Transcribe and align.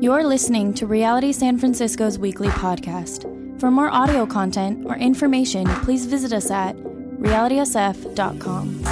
You're 0.00 0.24
listening 0.24 0.74
to 0.74 0.86
Reality 0.86 1.32
San 1.32 1.56
Francisco's 1.56 2.18
weekly 2.18 2.48
podcast. 2.48 3.30
For 3.60 3.70
more 3.70 3.88
audio 3.88 4.26
content 4.26 4.84
or 4.86 4.96
information, 4.96 5.66
please 5.82 6.06
visit 6.06 6.32
us 6.32 6.50
at 6.50 6.74
realitysf.com. 6.76 8.82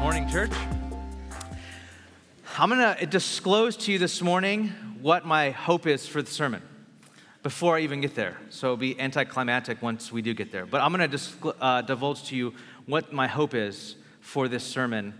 Morning, 0.00 0.28
church. 0.28 0.50
I'm 2.58 2.70
going 2.70 2.96
to 2.96 3.06
disclose 3.06 3.76
to 3.76 3.92
you 3.92 3.98
this 3.98 4.22
morning 4.22 4.68
what 5.02 5.26
my 5.26 5.50
hope 5.50 5.86
is 5.86 6.06
for 6.06 6.22
the 6.22 6.30
sermon 6.30 6.62
before 7.42 7.76
I 7.76 7.80
even 7.80 8.00
get 8.00 8.14
there. 8.14 8.38
So 8.48 8.68
it'll 8.68 8.78
be 8.78 8.98
anticlimactic 8.98 9.82
once 9.82 10.10
we 10.10 10.22
do 10.22 10.32
get 10.32 10.50
there. 10.50 10.64
But 10.64 10.80
I'm 10.80 10.94
going 10.94 11.10
to 11.10 11.54
uh, 11.60 11.82
divulge 11.82 12.24
to 12.28 12.36
you 12.36 12.54
what 12.86 13.12
my 13.12 13.26
hope 13.26 13.54
is 13.54 13.96
for 14.30 14.46
this 14.46 14.62
sermon 14.62 15.12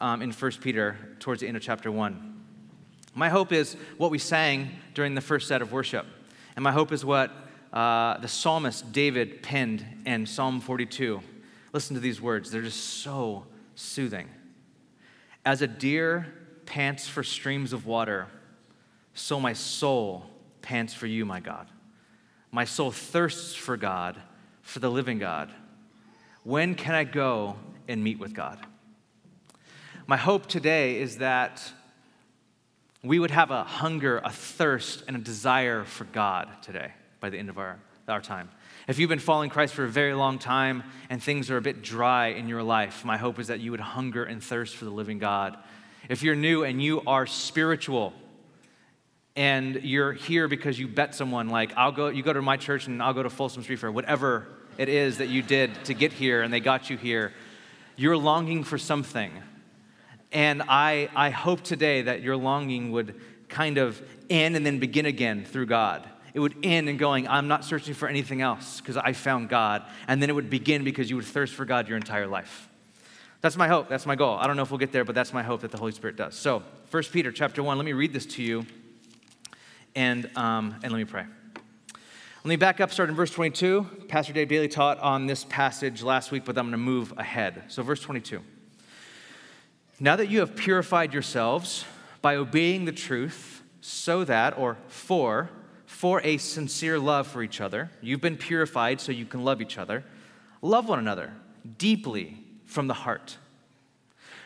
um, 0.00 0.22
in 0.22 0.30
1 0.30 0.52
Peter 0.60 0.96
towards 1.18 1.40
the 1.40 1.48
end 1.48 1.56
of 1.56 1.62
chapter 1.64 1.90
1. 1.90 2.44
My 3.12 3.28
hope 3.28 3.50
is 3.50 3.76
what 3.98 4.12
we 4.12 4.18
sang 4.18 4.70
during 4.94 5.16
the 5.16 5.20
first 5.20 5.48
set 5.48 5.62
of 5.62 5.72
worship. 5.72 6.06
And 6.54 6.62
my 6.62 6.70
hope 6.70 6.92
is 6.92 7.04
what 7.04 7.32
uh, 7.72 8.18
the 8.18 8.28
psalmist 8.28 8.92
David 8.92 9.42
penned 9.42 9.84
in 10.06 10.26
Psalm 10.26 10.60
42. 10.60 11.20
Listen 11.72 11.94
to 11.94 12.00
these 12.00 12.20
words, 12.20 12.52
they're 12.52 12.62
just 12.62 13.02
so 13.02 13.46
soothing. 13.74 14.28
As 15.44 15.60
a 15.60 15.66
deer 15.66 16.32
pants 16.64 17.08
for 17.08 17.24
streams 17.24 17.72
of 17.72 17.84
water, 17.84 18.28
so 19.12 19.40
my 19.40 19.54
soul 19.54 20.24
pants 20.62 20.94
for 20.94 21.08
you, 21.08 21.26
my 21.26 21.40
God. 21.40 21.66
My 22.52 22.64
soul 22.64 22.92
thirsts 22.92 23.56
for 23.56 23.76
God, 23.76 24.22
for 24.60 24.78
the 24.78 24.88
living 24.88 25.18
God. 25.18 25.50
When 26.44 26.76
can 26.76 26.94
I 26.94 27.02
go 27.02 27.56
and 27.88 28.02
meet 28.02 28.18
with 28.18 28.34
God. 28.34 28.58
My 30.06 30.16
hope 30.16 30.46
today 30.46 31.00
is 31.00 31.18
that 31.18 31.62
we 33.04 33.18
would 33.18 33.30
have 33.30 33.50
a 33.50 33.64
hunger, 33.64 34.20
a 34.24 34.30
thirst, 34.30 35.04
and 35.08 35.16
a 35.16 35.20
desire 35.20 35.84
for 35.84 36.04
God 36.04 36.48
today 36.62 36.92
by 37.20 37.30
the 37.30 37.38
end 37.38 37.48
of 37.48 37.58
our, 37.58 37.78
our 38.08 38.20
time. 38.20 38.50
If 38.88 38.98
you've 38.98 39.08
been 39.08 39.18
following 39.18 39.50
Christ 39.50 39.74
for 39.74 39.84
a 39.84 39.88
very 39.88 40.14
long 40.14 40.38
time 40.38 40.82
and 41.08 41.22
things 41.22 41.50
are 41.50 41.56
a 41.56 41.62
bit 41.62 41.82
dry 41.82 42.28
in 42.28 42.48
your 42.48 42.62
life, 42.62 43.04
my 43.04 43.16
hope 43.16 43.38
is 43.38 43.46
that 43.48 43.60
you 43.60 43.70
would 43.70 43.80
hunger 43.80 44.24
and 44.24 44.42
thirst 44.42 44.76
for 44.76 44.84
the 44.84 44.90
living 44.90 45.18
God. 45.18 45.56
If 46.08 46.22
you're 46.22 46.34
new 46.34 46.64
and 46.64 46.82
you 46.82 47.02
are 47.06 47.26
spiritual, 47.26 48.12
and 49.34 49.76
you're 49.82 50.12
here 50.12 50.46
because 50.46 50.78
you 50.78 50.86
bet 50.86 51.14
someone 51.14 51.48
like 51.48 51.72
I'll 51.76 51.92
go 51.92 52.08
you 52.08 52.22
go 52.22 52.32
to 52.32 52.42
my 52.42 52.56
church 52.56 52.86
and 52.86 53.02
I'll 53.02 53.14
go 53.14 53.22
to 53.22 53.30
Folsom 53.30 53.62
Street 53.62 53.78
Fair 53.78 53.90
whatever 53.90 54.46
it 54.78 54.88
is 54.88 55.18
that 55.18 55.28
you 55.28 55.42
did 55.42 55.84
to 55.86 55.94
get 55.94 56.12
here 56.12 56.42
and 56.42 56.52
they 56.52 56.60
got 56.60 56.90
you 56.90 56.96
here 56.96 57.32
you're 58.02 58.16
longing 58.16 58.64
for 58.64 58.78
something. 58.78 59.30
And 60.32 60.62
I, 60.62 61.08
I 61.14 61.30
hope 61.30 61.62
today 61.62 62.02
that 62.02 62.22
your 62.22 62.36
longing 62.36 62.90
would 62.92 63.20
kind 63.48 63.78
of 63.78 64.02
end 64.28 64.56
and 64.56 64.66
then 64.66 64.78
begin 64.78 65.06
again 65.06 65.44
through 65.44 65.66
God. 65.66 66.08
It 66.34 66.40
would 66.40 66.56
end 66.62 66.88
in 66.88 66.96
going, 66.96 67.28
I'm 67.28 67.48
not 67.48 67.64
searching 67.64 67.94
for 67.94 68.08
anything 68.08 68.40
else 68.40 68.80
because 68.80 68.96
I 68.96 69.12
found 69.12 69.50
God. 69.50 69.84
And 70.08 70.20
then 70.20 70.30
it 70.30 70.32
would 70.32 70.50
begin 70.50 70.82
because 70.82 71.10
you 71.10 71.16
would 71.16 71.26
thirst 71.26 71.54
for 71.54 71.64
God 71.64 71.86
your 71.86 71.96
entire 71.96 72.26
life. 72.26 72.68
That's 73.42 73.56
my 73.56 73.68
hope. 73.68 73.88
That's 73.88 74.06
my 74.06 74.16
goal. 74.16 74.36
I 74.36 74.46
don't 74.46 74.56
know 74.56 74.62
if 74.62 74.70
we'll 74.70 74.78
get 74.78 74.92
there, 74.92 75.04
but 75.04 75.14
that's 75.14 75.32
my 75.32 75.42
hope 75.42 75.60
that 75.60 75.70
the 75.70 75.78
Holy 75.78 75.92
Spirit 75.92 76.16
does. 76.16 76.34
So, 76.34 76.62
1 76.90 77.02
Peter 77.12 77.30
chapter 77.30 77.62
1, 77.62 77.76
let 77.76 77.84
me 77.84 77.92
read 77.92 78.12
this 78.12 78.26
to 78.26 78.42
you 78.42 78.66
and, 79.94 80.30
um, 80.36 80.76
and 80.82 80.92
let 80.92 80.98
me 80.98 81.04
pray. 81.04 81.24
Let 82.44 82.48
me 82.48 82.56
back 82.56 82.80
up, 82.80 82.90
start 82.90 83.08
in 83.08 83.14
verse 83.14 83.30
22. 83.30 83.86
Pastor 84.08 84.32
Dave 84.32 84.48
Daly 84.48 84.66
taught 84.66 84.98
on 84.98 85.28
this 85.28 85.44
passage 85.44 86.02
last 86.02 86.32
week, 86.32 86.44
but 86.44 86.58
I'm 86.58 86.64
going 86.64 86.72
to 86.72 86.76
move 86.76 87.14
ahead. 87.16 87.62
So, 87.68 87.84
verse 87.84 88.00
22. 88.00 88.40
Now 90.00 90.16
that 90.16 90.28
you 90.28 90.40
have 90.40 90.56
purified 90.56 91.12
yourselves 91.12 91.84
by 92.20 92.34
obeying 92.34 92.84
the 92.84 92.90
truth, 92.90 93.62
so 93.80 94.24
that, 94.24 94.58
or 94.58 94.76
for, 94.88 95.50
for 95.86 96.20
a 96.22 96.36
sincere 96.36 96.98
love 96.98 97.28
for 97.28 97.44
each 97.44 97.60
other, 97.60 97.92
you've 98.00 98.20
been 98.20 98.36
purified 98.36 99.00
so 99.00 99.12
you 99.12 99.24
can 99.24 99.44
love 99.44 99.62
each 99.62 99.78
other. 99.78 100.02
Love 100.62 100.88
one 100.88 100.98
another 100.98 101.32
deeply 101.78 102.38
from 102.66 102.88
the 102.88 102.94
heart. 102.94 103.36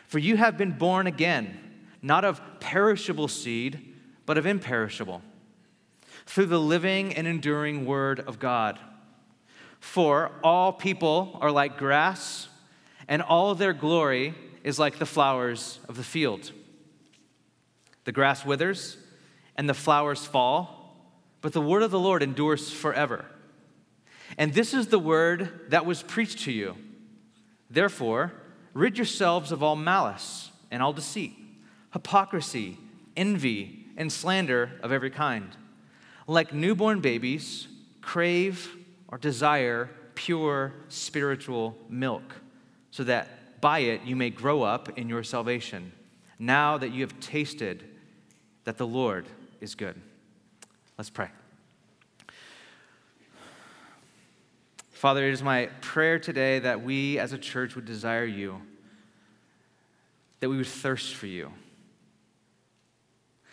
For 0.05 0.19
you 0.19 0.37
have 0.37 0.55
been 0.55 0.73
born 0.73 1.07
again, 1.07 1.57
not 2.03 2.25
of 2.25 2.41
perishable 2.59 3.27
seed, 3.27 3.95
but 4.27 4.37
of 4.37 4.45
imperishable 4.45 5.23
through 6.27 6.45
the 6.45 6.59
living 6.59 7.15
and 7.15 7.25
enduring 7.25 7.85
Word 7.85 8.19
of 8.19 8.37
God. 8.37 8.77
For 9.79 10.31
all 10.43 10.73
people 10.73 11.37
are 11.41 11.51
like 11.51 11.77
grass, 11.77 12.49
and 13.07 13.21
all 13.21 13.55
their 13.55 13.73
glory 13.73 14.35
is 14.63 14.77
like 14.77 14.99
the 14.99 15.05
flowers 15.05 15.79
of 15.87 15.95
the 15.95 16.03
field. 16.03 16.51
The 18.03 18.11
grass 18.11 18.45
withers, 18.45 18.97
and 19.55 19.69
the 19.69 19.73
flowers 19.73 20.25
fall, 20.25 20.95
but 21.41 21.53
the 21.53 21.61
word 21.61 21.83
of 21.83 21.91
the 21.91 21.99
Lord 21.99 22.21
endures 22.21 22.71
forever. 22.71 23.25
And 24.37 24.53
this 24.53 24.73
is 24.73 24.87
the 24.87 24.99
word 24.99 25.69
that 25.69 25.85
was 25.85 26.03
preached 26.03 26.39
to 26.39 26.51
you. 26.51 26.75
Therefore, 27.69 28.33
rid 28.73 28.97
yourselves 28.97 29.51
of 29.51 29.63
all 29.63 29.75
malice 29.75 30.51
and 30.69 30.83
all 30.83 30.93
deceit, 30.93 31.33
hypocrisy, 31.93 32.77
envy, 33.15 33.85
and 33.95 34.11
slander 34.11 34.71
of 34.83 34.91
every 34.91 35.09
kind 35.09 35.55
like 36.27 36.53
newborn 36.53 36.99
babies, 36.99 37.67
crave 38.01 38.75
or 39.07 39.17
desire 39.17 39.89
pure 40.13 40.73
spiritual 40.89 41.77
milk, 41.89 42.35
so 42.91 43.03
that 43.03 43.61
by 43.61 43.79
it 43.79 44.03
you 44.03 44.15
may 44.15 44.29
grow 44.29 44.61
up 44.61 44.97
in 44.97 45.07
your 45.09 45.23
salvation, 45.23 45.91
now 46.37 46.77
that 46.77 46.91
you 46.91 47.01
have 47.01 47.19
tasted 47.19 47.83
that 48.65 48.77
the 48.77 48.85
Lord 48.85 49.25
is 49.61 49.73
good. 49.75 49.99
Let's 50.97 51.09
pray. 51.09 51.29
Father, 54.91 55.27
it 55.27 55.31
is 55.31 55.43
my 55.43 55.67
prayer 55.81 56.17
today 56.17 56.59
that 56.59 56.81
we 56.81 57.19
as 57.19 57.31
a 57.31 57.37
church 57.37 57.75
would 57.75 57.85
desire 57.85 58.25
you, 58.25 58.61
that 60.39 60.49
we 60.49 60.57
would 60.57 60.67
thirst 60.67 61.15
for 61.15 61.27
you, 61.27 61.51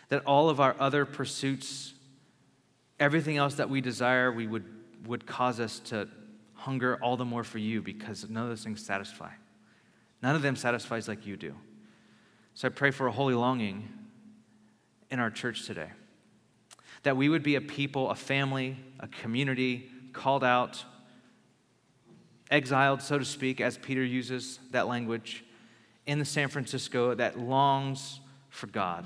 that 0.09 0.23
all 0.25 0.49
of 0.49 0.59
our 0.59 0.75
other 0.79 1.05
pursuits 1.05 1.93
everything 2.99 3.37
else 3.37 3.55
that 3.55 3.69
we 3.69 3.81
desire, 3.81 4.31
we 4.31 4.47
would, 4.47 4.65
would 5.05 5.25
cause 5.25 5.59
us 5.59 5.79
to 5.79 6.07
hunger 6.53 6.97
all 7.01 7.17
the 7.17 7.25
more 7.25 7.43
for 7.43 7.59
you 7.59 7.81
because 7.81 8.27
none 8.29 8.43
of 8.43 8.49
those 8.49 8.63
things 8.63 8.83
satisfy. 8.83 9.31
None 10.21 10.35
of 10.35 10.41
them 10.41 10.55
satisfies 10.55 11.07
like 11.07 11.25
you 11.25 11.37
do. 11.37 11.53
So 12.53 12.67
I 12.67 12.71
pray 12.71 12.91
for 12.91 13.07
a 13.07 13.11
holy 13.11 13.35
longing 13.35 13.89
in 15.11 15.19
our 15.19 15.29
church 15.29 15.65
today. 15.65 15.89
That 17.03 17.17
we 17.17 17.29
would 17.29 17.43
be 17.43 17.55
a 17.55 17.61
people, 17.61 18.09
a 18.09 18.15
family, 18.15 18.77
a 18.99 19.07
community 19.07 19.91
called 20.13 20.43
out, 20.43 20.83
exiled, 22.49 23.01
so 23.01 23.19
to 23.19 23.25
speak, 23.25 23.59
as 23.61 23.77
Peter 23.77 24.03
uses 24.03 24.59
that 24.71 24.87
language, 24.87 25.43
in 26.05 26.19
the 26.19 26.25
San 26.25 26.47
Francisco 26.47 27.13
that 27.15 27.39
longs 27.39 28.19
for 28.49 28.67
God, 28.67 29.05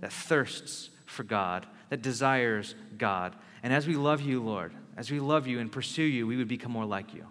that 0.00 0.12
thirsts 0.12 0.90
for 1.06 1.24
God, 1.24 1.66
that 1.90 2.02
desires 2.02 2.74
God. 2.96 3.34
And 3.62 3.72
as 3.72 3.86
we 3.86 3.94
love 3.94 4.20
you, 4.20 4.42
Lord, 4.42 4.72
as 4.96 5.10
we 5.10 5.20
love 5.20 5.46
you 5.46 5.60
and 5.60 5.70
pursue 5.70 6.02
you, 6.02 6.26
we 6.26 6.36
would 6.36 6.48
become 6.48 6.72
more 6.72 6.84
like 6.84 7.14
you. 7.14 7.26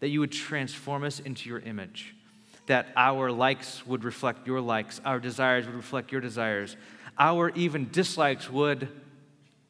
That 0.00 0.08
you 0.08 0.20
would 0.20 0.32
transform 0.32 1.04
us 1.04 1.20
into 1.20 1.48
your 1.48 1.58
image. 1.58 2.14
That 2.66 2.88
our 2.96 3.32
likes 3.32 3.86
would 3.86 4.04
reflect 4.04 4.46
your 4.46 4.60
likes, 4.60 5.00
our 5.04 5.18
desires 5.18 5.66
would 5.66 5.74
reflect 5.74 6.12
your 6.12 6.20
desires, 6.20 6.76
our 7.18 7.50
even 7.50 7.88
dislikes 7.90 8.50
would 8.50 8.88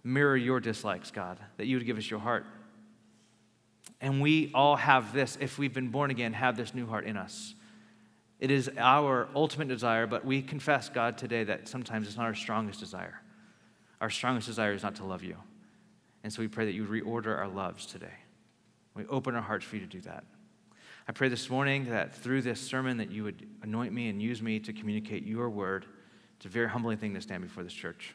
mirror 0.04 0.36
your 0.36 0.60
dislikes, 0.60 1.10
God. 1.10 1.38
That 1.56 1.66
you 1.66 1.76
would 1.76 1.86
give 1.86 1.96
us 1.96 2.10
your 2.10 2.20
heart. 2.20 2.44
And 4.00 4.20
we 4.20 4.50
all 4.54 4.76
have 4.76 5.12
this, 5.12 5.38
if 5.40 5.58
we've 5.58 5.72
been 5.72 5.88
born 5.88 6.10
again, 6.10 6.32
have 6.32 6.56
this 6.56 6.74
new 6.74 6.86
heart 6.86 7.04
in 7.04 7.16
us. 7.16 7.54
It 8.38 8.50
is 8.50 8.70
our 8.78 9.28
ultimate 9.34 9.68
desire, 9.68 10.06
but 10.06 10.24
we 10.24 10.42
confess, 10.42 10.88
God, 10.88 11.18
today 11.18 11.42
that 11.44 11.66
sometimes 11.66 12.06
it's 12.06 12.16
not 12.16 12.26
our 12.26 12.34
strongest 12.34 12.78
desire. 12.78 13.20
Our 14.00 14.10
strongest 14.10 14.46
desire 14.46 14.72
is 14.72 14.82
not 14.82 14.96
to 14.96 15.04
love 15.04 15.24
you. 15.24 15.36
And 16.24 16.32
so 16.32 16.42
we 16.42 16.48
pray 16.48 16.64
that 16.66 16.74
you 16.74 16.84
reorder 16.84 17.36
our 17.36 17.48
loves 17.48 17.86
today. 17.86 18.14
We 18.94 19.06
open 19.06 19.34
our 19.34 19.42
hearts 19.42 19.64
for 19.64 19.76
you 19.76 19.82
to 19.82 19.88
do 19.88 20.00
that. 20.02 20.24
I 21.08 21.12
pray 21.12 21.28
this 21.28 21.48
morning 21.48 21.86
that 21.86 22.14
through 22.14 22.42
this 22.42 22.60
sermon 22.60 22.98
that 22.98 23.10
you 23.10 23.24
would 23.24 23.46
anoint 23.62 23.92
me 23.92 24.08
and 24.08 24.20
use 24.20 24.42
me 24.42 24.60
to 24.60 24.72
communicate 24.72 25.24
your 25.24 25.48
word. 25.48 25.86
It's 26.36 26.46
a 26.46 26.48
very 26.48 26.68
humbling 26.68 26.98
thing 26.98 27.14
to 27.14 27.20
stand 27.20 27.42
before 27.42 27.64
this 27.64 27.72
church. 27.72 28.14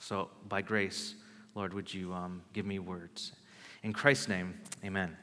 So 0.00 0.30
by 0.48 0.62
grace, 0.62 1.14
Lord, 1.54 1.74
would 1.74 1.92
you 1.92 2.12
um, 2.12 2.42
give 2.52 2.66
me 2.66 2.80
words? 2.80 3.32
In 3.82 3.92
Christ's 3.92 4.28
name, 4.28 4.58
amen. 4.84 5.16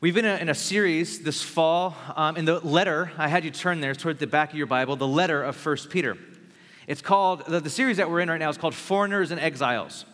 We've 0.00 0.14
been 0.14 0.24
in 0.24 0.36
a, 0.36 0.42
in 0.42 0.48
a 0.48 0.54
series 0.54 1.22
this 1.22 1.40
fall 1.40 1.96
um, 2.16 2.36
in 2.36 2.44
the 2.44 2.58
letter, 2.58 3.12
I 3.16 3.28
had 3.28 3.44
you 3.44 3.50
turn 3.50 3.80
there 3.80 3.94
toward 3.94 4.18
the 4.18 4.26
back 4.26 4.50
of 4.50 4.58
your 4.58 4.66
Bible, 4.66 4.96
the 4.96 5.06
letter 5.06 5.42
of 5.42 5.56
First 5.56 5.88
Peter. 5.88 6.18
It's 6.92 7.00
called, 7.00 7.46
the, 7.46 7.58
the 7.58 7.70
series 7.70 7.96
that 7.96 8.10
we're 8.10 8.20
in 8.20 8.28
right 8.28 8.36
now 8.36 8.50
is 8.50 8.58
called 8.58 8.74
Foreigners 8.74 9.30
and 9.30 9.40
Exiles. 9.40 10.04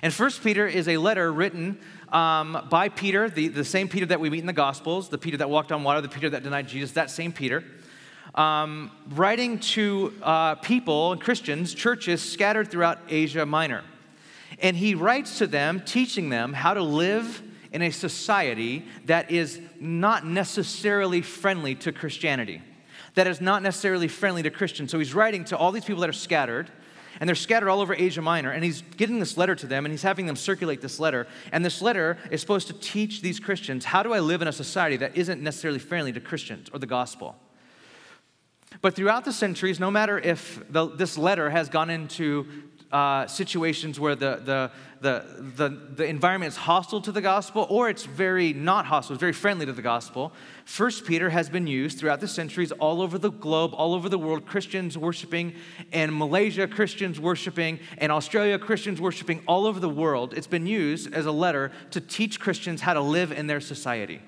And 0.00 0.14
First 0.14 0.44
Peter 0.44 0.64
is 0.64 0.86
a 0.86 0.96
letter 0.96 1.32
written 1.32 1.80
um, 2.10 2.68
by 2.70 2.88
Peter, 2.88 3.28
the, 3.28 3.48
the 3.48 3.64
same 3.64 3.88
Peter 3.88 4.06
that 4.06 4.20
we 4.20 4.30
meet 4.30 4.38
in 4.38 4.46
the 4.46 4.52
Gospels, 4.52 5.08
the 5.08 5.18
Peter 5.18 5.38
that 5.38 5.50
walked 5.50 5.72
on 5.72 5.82
water, 5.82 6.00
the 6.00 6.08
Peter 6.08 6.30
that 6.30 6.44
denied 6.44 6.68
Jesus, 6.68 6.92
that 6.92 7.10
same 7.10 7.32
Peter, 7.32 7.64
um, 8.36 8.92
writing 9.08 9.58
to 9.58 10.14
uh, 10.22 10.54
people 10.54 11.16
Christians, 11.16 11.74
churches 11.74 12.22
scattered 12.22 12.70
throughout 12.70 13.00
Asia 13.08 13.44
Minor. 13.44 13.82
And 14.60 14.76
he 14.76 14.94
writes 14.94 15.38
to 15.38 15.48
them, 15.48 15.80
teaching 15.84 16.28
them 16.28 16.52
how 16.52 16.74
to 16.74 16.82
live 16.84 17.42
in 17.72 17.82
a 17.82 17.90
society 17.90 18.86
that 19.06 19.32
is 19.32 19.60
not 19.80 20.24
necessarily 20.24 21.22
friendly 21.22 21.74
to 21.74 21.90
Christianity, 21.90 22.62
that 23.14 23.26
is 23.26 23.40
not 23.40 23.62
necessarily 23.62 24.08
friendly 24.08 24.42
to 24.42 24.50
Christians. 24.50 24.90
So 24.90 24.98
he's 24.98 25.14
writing 25.14 25.44
to 25.46 25.56
all 25.56 25.72
these 25.72 25.84
people 25.84 26.00
that 26.00 26.10
are 26.10 26.14
scattered 26.14 26.70
and 27.20 27.28
they're 27.28 27.36
scattered 27.36 27.68
all 27.68 27.80
over 27.80 27.94
Asia 27.94 28.22
Minor. 28.22 28.50
And 28.50 28.64
he's 28.64 28.82
getting 28.96 29.18
this 29.18 29.36
letter 29.36 29.54
to 29.54 29.66
them, 29.66 29.84
and 29.84 29.92
he's 29.92 30.02
having 30.02 30.26
them 30.26 30.36
circulate 30.36 30.80
this 30.80 30.98
letter. 30.98 31.26
And 31.52 31.64
this 31.64 31.82
letter 31.82 32.18
is 32.30 32.40
supposed 32.40 32.68
to 32.68 32.72
teach 32.72 33.20
these 33.20 33.38
Christians 33.38 33.84
how 33.84 34.02
do 34.02 34.12
I 34.12 34.20
live 34.20 34.42
in 34.42 34.48
a 34.48 34.52
society 34.52 34.96
that 34.96 35.16
isn't 35.16 35.40
necessarily 35.42 35.78
friendly 35.78 36.12
to 36.12 36.20
Christians 36.20 36.68
or 36.72 36.78
the 36.78 36.86
gospel. 36.86 37.36
But 38.80 38.96
throughout 38.96 39.24
the 39.24 39.32
centuries, 39.32 39.78
no 39.78 39.90
matter 39.90 40.18
if 40.18 40.62
the, 40.70 40.88
this 40.88 41.18
letter 41.18 41.50
has 41.50 41.68
gone 41.68 41.90
into 41.90 42.46
uh, 42.92 43.26
situations 43.26 43.98
where 43.98 44.14
the, 44.14 44.40
the, 44.44 44.70
the, 45.00 45.24
the, 45.56 45.68
the 45.96 46.04
environment 46.04 46.52
is 46.52 46.56
hostile 46.56 47.00
to 47.00 47.10
the 47.10 47.20
gospel 47.20 47.66
or 47.70 47.88
it's 47.88 48.04
very 48.04 48.52
not 48.52 48.86
hostile, 48.86 49.14
it's 49.14 49.20
very 49.20 49.32
friendly 49.32 49.66
to 49.66 49.72
the 49.72 49.82
gospel. 49.82 50.32
First 50.64 51.06
Peter 51.06 51.30
has 51.30 51.48
been 51.48 51.66
used 51.66 51.98
throughout 51.98 52.20
the 52.20 52.28
centuries 52.28 52.70
all 52.72 53.00
over 53.00 53.18
the 53.18 53.30
globe, 53.30 53.72
all 53.74 53.94
over 53.94 54.08
the 54.08 54.18
world, 54.18 54.46
Christians 54.46 54.96
worshiping 54.98 55.54
in 55.90 56.16
Malaysia, 56.16 56.68
Christians 56.68 57.18
worshiping 57.18 57.80
in 57.98 58.10
Australia, 58.10 58.58
Christians 58.58 59.00
worshiping 59.00 59.42
all 59.48 59.66
over 59.66 59.80
the 59.80 59.88
world. 59.88 60.34
It's 60.34 60.46
been 60.46 60.66
used 60.66 61.12
as 61.14 61.26
a 61.26 61.32
letter 61.32 61.72
to 61.90 62.00
teach 62.00 62.38
Christians 62.38 62.82
how 62.82 62.94
to 62.94 63.00
live 63.00 63.32
in 63.32 63.46
their 63.46 63.60
society 63.60 64.20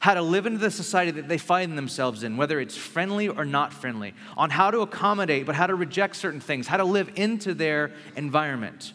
how 0.00 0.14
to 0.14 0.22
live 0.22 0.46
into 0.46 0.58
the 0.58 0.70
society 0.70 1.10
that 1.12 1.28
they 1.28 1.38
find 1.38 1.76
themselves 1.76 2.22
in, 2.22 2.36
whether 2.36 2.60
it's 2.60 2.76
friendly 2.76 3.28
or 3.28 3.44
not 3.44 3.72
friendly, 3.72 4.14
on 4.36 4.50
how 4.50 4.70
to 4.70 4.80
accommodate, 4.80 5.46
but 5.46 5.54
how 5.54 5.66
to 5.66 5.74
reject 5.74 6.16
certain 6.16 6.40
things, 6.40 6.66
how 6.66 6.76
to 6.76 6.84
live 6.84 7.10
into 7.16 7.54
their 7.54 7.92
environment. 8.16 8.92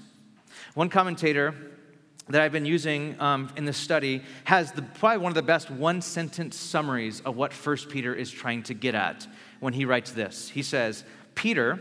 One 0.74 0.90
commentator 0.90 1.54
that 2.30 2.42
I've 2.42 2.52
been 2.52 2.66
using 2.66 3.20
um, 3.20 3.52
in 3.58 3.66
this 3.66 3.78
study 3.78 4.22
has 4.46 4.72
the, 4.72 4.82
probably 4.82 5.18
one 5.18 5.32
of 5.32 5.36
the 5.36 5.42
best 5.42 5.70
one 5.70 6.02
sentence 6.02 6.56
summaries 6.56 7.22
of 7.22 7.36
what 7.36 7.52
1 7.52 7.78
Peter 7.90 8.14
is 8.14 8.32
trying 8.32 8.64
to 8.64 8.74
get 8.74 8.96
at 8.96 9.28
when 9.60 9.74
he 9.74 9.86
writes 9.86 10.12
this. 10.12 10.50
He 10.50 10.62
says, 10.62 11.04
Peter 11.36 11.80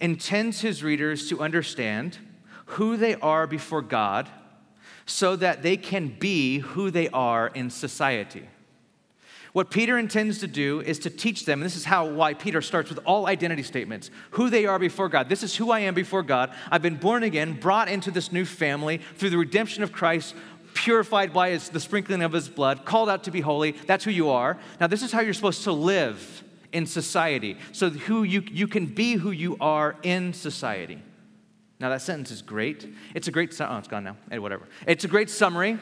intends 0.00 0.60
his 0.60 0.82
readers 0.82 1.28
to 1.28 1.40
understand 1.40 2.18
who 2.66 2.96
they 2.96 3.14
are 3.16 3.46
before 3.46 3.82
God 3.82 4.28
so 5.06 5.36
that 5.36 5.62
they 5.62 5.76
can 5.76 6.08
be 6.08 6.58
who 6.58 6.90
they 6.90 7.08
are 7.10 7.48
in 7.48 7.70
society. 7.70 8.48
What 9.52 9.70
Peter 9.70 9.96
intends 9.96 10.40
to 10.40 10.48
do 10.48 10.80
is 10.80 10.98
to 11.00 11.10
teach 11.10 11.44
them, 11.44 11.60
and 11.60 11.64
this 11.64 11.76
is 11.76 11.84
how 11.84 12.06
why 12.06 12.34
Peter 12.34 12.60
starts 12.60 12.88
with 12.88 12.98
all 13.04 13.28
identity 13.28 13.62
statements, 13.62 14.10
who 14.32 14.50
they 14.50 14.66
are 14.66 14.80
before 14.80 15.08
God. 15.08 15.28
This 15.28 15.44
is 15.44 15.54
who 15.54 15.70
I 15.70 15.80
am 15.80 15.94
before 15.94 16.24
God. 16.24 16.52
I've 16.72 16.82
been 16.82 16.96
born 16.96 17.22
again, 17.22 17.60
brought 17.60 17.88
into 17.88 18.10
this 18.10 18.32
new 18.32 18.44
family 18.44 18.98
through 19.16 19.30
the 19.30 19.38
redemption 19.38 19.84
of 19.84 19.92
Christ, 19.92 20.34
purified 20.74 21.32
by 21.32 21.50
his, 21.50 21.68
the 21.68 21.78
sprinkling 21.78 22.20
of 22.20 22.32
his 22.32 22.48
blood, 22.48 22.84
called 22.84 23.08
out 23.08 23.22
to 23.24 23.30
be 23.30 23.40
holy. 23.40 23.72
That's 23.86 24.04
who 24.04 24.10
you 24.10 24.30
are. 24.30 24.58
Now, 24.80 24.88
this 24.88 25.04
is 25.04 25.12
how 25.12 25.20
you're 25.20 25.32
supposed 25.32 25.62
to 25.64 25.72
live 25.72 26.42
in 26.72 26.84
society. 26.84 27.56
So 27.70 27.90
who 27.90 28.24
you, 28.24 28.42
you 28.50 28.66
can 28.66 28.86
be 28.86 29.14
who 29.14 29.30
you 29.30 29.56
are 29.60 29.94
in 30.02 30.32
society. 30.32 31.00
Now, 31.84 31.90
that 31.90 32.00
sentence 32.00 32.30
is 32.30 32.40
great. 32.40 32.86
It's 33.14 33.28
a 33.28 33.30
great, 33.30 33.54
oh, 33.60 33.76
it's 33.76 33.88
gone 33.88 34.04
now. 34.04 34.16
Hey, 34.30 34.38
whatever. 34.38 34.66
It's 34.86 35.04
a 35.04 35.06
great 35.06 35.28
summary. 35.28 35.78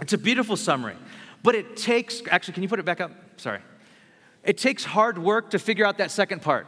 It's 0.00 0.14
a 0.14 0.16
beautiful 0.16 0.56
summary. 0.56 0.96
But 1.42 1.54
it 1.54 1.76
takes, 1.76 2.22
actually, 2.30 2.54
can 2.54 2.62
you 2.62 2.68
put 2.70 2.78
it 2.78 2.86
back 2.86 3.02
up? 3.02 3.10
Sorry. 3.36 3.60
It 4.42 4.56
takes 4.56 4.84
hard 4.84 5.18
work 5.18 5.50
to 5.50 5.58
figure 5.58 5.84
out 5.84 5.98
that 5.98 6.10
second 6.10 6.40
part. 6.40 6.66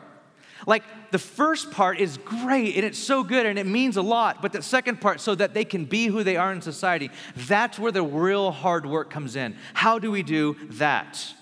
Like 0.66 0.82
the 1.10 1.18
first 1.18 1.70
part 1.70 2.00
is 2.00 2.18
great 2.18 2.76
and 2.76 2.84
it's 2.84 2.98
so 2.98 3.24
good 3.24 3.46
and 3.46 3.58
it 3.58 3.64
means 3.64 3.96
a 3.96 4.02
lot, 4.02 4.42
but 4.42 4.52
the 4.52 4.60
second 4.60 5.00
part, 5.00 5.22
so 5.22 5.34
that 5.36 5.54
they 5.54 5.64
can 5.64 5.86
be 5.86 6.08
who 6.08 6.22
they 6.22 6.36
are 6.36 6.52
in 6.52 6.60
society, 6.60 7.10
that's 7.34 7.78
where 7.78 7.92
the 7.92 8.02
real 8.02 8.50
hard 8.50 8.84
work 8.84 9.08
comes 9.08 9.36
in. 9.36 9.56
How 9.72 9.98
do 9.98 10.10
we 10.10 10.22
do 10.22 10.58
that? 10.72 11.32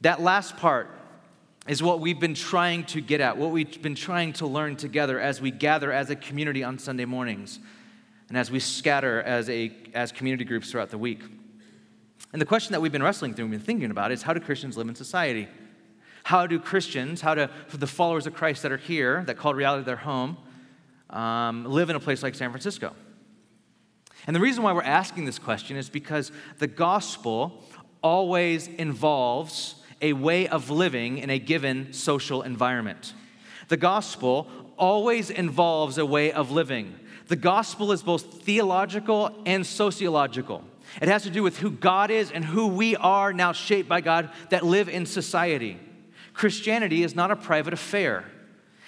That 0.00 0.20
last 0.20 0.56
part, 0.56 0.90
is 1.68 1.82
what 1.82 2.00
we've 2.00 2.18
been 2.18 2.34
trying 2.34 2.84
to 2.84 3.00
get 3.00 3.20
at, 3.20 3.36
what 3.36 3.50
we've 3.50 3.80
been 3.80 3.94
trying 3.94 4.32
to 4.34 4.46
learn 4.46 4.76
together 4.76 5.20
as 5.20 5.40
we 5.40 5.50
gather 5.50 5.92
as 5.92 6.10
a 6.10 6.16
community 6.16 6.64
on 6.64 6.78
Sunday 6.78 7.04
mornings 7.04 7.60
and 8.28 8.36
as 8.36 8.50
we 8.50 8.58
scatter 8.58 9.22
as, 9.22 9.48
a, 9.48 9.70
as 9.94 10.10
community 10.10 10.44
groups 10.44 10.70
throughout 10.70 10.90
the 10.90 10.98
week. 10.98 11.20
And 12.32 12.40
the 12.40 12.46
question 12.46 12.72
that 12.72 12.80
we've 12.80 12.90
been 12.90 13.02
wrestling 13.02 13.34
through 13.34 13.44
and 13.44 13.52
been 13.52 13.60
thinking 13.60 13.90
about 13.90 14.10
is 14.10 14.22
how 14.22 14.32
do 14.32 14.40
Christians 14.40 14.76
live 14.76 14.88
in 14.88 14.94
society? 14.94 15.48
How 16.24 16.46
do 16.46 16.58
Christians, 16.58 17.20
how 17.20 17.34
do 17.34 17.48
the 17.72 17.86
followers 17.86 18.26
of 18.26 18.34
Christ 18.34 18.62
that 18.62 18.72
are 18.72 18.76
here, 18.76 19.22
that 19.24 19.36
call 19.36 19.54
reality 19.54 19.84
their 19.84 19.96
home, 19.96 20.36
um, 21.10 21.64
live 21.64 21.90
in 21.90 21.96
a 21.96 22.00
place 22.00 22.22
like 22.22 22.34
San 22.34 22.50
Francisco? 22.50 22.94
And 24.26 24.34
the 24.34 24.40
reason 24.40 24.62
why 24.62 24.72
we're 24.72 24.82
asking 24.82 25.24
this 25.24 25.38
question 25.38 25.76
is 25.76 25.88
because 25.88 26.32
the 26.58 26.68
gospel 26.68 27.64
always 28.02 28.68
involves 28.68 29.74
a 30.02 30.12
way 30.12 30.48
of 30.48 30.68
living 30.68 31.18
in 31.18 31.30
a 31.30 31.38
given 31.38 31.92
social 31.92 32.42
environment. 32.42 33.14
The 33.68 33.76
gospel 33.76 34.48
always 34.76 35.30
involves 35.30 35.96
a 35.96 36.04
way 36.04 36.32
of 36.32 36.50
living. 36.50 36.94
The 37.28 37.36
gospel 37.36 37.92
is 37.92 38.02
both 38.02 38.42
theological 38.42 39.30
and 39.46 39.64
sociological. 39.64 40.64
It 41.00 41.08
has 41.08 41.22
to 41.22 41.30
do 41.30 41.42
with 41.42 41.58
who 41.58 41.70
God 41.70 42.10
is 42.10 42.30
and 42.30 42.44
who 42.44 42.66
we 42.66 42.96
are 42.96 43.32
now 43.32 43.52
shaped 43.52 43.88
by 43.88 44.00
God 44.00 44.30
that 44.50 44.64
live 44.64 44.88
in 44.88 45.06
society. 45.06 45.78
Christianity 46.34 47.02
is 47.02 47.14
not 47.14 47.30
a 47.30 47.36
private 47.36 47.72
affair. 47.72 48.24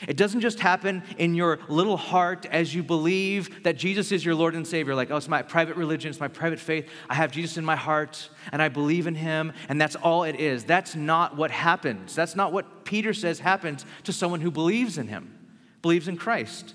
It 0.06 0.16
doesn't 0.16 0.40
just 0.40 0.60
happen 0.60 1.02
in 1.18 1.34
your 1.34 1.58
little 1.68 1.96
heart 1.96 2.46
as 2.50 2.74
you 2.74 2.82
believe 2.82 3.62
that 3.64 3.76
Jesus 3.76 4.12
is 4.12 4.24
your 4.24 4.34
Lord 4.34 4.54
and 4.54 4.66
Savior, 4.66 4.94
like, 4.94 5.10
oh, 5.10 5.16
it's 5.16 5.28
my 5.28 5.42
private 5.42 5.76
religion, 5.76 6.10
it's 6.10 6.20
my 6.20 6.28
private 6.28 6.60
faith. 6.60 6.88
I 7.08 7.14
have 7.14 7.32
Jesus 7.32 7.56
in 7.56 7.64
my 7.64 7.76
heart 7.76 8.28
and 8.52 8.60
I 8.60 8.68
believe 8.68 9.06
in 9.06 9.14
him, 9.14 9.52
and 9.68 9.80
that's 9.80 9.96
all 9.96 10.24
it 10.24 10.36
is. 10.36 10.64
That's 10.64 10.94
not 10.94 11.36
what 11.36 11.50
happens. 11.50 12.14
That's 12.14 12.36
not 12.36 12.52
what 12.52 12.84
Peter 12.84 13.14
says 13.14 13.40
happens 13.40 13.84
to 14.04 14.12
someone 14.12 14.40
who 14.40 14.50
believes 14.50 14.98
in 14.98 15.08
him, 15.08 15.34
believes 15.82 16.08
in 16.08 16.16
Christ. 16.16 16.74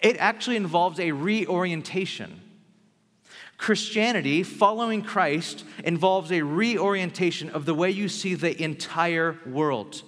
It 0.00 0.16
actually 0.18 0.56
involves 0.56 1.00
a 1.00 1.12
reorientation. 1.12 2.40
Christianity, 3.56 4.42
following 4.42 5.02
Christ, 5.02 5.64
involves 5.84 6.32
a 6.32 6.40
reorientation 6.40 7.50
of 7.50 7.66
the 7.66 7.74
way 7.74 7.90
you 7.90 8.08
see 8.08 8.34
the 8.34 8.60
entire 8.62 9.38
world 9.44 10.02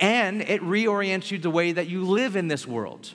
and 0.00 0.42
it 0.42 0.60
reorients 0.62 1.30
you 1.30 1.38
the 1.38 1.50
way 1.50 1.72
that 1.72 1.88
you 1.88 2.04
live 2.04 2.36
in 2.36 2.48
this 2.48 2.66
world. 2.66 3.12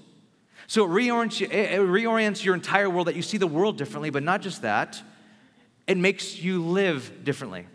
So 0.67 0.85
it 0.85 0.89
reorients, 0.89 1.39
you, 1.39 1.47
it 1.47 1.79
reorients 1.79 2.43
your 2.43 2.53
entire 2.53 2.89
world 2.89 3.07
that 3.07 3.15
you 3.15 3.21
see 3.21 3.37
the 3.37 3.47
world 3.47 3.77
differently, 3.77 4.09
but 4.09 4.23
not 4.23 4.41
just 4.41 4.61
that, 4.61 5.01
it 5.87 5.97
makes 5.97 6.39
you 6.39 6.63
live 6.63 7.23
differently. 7.23 7.65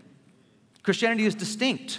Christianity 0.85 1.25
is 1.25 1.35
distinct. 1.35 1.99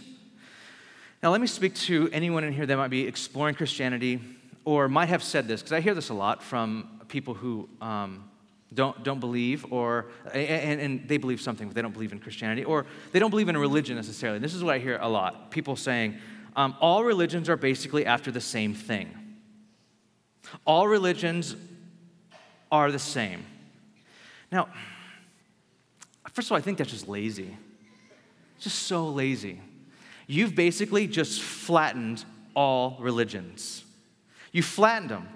Now, 1.21 1.31
let 1.31 1.41
me 1.41 1.47
speak 1.47 1.75
to 1.75 2.09
anyone 2.13 2.43
in 2.43 2.53
here 2.53 2.65
that 2.65 2.77
might 2.77 2.89
be 2.89 3.07
exploring 3.07 3.55
Christianity 3.55 4.21
or 4.63 4.87
might 4.87 5.09
have 5.09 5.23
said 5.23 5.47
this, 5.47 5.61
because 5.61 5.73
I 5.73 5.81
hear 5.81 5.93
this 5.93 6.09
a 6.09 6.13
lot 6.13 6.41
from 6.41 7.01
people 7.07 7.33
who 7.33 7.67
um, 7.81 8.29
don't, 8.73 9.03
don't 9.03 9.19
believe, 9.19 9.71
or, 9.71 10.07
and, 10.33 10.81
and, 10.81 11.07
they 11.07 11.17
believe 11.17 11.41
something, 11.41 11.67
but 11.67 11.75
they 11.75 11.81
don't 11.81 11.93
believe 11.93 12.11
in 12.11 12.19
Christianity, 12.19 12.63
or 12.63 12.85
they 13.11 13.19
don't 13.19 13.29
believe 13.29 13.49
in 13.49 13.57
religion 13.57 13.95
necessarily. 13.95 14.39
This 14.39 14.53
is 14.53 14.63
what 14.63 14.75
I 14.75 14.79
hear 14.79 14.97
a 15.01 15.09
lot 15.09 15.51
people 15.51 15.75
saying, 15.75 16.15
um, 16.55 16.75
all 16.79 17.03
religions 17.03 17.49
are 17.49 17.57
basically 17.57 18.05
after 18.05 18.31
the 18.31 18.41
same 18.41 18.73
thing. 18.73 19.11
All 20.65 20.87
religions 20.87 21.55
are 22.71 22.91
the 22.91 22.99
same. 22.99 23.45
Now, 24.51 24.69
first 26.31 26.47
of 26.47 26.53
all, 26.53 26.57
I 26.57 26.61
think 26.61 26.77
that's 26.77 26.91
just 26.91 27.07
lazy. 27.07 27.57
Just 28.59 28.83
so 28.83 29.09
lazy. 29.09 29.59
You've 30.27 30.55
basically 30.55 31.07
just 31.07 31.41
flattened 31.41 32.23
all 32.55 32.97
religions. 32.99 33.83
You 34.51 34.63
flattened 34.63 35.11
them. 35.11 35.27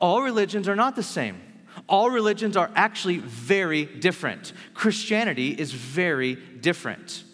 All 0.00 0.22
religions 0.22 0.68
are 0.68 0.76
not 0.76 0.96
the 0.96 1.02
same. 1.02 1.40
All 1.88 2.10
religions 2.10 2.56
are 2.56 2.70
actually 2.74 3.18
very 3.18 3.84
different. 3.84 4.52
Christianity 4.74 5.50
is 5.50 5.72
very 5.72 6.34
different. 6.34 7.24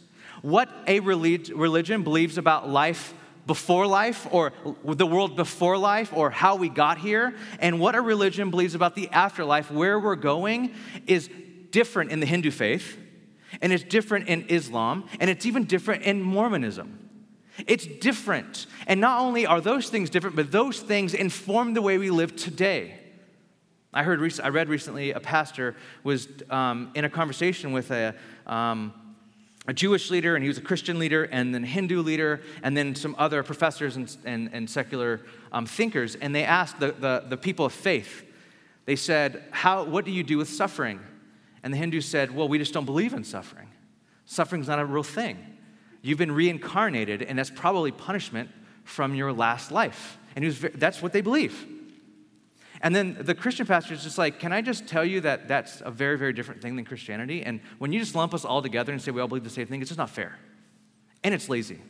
What 0.42 0.68
a 0.86 1.00
religion 1.00 2.02
believes 2.02 2.38
about 2.38 2.68
life 2.68 3.14
before 3.46 3.86
life 3.86 4.26
or 4.30 4.52
the 4.84 5.06
world 5.06 5.36
before 5.36 5.76
life 5.76 6.12
or 6.12 6.30
how 6.30 6.56
we 6.56 6.68
got 6.68 6.98
here 6.98 7.34
and 7.58 7.78
what 7.78 7.94
a 7.94 8.00
religion 8.00 8.50
believes 8.50 8.74
about 8.74 8.94
the 8.94 9.08
afterlife, 9.10 9.70
where 9.70 9.98
we're 9.98 10.16
going, 10.16 10.74
is 11.06 11.28
different 11.70 12.10
in 12.10 12.20
the 12.20 12.26
Hindu 12.26 12.50
faith 12.50 12.98
and 13.60 13.72
it's 13.72 13.84
different 13.84 14.28
in 14.28 14.46
Islam 14.48 15.04
and 15.20 15.30
it's 15.30 15.46
even 15.46 15.64
different 15.64 16.02
in 16.02 16.22
Mormonism. 16.22 17.10
It's 17.66 17.86
different. 17.86 18.66
And 18.86 19.00
not 19.00 19.20
only 19.20 19.46
are 19.46 19.60
those 19.60 19.88
things 19.88 20.10
different, 20.10 20.34
but 20.36 20.50
those 20.50 20.80
things 20.80 21.14
inform 21.14 21.74
the 21.74 21.82
way 21.82 21.98
we 21.98 22.10
live 22.10 22.34
today. 22.34 22.98
I 23.92 24.02
heard, 24.02 24.40
I 24.42 24.48
read 24.48 24.68
recently 24.68 25.12
a 25.12 25.20
pastor 25.20 25.76
was 26.02 26.26
um, 26.50 26.90
in 26.96 27.04
a 27.04 27.08
conversation 27.08 27.72
with 27.72 27.92
a, 27.92 28.16
um, 28.44 28.92
a 29.66 29.72
Jewish 29.72 30.10
leader, 30.10 30.34
and 30.34 30.42
he 30.42 30.48
was 30.48 30.58
a 30.58 30.62
Christian 30.62 30.98
leader, 30.98 31.24
and 31.24 31.54
then 31.54 31.64
Hindu 31.64 32.02
leader, 32.02 32.42
and 32.62 32.76
then 32.76 32.94
some 32.94 33.14
other 33.18 33.42
professors 33.42 33.96
and, 33.96 34.14
and, 34.24 34.50
and 34.52 34.68
secular 34.68 35.22
um, 35.52 35.64
thinkers. 35.64 36.16
And 36.16 36.34
they 36.34 36.44
asked 36.44 36.80
the, 36.80 36.92
the, 36.92 37.24
the 37.28 37.36
people 37.36 37.64
of 37.64 37.72
faith, 37.72 38.24
they 38.84 38.96
said, 38.96 39.44
How, 39.50 39.84
What 39.84 40.04
do 40.04 40.10
you 40.10 40.22
do 40.22 40.36
with 40.36 40.48
suffering? 40.48 41.00
And 41.62 41.72
the 41.72 41.78
Hindus 41.78 42.06
said, 42.06 42.34
Well, 42.34 42.48
we 42.48 42.58
just 42.58 42.74
don't 42.74 42.84
believe 42.84 43.14
in 43.14 43.24
suffering. 43.24 43.68
Suffering's 44.26 44.68
not 44.68 44.78
a 44.78 44.84
real 44.84 45.02
thing. 45.02 45.38
You've 46.02 46.18
been 46.18 46.32
reincarnated, 46.32 47.22
and 47.22 47.38
that's 47.38 47.50
probably 47.50 47.90
punishment 47.90 48.50
from 48.84 49.14
your 49.14 49.32
last 49.32 49.72
life. 49.72 50.18
And 50.36 50.44
was, 50.44 50.60
that's 50.74 51.00
what 51.00 51.12
they 51.12 51.22
believe. 51.22 51.66
And 52.84 52.94
then 52.94 53.16
the 53.18 53.34
Christian 53.34 53.66
pastor 53.66 53.94
is 53.94 54.02
just 54.02 54.18
like, 54.18 54.38
Can 54.38 54.52
I 54.52 54.60
just 54.60 54.86
tell 54.86 55.06
you 55.06 55.22
that 55.22 55.48
that's 55.48 55.80
a 55.84 55.90
very, 55.90 56.18
very 56.18 56.34
different 56.34 56.60
thing 56.60 56.76
than 56.76 56.84
Christianity? 56.84 57.42
And 57.42 57.60
when 57.78 57.92
you 57.92 57.98
just 57.98 58.14
lump 58.14 58.34
us 58.34 58.44
all 58.44 58.60
together 58.60 58.92
and 58.92 59.00
say 59.00 59.10
we 59.10 59.22
all 59.22 59.26
believe 59.26 59.42
the 59.42 59.50
same 59.50 59.66
thing, 59.66 59.80
it's 59.80 59.88
just 59.88 59.98
not 59.98 60.10
fair. 60.10 60.38
And 61.24 61.32
it's 61.32 61.48
lazy. 61.48 61.80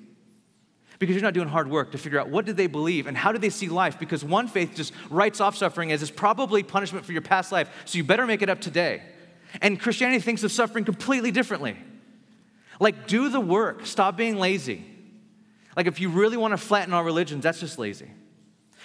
Because 1.00 1.16
you're 1.16 1.24
not 1.24 1.34
doing 1.34 1.48
hard 1.48 1.68
work 1.68 1.90
to 1.92 1.98
figure 1.98 2.20
out 2.20 2.28
what 2.30 2.46
did 2.46 2.56
they 2.56 2.68
believe 2.68 3.08
and 3.08 3.16
how 3.16 3.32
do 3.32 3.38
they 3.38 3.50
see 3.50 3.68
life? 3.68 3.98
Because 3.98 4.24
one 4.24 4.46
faith 4.46 4.76
just 4.76 4.92
writes 5.10 5.40
off 5.40 5.56
suffering 5.56 5.90
as 5.90 6.00
it's 6.00 6.12
probably 6.12 6.62
punishment 6.62 7.04
for 7.04 7.10
your 7.10 7.22
past 7.22 7.50
life, 7.50 7.68
so 7.84 7.98
you 7.98 8.04
better 8.04 8.24
make 8.24 8.40
it 8.40 8.48
up 8.48 8.60
today. 8.60 9.02
And 9.60 9.80
Christianity 9.80 10.20
thinks 10.20 10.44
of 10.44 10.52
suffering 10.52 10.84
completely 10.84 11.32
differently. 11.32 11.76
Like, 12.78 13.08
do 13.08 13.28
the 13.28 13.40
work, 13.40 13.84
stop 13.84 14.16
being 14.16 14.38
lazy. 14.38 14.84
Like, 15.76 15.88
if 15.88 15.98
you 15.98 16.08
really 16.08 16.36
want 16.36 16.52
to 16.52 16.56
flatten 16.56 16.94
all 16.94 17.02
religions, 17.02 17.42
that's 17.42 17.58
just 17.58 17.80
lazy. 17.80 18.10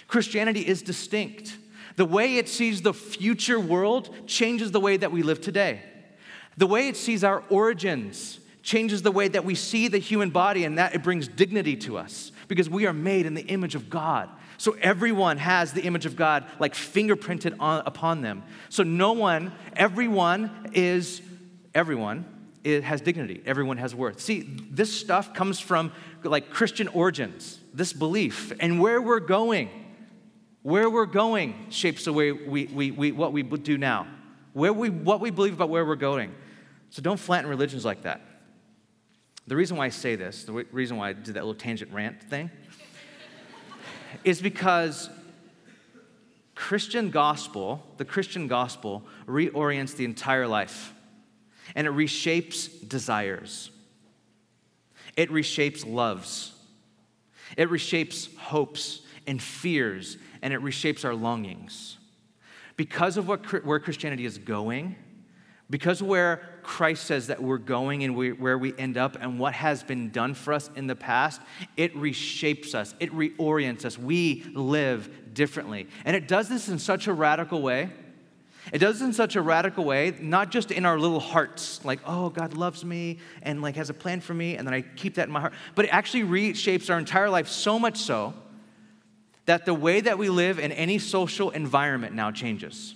Christianity 0.08 0.62
is 0.62 0.82
distinct. 0.82 1.56
The 1.96 2.06
way 2.06 2.38
it 2.38 2.48
sees 2.48 2.82
the 2.82 2.94
future 2.94 3.60
world 3.60 4.10
changes 4.28 4.72
the 4.72 4.80
way 4.80 4.98
that 4.98 5.12
we 5.12 5.24
live 5.24 5.42
today. 5.42 5.82
The 6.58 6.68
way 6.68 6.88
it 6.88 6.98
sees 6.98 7.24
our 7.24 7.44
origins 7.50 8.40
changes 8.62 9.02
the 9.02 9.12
way 9.12 9.28
that 9.28 9.46
we 9.46 9.56
see 9.56 9.88
the 9.88 9.98
human 9.98 10.30
body, 10.30 10.66
and 10.66 10.78
that 10.78 10.94
it 10.94 11.02
brings 11.02 11.28
dignity 11.28 11.76
to 11.76 11.98
us 11.98 12.32
because 12.48 12.70
we 12.70 12.86
are 12.86 12.94
made 12.94 13.26
in 13.26 13.34
the 13.34 13.44
image 13.44 13.76
of 13.76 13.90
God. 13.90 14.30
So 14.58 14.76
everyone 14.82 15.38
has 15.38 15.72
the 15.72 15.82
image 15.84 16.06
of 16.06 16.16
God 16.16 16.46
like 16.60 16.74
fingerprinted 16.74 17.56
on, 17.60 17.84
upon 17.86 18.22
them. 18.22 18.44
So 18.68 18.84
no 18.84 19.14
one, 19.14 19.54
everyone 19.76 20.72
is, 20.74 21.22
everyone 21.74 22.26
it 22.64 22.84
has 22.84 23.00
dignity. 23.00 23.42
Everyone 23.46 23.78
has 23.78 23.96
worth. 23.96 24.20
See, 24.20 24.42
this 24.42 24.94
stuff 24.94 25.34
comes 25.34 25.60
from 25.60 25.92
like 26.24 26.50
Christian 26.50 26.90
origins, 26.90 27.60
this 27.74 27.94
belief, 27.94 28.52
and 28.60 28.82
where 28.82 29.02
we're 29.02 29.22
going 29.22 29.70
where 30.70 30.88
we're 30.88 31.08
going 31.08 31.66
shapes 31.72 32.06
the 32.06 32.14
way 32.14 32.32
we, 32.32 32.66
we, 32.68 32.92
we, 32.92 33.12
what 33.12 33.34
we 33.34 33.42
do 33.42 33.76
now. 33.76 34.06
Where 34.54 34.72
we, 34.72 34.92
what 34.92 35.20
we 35.20 35.32
believe 35.32 35.54
about 35.54 35.70
where 35.70 35.84
we're 35.84 35.96
going. 35.96 36.36
So 36.92 37.02
don't 37.02 37.20
flatten 37.20 37.50
religions 37.50 37.84
like 37.84 38.04
that. 38.04 38.22
The 39.48 39.56
reason 39.56 39.78
why 39.78 39.86
I 39.86 39.90
say 39.90 40.16
this, 40.16 40.44
the 40.44 40.54
reason 40.72 40.98
why 40.98 41.10
I 41.10 41.14
did 41.14 41.34
that 41.34 41.44
little 41.44 41.56
tangent 41.56 41.92
rant 41.92 42.22
thing, 42.22 42.52
is 44.24 44.44
because 44.44 45.10
Christian 46.54 47.10
gospel, 47.10 47.84
the 47.98 48.06
Christian 48.06 48.48
gospel, 48.48 49.04
reorients 49.26 49.96
the 49.96 50.06
entire 50.06 50.46
life 50.46 50.94
and 51.76 51.88
it 51.88 51.94
reshapes 51.94 52.88
desires. 52.88 53.72
It 55.18 55.32
reshapes 55.32 55.84
loves. 55.92 56.54
It 57.58 57.70
reshapes 57.70 58.36
hopes 58.38 59.02
and 59.26 59.42
fears 59.42 60.18
and 60.42 60.54
it 60.54 60.62
reshapes 60.62 61.06
our 61.06 61.16
longings. 61.16 61.98
Because 62.76 63.18
of 63.18 63.28
what, 63.28 63.66
where 63.66 63.80
Christianity 63.80 64.26
is 64.26 64.38
going, 64.38 64.96
because 65.70 66.02
where 66.02 66.42
Christ 66.64 67.06
says 67.06 67.28
that 67.28 67.44
we're 67.44 67.58
going 67.58 68.04
and 68.04 68.16
we, 68.16 68.32
where 68.32 68.58
we 68.58 68.76
end 68.78 68.98
up 68.98 69.18
and 69.20 69.38
what 69.38 69.54
has 69.54 69.84
been 69.84 70.10
done 70.10 70.34
for 70.34 70.54
us 70.54 70.70
in 70.76 70.88
the 70.88 70.96
past, 70.96 71.42
it 71.78 71.96
reshapes 71.96 72.74
us, 72.74 72.96
it 73.00 73.12
reorients 73.12 73.86
us. 73.86 73.98
We 73.98 74.46
live 74.54 75.34
differently. 75.34 75.88
And 76.06 76.16
it 76.16 76.28
does 76.28 76.50
this 76.50 76.70
in 76.70 76.80
such 76.80 77.08
a 77.08 77.14
radical 77.14 77.62
way. 77.62 77.90
It 78.72 78.80
does 78.80 79.02
in 79.02 79.14
such 79.14 79.36
a 79.36 79.42
radical 79.42 79.84
way, 79.84 80.16
not 80.20 80.52
just 80.52 80.72
in 80.72 80.86
our 80.86 81.00
little 81.00 81.20
hearts, 81.20 81.84
like, 81.84 82.00
oh, 82.06 82.30
God 82.30 82.54
loves 82.56 82.84
me 82.86 83.20
and 83.42 83.62
like 83.62 83.76
has 83.76 83.90
a 83.90 83.94
plan 83.94 84.22
for 84.22 84.34
me, 84.34 84.58
and 84.58 84.68
then 84.68 84.74
I 84.74 84.82
keep 84.82 85.16
that 85.16 85.28
in 85.28 85.32
my 85.32 85.40
heart, 85.40 85.54
but 85.76 85.86
it 85.86 85.90
actually 85.90 86.24
reshapes 86.24 86.90
our 86.90 87.00
entire 87.00 87.30
life 87.30 87.48
so 87.48 87.80
much 87.80 87.98
so 87.98 88.34
that 89.50 89.66
the 89.66 89.74
way 89.74 90.00
that 90.00 90.20
we 90.20 90.30
live 90.30 90.60
in 90.60 90.72
any 90.72 91.00
social 91.00 91.50
environment 91.50 92.14
now 92.14 92.30
changes. 92.30 92.94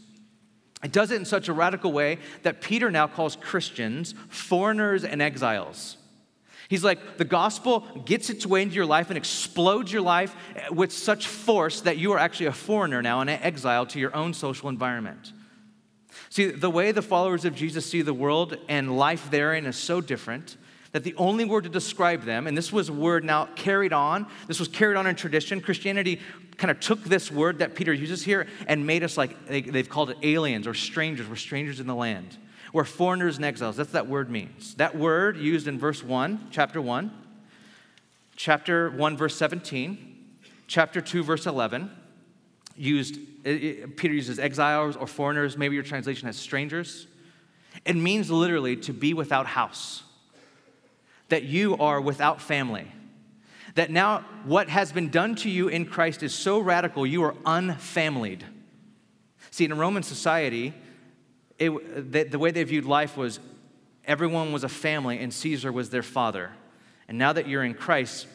It 0.83 0.91
does 0.91 1.09
it 1.09 1.15
in 1.15 1.25
such 1.25 1.49
a 1.49 1.53
radical 1.53 1.91
way 1.91 2.19
that 2.43 2.61
Peter 2.61 2.91
now 2.91 3.07
calls 3.07 3.35
Christians 3.35 4.13
foreigners 4.29 5.03
and 5.03 5.19
exiles. 5.19 5.97
He's 6.69 6.83
like, 6.83 7.17
the 7.17 7.25
gospel 7.25 7.79
gets 8.05 8.29
its 8.29 8.45
way 8.45 8.61
into 8.61 8.75
your 8.75 8.85
life 8.85 9.09
and 9.09 9.17
explodes 9.17 9.91
your 9.91 10.03
life 10.03 10.35
with 10.69 10.91
such 10.91 11.25
force 11.25 11.81
that 11.81 11.97
you 11.97 12.11
are 12.11 12.19
actually 12.19 12.45
a 12.45 12.53
foreigner 12.53 13.01
now 13.01 13.21
and 13.21 13.31
an 13.31 13.39
exile 13.41 13.87
to 13.87 13.99
your 13.99 14.15
own 14.15 14.35
social 14.35 14.69
environment. 14.69 15.33
See, 16.29 16.51
the 16.51 16.69
way 16.69 16.91
the 16.91 17.01
followers 17.01 17.45
of 17.45 17.55
Jesus 17.55 17.89
see 17.89 18.03
the 18.03 18.13
world 18.13 18.57
and 18.69 18.95
life 18.95 19.31
therein 19.31 19.65
is 19.65 19.75
so 19.75 20.01
different 20.01 20.57
that 20.93 21.03
the 21.03 21.15
only 21.15 21.43
word 21.43 21.65
to 21.65 21.69
describe 21.69 22.23
them, 22.23 22.47
and 22.47 22.57
this 22.57 22.71
was 22.71 22.89
a 22.89 22.93
word 22.93 23.25
now 23.25 23.45
carried 23.55 23.91
on, 23.91 24.27
this 24.47 24.59
was 24.59 24.69
carried 24.69 24.95
on 24.95 25.05
in 25.07 25.15
tradition. 25.15 25.59
Christianity 25.59 26.21
kind 26.57 26.71
of 26.71 26.79
took 26.79 27.03
this 27.03 27.31
word 27.31 27.59
that 27.59 27.75
Peter 27.75 27.91
uses 27.91 28.23
here 28.23 28.47
and 28.67 28.85
made 28.87 29.03
us 29.03 29.17
like, 29.17 29.47
they, 29.47 29.61
have 29.61 29.89
called 29.89 30.11
it 30.11 30.17
aliens 30.21 30.67
or 30.67 30.73
strangers. 30.73 31.27
We're 31.27 31.35
strangers 31.35 31.79
in 31.79 31.87
the 31.87 31.95
land. 31.95 32.37
We're 32.71 32.85
foreigners 32.85 33.37
and 33.37 33.45
exiles. 33.45 33.75
That's 33.75 33.89
what 33.89 33.93
that 33.93 34.07
word 34.07 34.29
means. 34.29 34.75
That 34.75 34.95
word 34.95 35.37
used 35.37 35.67
in 35.67 35.79
verse 35.79 36.03
1, 36.03 36.47
chapter 36.51 36.79
1, 36.79 37.11
chapter 38.35 38.91
1, 38.91 39.17
verse 39.17 39.35
17, 39.35 40.37
chapter 40.67 41.01
2, 41.01 41.23
verse 41.23 41.45
11, 41.47 41.91
used, 42.75 43.17
it, 43.43 43.63
it, 43.63 43.97
Peter 43.97 44.13
uses 44.13 44.39
exiles 44.39 44.95
or 44.95 45.07
foreigners. 45.07 45.57
Maybe 45.57 45.75
your 45.75 45.83
translation 45.83 46.27
has 46.27 46.37
strangers. 46.37 47.07
It 47.85 47.95
means 47.95 48.29
literally 48.29 48.75
to 48.77 48.93
be 48.93 49.13
without 49.13 49.47
house, 49.47 50.03
that 51.33 51.45
you 51.45 51.75
are 51.77 51.99
without 51.99 52.39
family 52.39 52.87
that 53.73 53.89
now 53.89 54.23
what 54.45 54.69
has 54.69 54.91
been 54.91 55.09
done 55.09 55.33
to 55.33 55.49
you 55.49 55.67
in 55.67 55.83
Christ 55.83 56.21
is 56.21 56.31
so 56.31 56.59
radical, 56.59 57.07
you 57.07 57.23
are 57.23 57.33
unfamilied. 57.43 58.45
See, 59.49 59.65
in 59.65 59.75
Roman 59.75 60.03
society, 60.03 60.75
it, 61.57 62.11
the, 62.11 62.21
the 62.21 62.37
way 62.37 62.51
they 62.51 62.63
viewed 62.63 62.85
life 62.85 63.17
was 63.17 63.39
everyone 64.05 64.53
was 64.53 64.63
a 64.63 64.69
family 64.69 65.17
and 65.17 65.33
Caesar 65.33 65.71
was 65.71 65.89
their 65.89 66.03
father. 66.03 66.51
And 67.07 67.17
now 67.17 67.33
that 67.33 67.47
you're 67.47 67.63
in 67.63 67.73
Christ, 67.73 68.27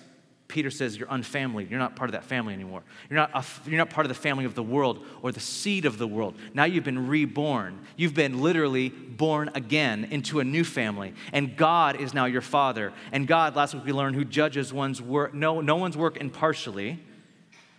Peter 0.49 0.71
says 0.71 0.97
you're 0.97 1.11
unfamilied. 1.11 1.71
You're 1.71 1.79
not 1.79 1.95
part 1.95 2.09
of 2.09 2.13
that 2.13 2.25
family 2.25 2.55
anymore. 2.55 2.83
You're 3.11 3.19
not, 3.19 3.31
a, 3.35 3.45
you're 3.69 3.77
not 3.77 3.91
part 3.91 4.07
of 4.07 4.09
the 4.09 4.15
family 4.15 4.47
of 4.47 4.55
the 4.55 4.63
world 4.63 5.05
or 5.21 5.31
the 5.31 5.41
seed 5.41 5.85
of 5.85 5.99
the 5.99 6.07
world. 6.07 6.35
Now 6.55 6.65
you've 6.65 6.85
been 6.85 7.07
reborn. 7.07 7.79
You've 7.97 8.15
been 8.15 8.41
literally 8.41 8.89
born 8.89 9.51
again 9.55 10.09
into 10.11 10.41
a 10.41 10.45
new 10.45 10.65
family. 10.65 11.13
And 11.35 11.55
God 11.55 12.01
is 12.01 12.15
now 12.15 12.25
your 12.25 12.41
father. 12.41 12.95
And 13.13 13.29
God, 13.29 13.57
last 13.57 13.75
week 13.75 13.85
we 13.85 13.93
learned, 13.93 14.17
who 14.17 14.25
judges 14.25 14.73
one's 14.73 15.03
work, 15.03 15.35
no, 15.35 15.61
no 15.61 15.77
one's 15.77 15.99
work 15.99 16.17
impartially. 16.17 16.99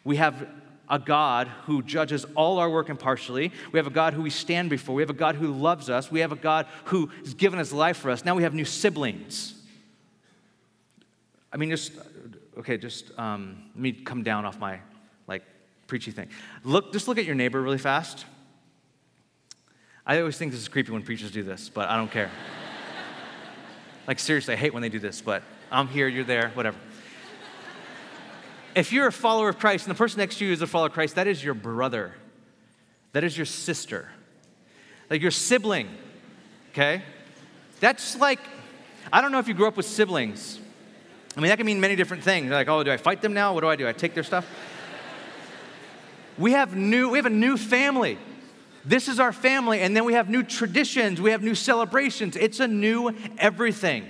We 0.03 0.17
have 0.17 0.47
a 0.87 0.99
God 0.99 1.47
who 1.65 1.81
judges 1.81 2.25
all 2.35 2.59
our 2.59 2.69
work 2.69 2.89
impartially. 2.89 3.51
We 3.71 3.79
have 3.79 3.87
a 3.87 3.91
God 3.91 4.13
who 4.13 4.21
we 4.21 4.29
stand 4.29 4.69
before. 4.69 4.93
We 4.93 5.01
have 5.01 5.09
a 5.09 5.13
God 5.13 5.35
who 5.35 5.51
loves 5.51 5.89
us. 5.89 6.11
We 6.11 6.19
have 6.19 6.31
a 6.31 6.35
God 6.35 6.67
who 6.85 7.07
has 7.23 7.33
given 7.33 7.57
his 7.57 7.73
life 7.73 7.97
for 7.97 8.11
us. 8.11 8.23
Now 8.23 8.35
we 8.35 8.43
have 8.43 8.53
new 8.53 8.65
siblings. 8.65 9.55
I 11.51 11.57
mean, 11.57 11.71
just 11.71 11.93
okay, 12.59 12.77
just 12.77 13.17
um, 13.17 13.63
let 13.73 13.81
me 13.81 13.91
come 13.91 14.23
down 14.23 14.45
off 14.45 14.59
my 14.59 14.79
like 15.27 15.43
preachy 15.87 16.11
thing. 16.11 16.29
Look, 16.63 16.93
just 16.93 17.07
look 17.07 17.17
at 17.17 17.25
your 17.25 17.35
neighbor 17.35 17.61
really 17.61 17.77
fast. 17.77 18.25
I 20.05 20.19
always 20.19 20.37
think 20.37 20.51
this 20.51 20.61
is 20.61 20.67
creepy 20.67 20.91
when 20.91 21.03
preachers 21.03 21.31
do 21.31 21.43
this, 21.43 21.69
but 21.69 21.89
I 21.89 21.95
don't 21.95 22.11
care. 22.11 22.29
like 24.07 24.19
seriously, 24.19 24.53
I 24.53 24.57
hate 24.57 24.73
when 24.73 24.81
they 24.81 24.89
do 24.89 24.99
this, 24.99 25.21
but 25.21 25.43
I'm 25.71 25.87
here, 25.87 26.07
you're 26.07 26.23
there, 26.23 26.49
whatever. 26.49 26.77
If 28.75 28.91
you're 28.91 29.07
a 29.07 29.11
follower 29.11 29.49
of 29.49 29.59
Christ 29.59 29.87
and 29.87 29.95
the 29.95 29.97
person 29.97 30.19
next 30.19 30.37
to 30.39 30.45
you 30.45 30.51
is 30.51 30.61
a 30.61 30.67
follower 30.67 30.87
of 30.87 30.93
Christ, 30.93 31.15
that 31.15 31.27
is 31.27 31.43
your 31.43 31.53
brother. 31.53 32.13
That 33.13 33.23
is 33.23 33.37
your 33.37 33.45
sister. 33.45 34.09
Like 35.09 35.21
your 35.21 35.31
sibling. 35.31 35.89
Okay? 36.71 37.03
That's 37.79 38.15
like, 38.17 38.39
I 39.11 39.21
don't 39.21 39.31
know 39.31 39.39
if 39.39 39.47
you 39.47 39.53
grew 39.53 39.67
up 39.67 39.77
with 39.77 39.87
siblings. 39.87 40.58
I 41.35 41.41
mean, 41.41 41.49
that 41.49 41.57
can 41.57 41.65
mean 41.65 41.79
many 41.79 41.95
different 41.95 42.23
things. 42.23 42.49
Like, 42.49 42.67
oh, 42.67 42.83
do 42.83 42.91
I 42.91 42.97
fight 42.97 43.21
them 43.21 43.33
now? 43.33 43.53
What 43.53 43.61
do 43.61 43.67
I 43.67 43.75
do? 43.75 43.87
I 43.87 43.93
take 43.93 44.13
their 44.13 44.23
stuff? 44.23 44.47
we 46.37 46.53
have 46.53 46.75
new, 46.75 47.09
we 47.09 47.17
have 47.17 47.25
a 47.25 47.29
new 47.29 47.57
family. 47.57 48.17
This 48.85 49.07
is 49.07 49.19
our 49.19 49.33
family, 49.33 49.81
and 49.81 49.95
then 49.95 50.05
we 50.05 50.13
have 50.13 50.29
new 50.29 50.41
traditions, 50.41 51.21
we 51.21 51.31
have 51.31 51.43
new 51.43 51.55
celebrations. 51.55 52.35
It's 52.35 52.59
a 52.59 52.67
new 52.67 53.13
everything. 53.37 54.05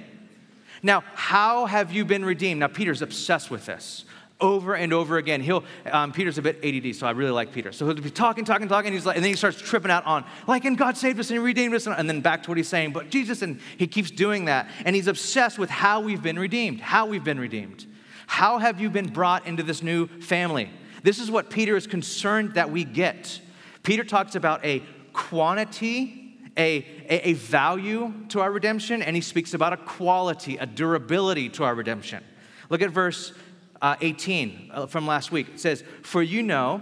Now, 0.82 1.04
how 1.14 1.66
have 1.66 1.92
you 1.92 2.06
been 2.06 2.24
redeemed? 2.24 2.62
Now, 2.62 2.68
Peter's 2.68 3.02
obsessed 3.02 3.52
with 3.52 3.66
this. 3.66 4.06
Over 4.42 4.76
and 4.76 4.94
over 4.94 5.18
again. 5.18 5.42
He'll, 5.42 5.64
um, 5.92 6.12
Peter's 6.12 6.38
a 6.38 6.42
bit 6.42 6.64
ADD, 6.64 6.96
so 6.96 7.06
I 7.06 7.12
really 7.12 7.32
like 7.32 7.52
Peter. 7.52 7.72
So 7.72 7.86
he'll 7.86 7.96
be 7.96 8.10
talking, 8.10 8.46
talking, 8.46 8.68
talking, 8.68 8.88
and, 8.88 8.96
he's 8.96 9.06
like, 9.06 9.16
and 9.16 9.24
then 9.24 9.32
he 9.32 9.36
starts 9.36 9.62
tripping 9.62 9.92
out 9.92 10.06
on, 10.06 10.26
like, 10.48 10.66
and 10.66 10.78
God 10.78 10.98
saved 10.98 11.20
us 11.20 11.30
and 11.30 11.40
he 11.40 11.46
redeemed 11.46 11.76
us, 11.76 11.88
and 11.88 12.10
then 12.10 12.22
back 12.22 12.44
to 12.44 12.52
what 12.52 12.58
he's 12.58 12.68
saying, 12.68 12.94
but 12.94 13.10
Jesus, 13.10 13.42
and 13.42 13.60
he 13.78 13.88
keeps 13.88 14.12
doing 14.12 14.46
that. 14.46 14.70
And 14.86 14.96
he's 14.96 15.08
obsessed 15.08 15.60
with 15.60 15.70
how 15.70 16.00
we've 16.00 16.24
been 16.24 16.40
redeemed, 16.40 16.80
how 16.80 17.06
we've 17.06 17.24
been 17.24 17.40
redeemed. 17.40 17.86
How 18.28 18.60
have 18.60 18.80
you 18.80 18.90
been 18.90 19.08
brought 19.08 19.48
into 19.48 19.64
this 19.64 19.82
new 19.82 20.08
family? 20.22 20.70
This 21.04 21.20
is 21.20 21.32
what 21.32 21.50
Peter 21.50 21.76
is 21.76 21.88
concerned 21.88 22.54
that 22.54 22.70
we 22.70 22.84
get. 22.84 23.42
Peter 23.84 24.04
talks 24.04 24.36
about 24.36 24.64
a 24.64 24.84
quantity, 25.14 26.38
a, 26.56 26.86
a, 27.10 27.30
a 27.30 27.34
value 27.34 28.14
to 28.30 28.42
our 28.42 28.52
redemption, 28.52 29.02
and 29.02 29.16
he 29.16 29.22
speaks 29.22 29.54
about 29.54 29.74
a 29.74 29.78
quality, 29.78 30.58
a 30.58 30.66
durability 30.66 31.50
to 31.50 31.64
our 31.64 31.74
redemption. 31.74 32.24
Look 32.70 32.82
at 32.82 32.92
verse 32.92 33.34
uh, 33.82 33.96
18 34.02 34.72
uh, 34.74 34.86
from 34.88 35.08
last 35.08 35.32
week. 35.32 35.50
It 35.56 35.60
says, 35.60 35.84
For 36.04 36.22
you 36.22 36.44
know 36.44 36.82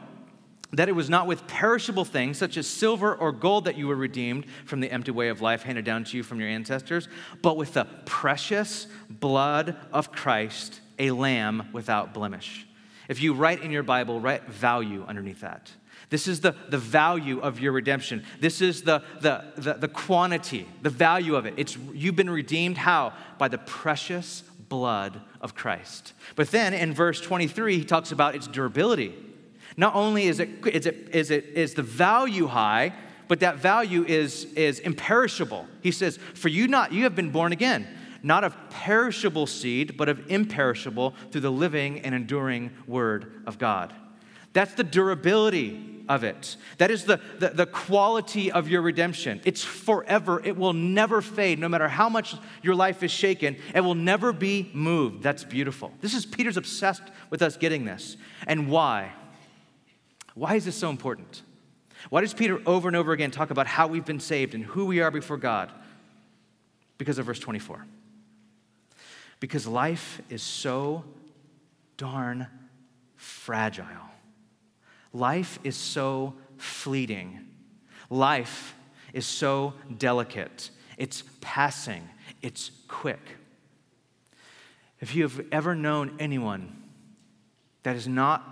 that 0.74 0.90
it 0.90 0.94
was 0.94 1.10
not 1.10 1.28
with 1.28 1.48
perishable 1.48 2.04
things 2.06 2.38
such 2.38 2.58
as 2.58 2.68
silver 2.68 3.16
or 3.16 3.32
gold 3.32 3.66
that 3.66 3.78
you 3.78 3.88
were 3.88 3.96
redeemed 3.96 4.46
from 4.66 4.80
the 4.80 4.92
empty 4.92 5.12
way 5.12 5.30
of 5.30 5.42
life 5.42 5.64
handed 5.64 5.86
down 5.86 6.04
to 6.04 6.18
you 6.18 6.24
from 6.24 6.40
your 6.40 6.50
ancestors, 6.50 7.08
but 7.42 7.56
with 7.56 7.74
the 7.74 7.86
precious 8.06 8.88
blood 9.10 9.78
of 9.94 10.12
Christ, 10.12 10.82
a 11.00 11.12
lamb 11.12 11.70
without 11.72 12.14
blemish. 12.14 12.68
If 13.08 13.22
you 13.22 13.34
write 13.34 13.62
in 13.62 13.72
your 13.72 13.84
Bible, 13.84 14.20
write 14.20 14.46
value 14.48 15.06
underneath 15.08 15.40
that. 15.42 15.72
This 16.10 16.28
is 16.28 16.42
the, 16.42 16.56
the 16.70 16.78
value 16.78 17.40
of 17.40 17.60
your 17.60 17.72
redemption. 17.74 18.24
This 18.40 18.62
is 18.62 18.84
the, 18.84 19.04
the, 19.22 19.46
the, 19.58 19.74
the 19.74 19.88
quantity, 19.88 20.68
the 20.82 20.90
value 20.90 21.36
of 21.36 21.46
it. 21.46 21.54
It's, 21.58 21.78
you've 21.94 22.16
been 22.16 22.30
redeemed 22.30 22.78
how? 22.78 23.14
By 23.38 23.50
the 23.50 23.58
precious 23.58 24.44
blood 24.70 25.22
of 25.42 25.56
Christ. 25.56 26.14
But 26.36 26.52
then 26.52 26.74
in 26.74 26.94
verse 26.94 27.22
23, 27.22 27.80
he 27.80 27.86
talks 27.86 28.12
about 28.12 28.36
its 28.36 28.48
durability. 28.48 29.16
Not 29.76 29.96
only 29.96 30.24
is 30.24 30.40
it, 30.40 30.50
is 30.68 30.86
it, 30.86 31.10
is 31.14 31.32
it 31.32 31.46
is 31.54 31.74
the 31.74 31.84
value 31.84 32.48
high, 32.48 32.94
but 33.28 33.42
that 33.42 33.58
value 33.58 34.06
is, 34.06 34.46
is 34.54 34.80
imperishable. 34.80 35.68
He 35.82 35.92
says, 35.92 36.18
For 36.34 36.50
you 36.50 36.68
not 36.68 36.94
you 36.94 37.04
have 37.04 37.16
been 37.16 37.32
born 37.32 37.52
again, 37.52 37.88
not 38.24 38.44
of 38.44 38.56
perishable 38.70 39.48
seed, 39.48 39.98
but 39.98 40.10
of 40.10 40.32
imperishable 40.32 41.14
through 41.32 41.42
the 41.42 41.52
living 41.52 42.00
and 42.00 42.16
enduring 42.16 42.72
word 42.88 43.44
of 43.46 43.58
God. 43.58 43.94
That's 44.54 44.74
the 44.74 44.84
durability 44.84 45.97
of 46.10 46.24
it. 46.24 46.56
That 46.78 46.92
is 46.92 47.06
the, 47.06 47.20
the, 47.40 47.50
the, 47.50 47.66
quality 47.66 48.52
of 48.52 48.68
your 48.70 48.82
redemption. 48.82 49.42
It's 49.44 49.64
forever. 49.64 50.42
It 50.44 50.58
will 50.58 50.74
never 50.74 51.22
fade, 51.22 51.60
no 51.60 51.70
matter 51.70 51.88
how 51.88 52.10
much 52.10 52.36
your 52.62 52.76
life 52.76 53.04
is 53.04 53.12
shaken. 53.12 53.58
It 53.76 53.82
will 53.82 53.96
never 53.96 54.34
be 54.34 54.70
moved. 54.74 55.24
That's 55.24 55.44
beautiful. 55.44 55.92
This 56.02 56.14
is 56.14 56.26
Peter's 56.26 56.58
obsessed 56.58 57.04
with 57.30 57.42
us 57.42 57.58
getting 57.58 57.86
this. 57.86 58.18
And 58.46 58.70
why? 58.70 59.12
Why 60.34 60.56
is 60.56 60.66
this 60.66 60.76
so 60.76 60.90
important? 60.90 61.42
Why 62.10 62.22
does 62.22 62.34
Peter 62.34 62.62
over 62.66 62.88
and 62.88 62.96
over 62.96 63.12
again 63.12 63.32
talk 63.32 63.50
about 63.50 63.68
how 63.68 63.88
we've 63.88 64.06
been 64.06 64.20
saved 64.20 64.54
and 64.54 64.64
who 64.64 64.86
we 64.86 65.02
are 65.02 65.12
before 65.12 65.38
God? 65.38 65.72
Because 66.98 67.18
of 67.18 67.26
verse 67.26 67.40
24. 67.40 67.86
Because 69.40 69.68
life 69.68 70.22
is 70.30 70.42
so 70.42 71.04
darn 71.98 72.48
fragile. 73.16 73.86
Life 75.14 75.60
is 75.64 75.76
so 75.76 76.34
fleeting. 76.58 77.40
Life 78.10 78.76
is 79.14 79.26
so 79.26 79.74
delicate. 79.98 80.70
It's 80.98 81.24
passing, 81.42 82.08
it's 82.42 82.72
quick. 82.88 83.20
If 85.00 85.16
you 85.16 85.24
have 85.24 85.46
ever 85.52 85.76
known 85.76 86.16
anyone 86.20 86.84
that 87.84 87.96
is 87.96 88.08
not 88.08 88.44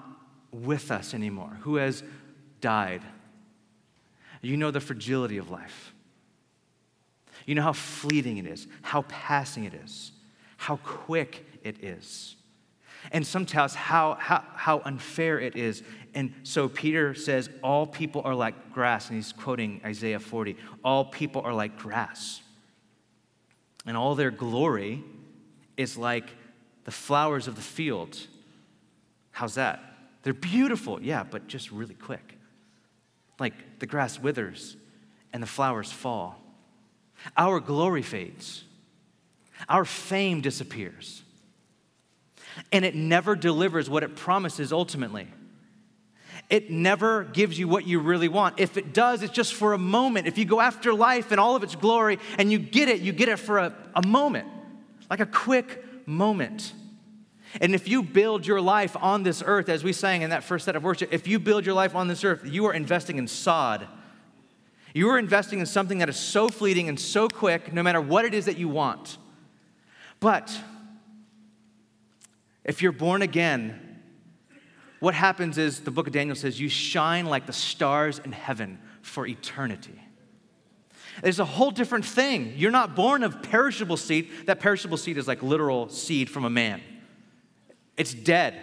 with 0.51 0.91
us 0.91 1.13
anymore, 1.13 1.57
who 1.61 1.75
has 1.75 2.03
died, 2.61 3.01
you 4.41 4.57
know 4.57 4.71
the 4.71 4.79
fragility 4.79 5.37
of 5.37 5.49
life. 5.49 5.93
You 7.45 7.55
know 7.55 7.63
how 7.63 7.73
fleeting 7.73 8.37
it 8.37 8.45
is, 8.45 8.67
how 8.81 9.03
passing 9.03 9.65
it 9.65 9.73
is, 9.73 10.11
how 10.57 10.77
quick 10.77 11.45
it 11.63 11.83
is. 11.83 12.35
And 13.11 13.25
sometimes 13.25 13.75
how, 13.75 14.15
how, 14.19 14.43
how 14.55 14.81
unfair 14.85 15.39
it 15.39 15.55
is 15.55 15.83
and 16.15 16.33
so 16.43 16.69
Peter 16.69 17.13
says, 17.13 17.49
All 17.61 17.85
people 17.85 18.21
are 18.23 18.33
like 18.33 18.73
grass. 18.73 19.09
And 19.09 19.17
he's 19.17 19.33
quoting 19.33 19.81
Isaiah 19.85 20.19
40 20.19 20.55
All 20.83 21.05
people 21.05 21.41
are 21.41 21.53
like 21.53 21.77
grass. 21.77 22.41
And 23.85 23.95
all 23.95 24.15
their 24.15 24.31
glory 24.31 25.03
is 25.77 25.97
like 25.97 26.31
the 26.85 26.91
flowers 26.91 27.47
of 27.47 27.55
the 27.55 27.61
field. 27.61 28.17
How's 29.31 29.55
that? 29.55 29.81
They're 30.23 30.33
beautiful, 30.33 30.99
yeah, 31.01 31.23
but 31.23 31.47
just 31.47 31.71
really 31.71 31.93
quick. 31.93 32.39
Like 33.37 33.79
the 33.79 33.85
grass 33.85 34.19
withers 34.19 34.77
and 35.33 35.43
the 35.43 35.47
flowers 35.47 35.91
fall. 35.91 36.41
Our 37.35 37.59
glory 37.59 38.01
fades, 38.01 38.63
our 39.67 39.85
fame 39.85 40.41
disappears, 40.41 41.23
and 42.71 42.85
it 42.85 42.95
never 42.95 43.35
delivers 43.35 43.89
what 43.89 44.03
it 44.03 44.15
promises 44.15 44.71
ultimately 44.71 45.27
it 46.49 46.69
never 46.69 47.23
gives 47.23 47.57
you 47.57 47.67
what 47.67 47.87
you 47.87 47.99
really 47.99 48.27
want. 48.27 48.59
If 48.59 48.77
it 48.77 48.93
does, 48.93 49.23
it's 49.23 49.33
just 49.33 49.53
for 49.53 49.73
a 49.73 49.77
moment. 49.77 50.27
If 50.27 50.37
you 50.37 50.45
go 50.45 50.61
after 50.61 50.93
life 50.93 51.31
and 51.31 51.39
all 51.39 51.55
of 51.55 51.63
its 51.63 51.75
glory 51.75 52.19
and 52.37 52.51
you 52.51 52.59
get 52.59 52.87
it, 52.87 53.01
you 53.01 53.11
get 53.11 53.29
it 53.29 53.37
for 53.37 53.57
a, 53.57 53.73
a 53.95 54.05
moment, 54.05 54.47
like 55.09 55.19
a 55.19 55.25
quick 55.25 55.83
moment. 56.07 56.73
And 57.61 57.73
if 57.73 57.87
you 57.87 58.03
build 58.03 58.45
your 58.45 58.61
life 58.61 58.95
on 58.99 59.23
this 59.23 59.41
earth, 59.45 59.69
as 59.69 59.83
we 59.83 59.93
sang 59.93 60.21
in 60.21 60.29
that 60.29 60.43
first 60.43 60.65
set 60.65 60.75
of 60.75 60.83
worship, 60.83 61.11
if 61.11 61.27
you 61.27 61.39
build 61.39 61.65
your 61.65 61.73
life 61.73 61.95
on 61.95 62.07
this 62.07 62.23
earth, 62.23 62.41
you 62.45 62.65
are 62.65 62.73
investing 62.73 63.17
in 63.17 63.27
sod. 63.27 63.87
You 64.93 65.09
are 65.09 65.17
investing 65.17 65.59
in 65.59 65.65
something 65.65 65.97
that 65.97 66.09
is 66.09 66.17
so 66.17 66.47
fleeting 66.47 66.89
and 66.89 66.99
so 66.99 67.27
quick, 67.27 67.73
no 67.73 67.81
matter 67.81 68.01
what 68.01 68.23
it 68.23 68.33
is 68.33 68.45
that 68.45 68.57
you 68.57 68.69
want. 68.69 69.17
But 70.19 70.57
if 72.63 72.81
you're 72.81 72.91
born 72.91 73.21
again, 73.21 73.84
what 75.05 75.13
happens 75.13 75.59
is 75.59 75.81
the 75.81 75.91
book 75.91 76.07
of 76.07 76.13
Daniel 76.13 76.35
says, 76.35 76.59
You 76.59 76.67
shine 76.67 77.27
like 77.27 77.45
the 77.45 77.53
stars 77.53 78.17
in 78.17 78.31
heaven 78.31 78.79
for 79.03 79.27
eternity. 79.27 80.01
There's 81.21 81.39
a 81.39 81.45
whole 81.45 81.69
different 81.69 82.05
thing. 82.05 82.53
You're 82.57 82.71
not 82.71 82.95
born 82.95 83.21
of 83.21 83.43
perishable 83.43 83.97
seed. 83.97 84.31
That 84.47 84.59
perishable 84.59 84.97
seed 84.97 85.19
is 85.19 85.27
like 85.27 85.43
literal 85.43 85.89
seed 85.89 86.27
from 86.27 86.43
a 86.43 86.49
man. 86.49 86.81
It's 87.95 88.15
dead. 88.15 88.59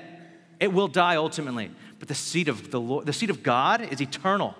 It 0.58 0.72
will 0.72 0.88
die 0.88 1.14
ultimately. 1.14 1.70
But 2.00 2.08
the 2.08 2.14
seed 2.16 2.48
of 2.48 2.72
the 2.72 2.80
Lord, 2.80 3.06
the 3.06 3.12
seed 3.12 3.30
of 3.30 3.44
God 3.44 3.80
is 3.80 4.00
eternal. 4.00 4.56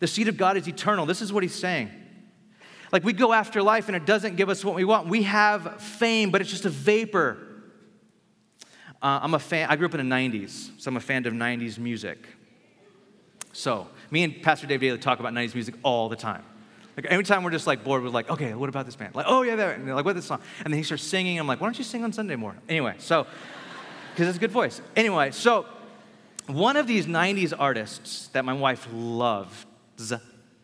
The 0.00 0.08
seed 0.08 0.26
of 0.26 0.36
God 0.36 0.56
is 0.56 0.66
eternal. 0.66 1.06
This 1.06 1.22
is 1.22 1.32
what 1.32 1.44
he's 1.44 1.54
saying. 1.54 1.88
Like 2.90 3.04
we 3.04 3.12
go 3.12 3.32
after 3.32 3.62
life 3.62 3.86
and 3.86 3.94
it 3.94 4.06
doesn't 4.06 4.34
give 4.34 4.48
us 4.48 4.64
what 4.64 4.74
we 4.74 4.84
want. 4.84 5.06
We 5.06 5.22
have 5.22 5.80
fame, 5.80 6.32
but 6.32 6.40
it's 6.40 6.50
just 6.50 6.64
a 6.64 6.70
vapor. 6.70 7.45
Uh, 9.02 9.20
I'm 9.22 9.34
a 9.34 9.38
fan, 9.38 9.68
I 9.68 9.76
grew 9.76 9.86
up 9.86 9.94
in 9.94 10.08
the 10.08 10.14
90s, 10.14 10.70
so 10.78 10.88
I'm 10.88 10.96
a 10.96 11.00
fan 11.00 11.26
of 11.26 11.34
90s 11.34 11.78
music. 11.78 12.26
So, 13.52 13.88
me 14.10 14.22
and 14.22 14.42
Pastor 14.42 14.66
Dave 14.66 14.80
Daly 14.80 14.98
talk 14.98 15.20
about 15.20 15.32
90s 15.32 15.54
music 15.54 15.74
all 15.82 16.08
the 16.08 16.16
time. 16.16 16.42
Like, 16.96 17.06
every 17.06 17.24
time 17.24 17.42
we're 17.42 17.50
just 17.50 17.66
like 17.66 17.84
bored, 17.84 18.02
we're 18.02 18.08
like, 18.08 18.30
okay, 18.30 18.54
what 18.54 18.70
about 18.70 18.86
this 18.86 18.96
band? 18.96 19.14
Like, 19.14 19.26
oh, 19.28 19.42
yeah, 19.42 19.56
that. 19.56 19.78
And 19.78 19.94
like, 19.94 20.04
what 20.04 20.14
this 20.14 20.24
song? 20.24 20.40
And 20.64 20.72
then 20.72 20.78
he 20.78 20.82
starts 20.82 21.02
singing. 21.02 21.38
I'm 21.38 21.46
like, 21.46 21.60
why 21.60 21.66
don't 21.66 21.76
you 21.76 21.84
sing 21.84 22.04
on 22.04 22.12
Sunday 22.12 22.36
more? 22.36 22.54
Anyway, 22.68 22.94
so, 22.98 23.26
because 24.12 24.28
it's 24.28 24.38
a 24.38 24.40
good 24.40 24.50
voice. 24.50 24.80
Anyway, 24.94 25.30
so 25.30 25.66
one 26.46 26.76
of 26.76 26.86
these 26.86 27.06
90s 27.06 27.52
artists 27.56 28.28
that 28.28 28.46
my 28.46 28.54
wife 28.54 28.88
loves, 28.92 29.66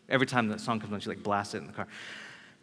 every 0.08 0.26
time 0.26 0.48
the 0.48 0.58
song 0.58 0.80
comes 0.80 0.92
on, 0.92 1.00
she 1.00 1.10
like 1.10 1.22
blasts 1.22 1.54
it 1.54 1.58
in 1.58 1.66
the 1.66 1.72
car. 1.72 1.86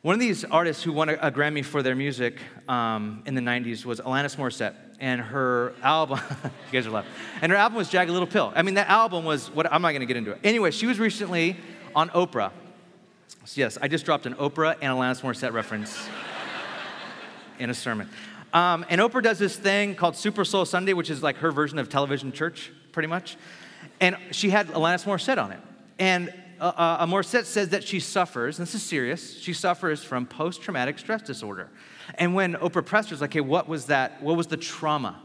One 0.02 0.14
of 0.14 0.20
these 0.20 0.46
artists 0.46 0.82
who 0.82 0.94
won 0.94 1.10
a, 1.10 1.14
a 1.14 1.32
Grammy 1.32 1.64
for 1.64 1.84
their 1.84 1.96
music 1.96 2.40
um, 2.68 3.22
in 3.26 3.36
the 3.36 3.42
90s 3.42 3.86
was 3.86 4.00
Alanis 4.00 4.36
Morissette 4.36 4.74
and 5.00 5.22
her 5.22 5.74
album, 5.82 6.20
you 6.44 6.50
guys 6.72 6.86
are 6.86 6.92
laughing, 6.92 7.12
and 7.42 7.52
her 7.52 7.58
album 7.58 7.78
was 7.78 7.90
Jagged 7.90 8.12
Little 8.12 8.28
Pill. 8.28 8.52
I 8.56 8.62
mean, 8.62 8.76
that 8.76 8.90
album 8.90 9.26
was 9.26 9.50
what, 9.52 9.72
I'm 9.72 9.82
not 9.82 9.94
gonna 9.94 10.06
get 10.06 10.18
into 10.18 10.32
it. 10.32 10.40
Anyway, 10.44 10.72
she 10.72 10.86
was 10.86 11.00
recently 11.00 11.58
on 11.96 12.10
Oprah. 12.10 12.52
So 13.46 13.62
yes, 13.62 13.78
I 13.82 13.88
just 13.88 14.06
dropped 14.06 14.26
an 14.26 14.36
Oprah 14.36 14.76
and 14.82 14.92
a 14.92 14.96
Alanis 14.96 15.22
Morissette 15.22 15.54
reference 15.54 15.98
in 17.60 17.70
a 17.70 17.74
sermon. 17.74 18.10
Um, 18.54 18.86
and 18.90 19.00
Oprah 19.00 19.24
does 19.24 19.40
this 19.40 19.56
thing 19.56 19.96
called 19.96 20.16
Super 20.16 20.44
Soul 20.44 20.66
Sunday, 20.66 20.94
which 20.94 21.10
is 21.10 21.24
like 21.24 21.38
her 21.38 21.52
version 21.52 21.80
of 21.80 21.90
television 21.90 22.32
church, 22.32 22.72
pretty 22.92 23.08
much. 23.08 23.38
And 24.02 24.18
she 24.32 24.50
had 24.50 24.68
Alanis 24.70 25.06
Morissette 25.06 25.42
on 25.42 25.52
it. 25.52 25.60
And 26.00 26.34
uh, 26.60 26.72
uh, 27.00 27.06
Morissette 27.06 27.46
says 27.46 27.70
that 27.70 27.84
she 27.84 28.00
suffers, 28.00 28.60
and 28.60 28.68
this 28.68 28.76
is 28.76 28.84
serious, 28.84 29.40
she 29.40 29.54
suffers 29.54 30.04
from 30.04 30.26
post 30.26 30.62
traumatic 30.62 31.00
stress 31.00 31.22
disorder. 31.22 31.70
And 32.16 32.34
when 32.34 32.56
Oprah 32.56 32.86
pressed 32.86 33.10
her, 33.10 33.16
like, 33.18 33.34
hey, 33.34 33.42
what 33.42 33.68
was 33.68 33.86
that? 33.86 34.22
What 34.22 34.36
was 34.38 34.48
the 34.48 34.58
trauma? 34.58 35.22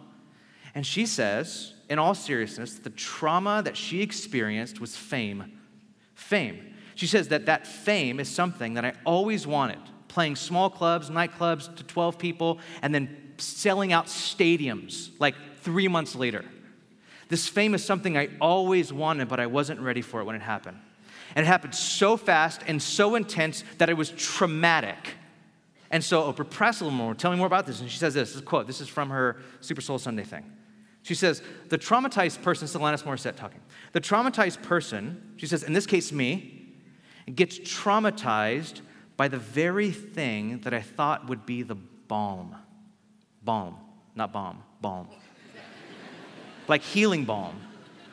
And 0.74 0.86
she 0.86 1.06
says, 1.06 1.74
in 1.88 1.98
all 1.98 2.14
seriousness, 2.14 2.74
the 2.78 2.90
trauma 2.90 3.62
that 3.62 3.76
she 3.76 4.02
experienced 4.02 4.80
was 4.80 4.96
fame. 4.96 5.60
Fame. 6.14 6.74
She 6.94 7.06
says 7.06 7.28
that 7.28 7.46
that 7.46 7.66
fame 7.66 8.20
is 8.20 8.28
something 8.28 8.74
that 8.74 8.84
I 8.84 8.94
always 9.04 9.46
wanted 9.46 9.80
playing 10.14 10.36
small 10.36 10.70
clubs, 10.70 11.10
nightclubs 11.10 11.74
to 11.74 11.82
12 11.82 12.18
people, 12.20 12.60
and 12.82 12.94
then 12.94 13.34
selling 13.36 13.92
out 13.92 14.06
stadiums, 14.06 15.10
like 15.18 15.34
three 15.62 15.88
months 15.88 16.14
later. 16.14 16.44
This 17.28 17.48
fame 17.48 17.74
is 17.74 17.84
something 17.84 18.16
I 18.16 18.28
always 18.40 18.92
wanted, 18.92 19.28
but 19.28 19.40
I 19.40 19.46
wasn't 19.46 19.80
ready 19.80 20.02
for 20.02 20.20
it 20.20 20.24
when 20.24 20.36
it 20.36 20.42
happened. 20.42 20.78
And 21.34 21.44
it 21.44 21.48
happened 21.48 21.74
so 21.74 22.16
fast 22.16 22.60
and 22.68 22.80
so 22.80 23.16
intense 23.16 23.64
that 23.78 23.88
it 23.88 23.94
was 23.94 24.10
traumatic. 24.10 25.16
And 25.94 26.02
so 26.02 26.32
Oprah 26.32 26.50
pressed 26.50 26.80
a 26.80 26.84
little 26.84 26.98
more, 26.98 27.14
tell 27.14 27.30
me 27.30 27.36
more 27.36 27.46
about 27.46 27.66
this. 27.66 27.80
And 27.80 27.88
she 27.88 27.98
says 27.98 28.14
this, 28.14 28.32
this 28.32 28.42
quote, 28.42 28.66
this 28.66 28.80
is 28.80 28.88
from 28.88 29.10
her 29.10 29.36
Super 29.60 29.80
Soul 29.80 29.96
Sunday 29.96 30.24
thing. 30.24 30.44
She 31.02 31.14
says, 31.14 31.40
the 31.68 31.78
traumatized 31.78 32.42
person, 32.42 32.64
this 32.64 32.74
is 32.74 32.76
Alanis 32.76 33.04
Morissette 33.04 33.36
talking, 33.36 33.60
the 33.92 34.00
traumatized 34.00 34.60
person, 34.64 35.34
she 35.36 35.46
says, 35.46 35.62
in 35.62 35.72
this 35.72 35.86
case 35.86 36.10
me, 36.10 36.66
gets 37.32 37.60
traumatized 37.60 38.80
by 39.16 39.28
the 39.28 39.38
very 39.38 39.92
thing 39.92 40.58
that 40.62 40.74
I 40.74 40.80
thought 40.80 41.28
would 41.28 41.46
be 41.46 41.62
the 41.62 41.76
balm. 41.76 42.56
Balm, 43.44 43.76
not 44.16 44.32
bomb, 44.32 44.64
balm. 44.80 45.06
like 46.66 46.82
healing 46.82 47.24
balm, 47.24 47.60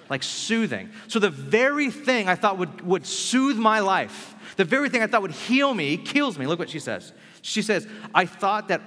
like 0.07 0.21
soothing. 0.21 0.91
So 1.07 1.17
the 1.17 1.31
very 1.31 1.89
thing 1.89 2.29
I 2.29 2.35
thought 2.35 2.59
would, 2.59 2.81
would 2.81 3.07
soothe 3.07 3.57
my 3.57 3.79
life, 3.79 4.35
the 4.55 4.65
very 4.65 4.87
thing 4.87 5.01
I 5.01 5.07
thought 5.07 5.23
would 5.23 5.31
heal 5.31 5.73
me, 5.73 5.97
kills 5.97 6.37
me. 6.37 6.45
Look 6.45 6.59
what 6.59 6.69
she 6.69 6.79
says. 6.79 7.11
She 7.41 7.61
says, 7.61 7.87
I 8.13 8.25
thought 8.25 8.67
that, 8.69 8.81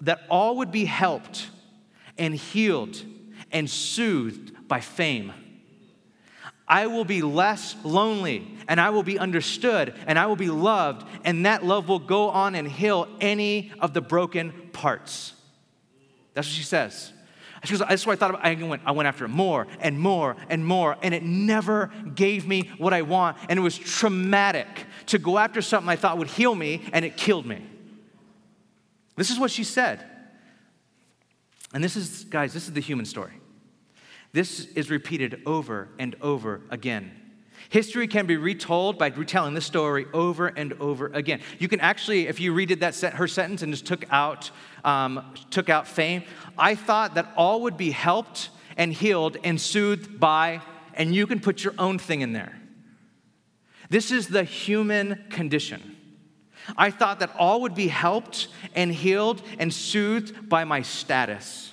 that 0.00 0.22
all 0.30 0.56
would 0.56 0.72
be 0.72 0.84
helped 0.84 1.48
and 2.18 2.34
healed 2.34 3.02
and 3.50 3.68
soothed 3.68 4.68
by 4.68 4.80
fame. 4.80 5.32
I 6.66 6.86
will 6.86 7.04
be 7.04 7.20
less 7.20 7.76
lonely 7.84 8.56
and 8.66 8.80
I 8.80 8.90
will 8.90 9.02
be 9.02 9.18
understood 9.18 9.94
and 10.06 10.18
I 10.18 10.26
will 10.26 10.36
be 10.36 10.48
loved, 10.48 11.06
and 11.24 11.44
that 11.44 11.64
love 11.64 11.88
will 11.88 11.98
go 11.98 12.30
on 12.30 12.54
and 12.54 12.66
heal 12.66 13.08
any 13.20 13.72
of 13.80 13.92
the 13.92 14.00
broken 14.00 14.52
parts. 14.72 15.34
That's 16.34 16.48
what 16.48 16.54
she 16.54 16.62
says. 16.62 17.12
She 17.64 17.72
goes, 17.72 17.80
that's 17.86 18.06
what 18.06 18.14
I 18.14 18.16
thought 18.16 18.30
about. 18.30 18.44
I 18.44 18.54
went, 18.54 18.82
I 18.84 18.90
went 18.90 19.06
after 19.06 19.24
it 19.24 19.28
more 19.28 19.68
and 19.80 19.98
more 20.00 20.36
and 20.48 20.66
more, 20.66 20.96
and 21.00 21.14
it 21.14 21.22
never 21.22 21.92
gave 22.14 22.48
me 22.48 22.70
what 22.78 22.92
I 22.92 23.02
want. 23.02 23.36
And 23.48 23.58
it 23.58 23.62
was 23.62 23.78
traumatic 23.78 24.66
to 25.06 25.18
go 25.18 25.38
after 25.38 25.62
something 25.62 25.88
I 25.88 25.94
thought 25.94 26.18
would 26.18 26.28
heal 26.28 26.56
me, 26.56 26.82
and 26.92 27.04
it 27.04 27.16
killed 27.16 27.46
me. 27.46 27.64
This 29.16 29.30
is 29.30 29.38
what 29.38 29.50
she 29.50 29.64
said. 29.64 30.04
And 31.74 31.82
this 31.82 31.96
is, 31.96 32.24
guys, 32.24 32.52
this 32.52 32.66
is 32.66 32.72
the 32.72 32.80
human 32.80 33.06
story. 33.06 33.32
This 34.32 34.66
is 34.74 34.90
repeated 34.90 35.42
over 35.46 35.88
and 35.98 36.16
over 36.20 36.62
again. 36.70 37.12
History 37.68 38.06
can 38.06 38.26
be 38.26 38.36
retold 38.36 38.98
by 38.98 39.08
retelling 39.08 39.54
this 39.54 39.66
story 39.66 40.06
over 40.12 40.48
and 40.48 40.72
over 40.74 41.06
again. 41.06 41.40
You 41.58 41.68
can 41.68 41.80
actually, 41.80 42.26
if 42.26 42.40
you 42.40 42.52
redid 42.52 42.80
that 42.80 43.14
her 43.14 43.28
sentence 43.28 43.62
and 43.62 43.72
just 43.72 43.86
took 43.86 44.04
out, 44.10 44.50
um, 44.84 45.32
took 45.50 45.68
out 45.68 45.86
fame, 45.86 46.24
I 46.58 46.74
thought 46.74 47.14
that 47.14 47.32
all 47.36 47.62
would 47.62 47.76
be 47.76 47.90
helped 47.90 48.50
and 48.76 48.92
healed 48.92 49.36
and 49.44 49.60
soothed 49.60 50.18
by, 50.18 50.60
and 50.94 51.14
you 51.14 51.26
can 51.26 51.40
put 51.40 51.62
your 51.62 51.74
own 51.78 51.98
thing 51.98 52.20
in 52.20 52.32
there. 52.32 52.58
This 53.90 54.10
is 54.10 54.28
the 54.28 54.44
human 54.44 55.24
condition. 55.30 55.96
I 56.76 56.90
thought 56.90 57.20
that 57.20 57.34
all 57.36 57.62
would 57.62 57.74
be 57.74 57.88
helped 57.88 58.48
and 58.74 58.92
healed 58.92 59.42
and 59.58 59.72
soothed 59.72 60.48
by 60.48 60.64
my 60.64 60.82
status, 60.82 61.72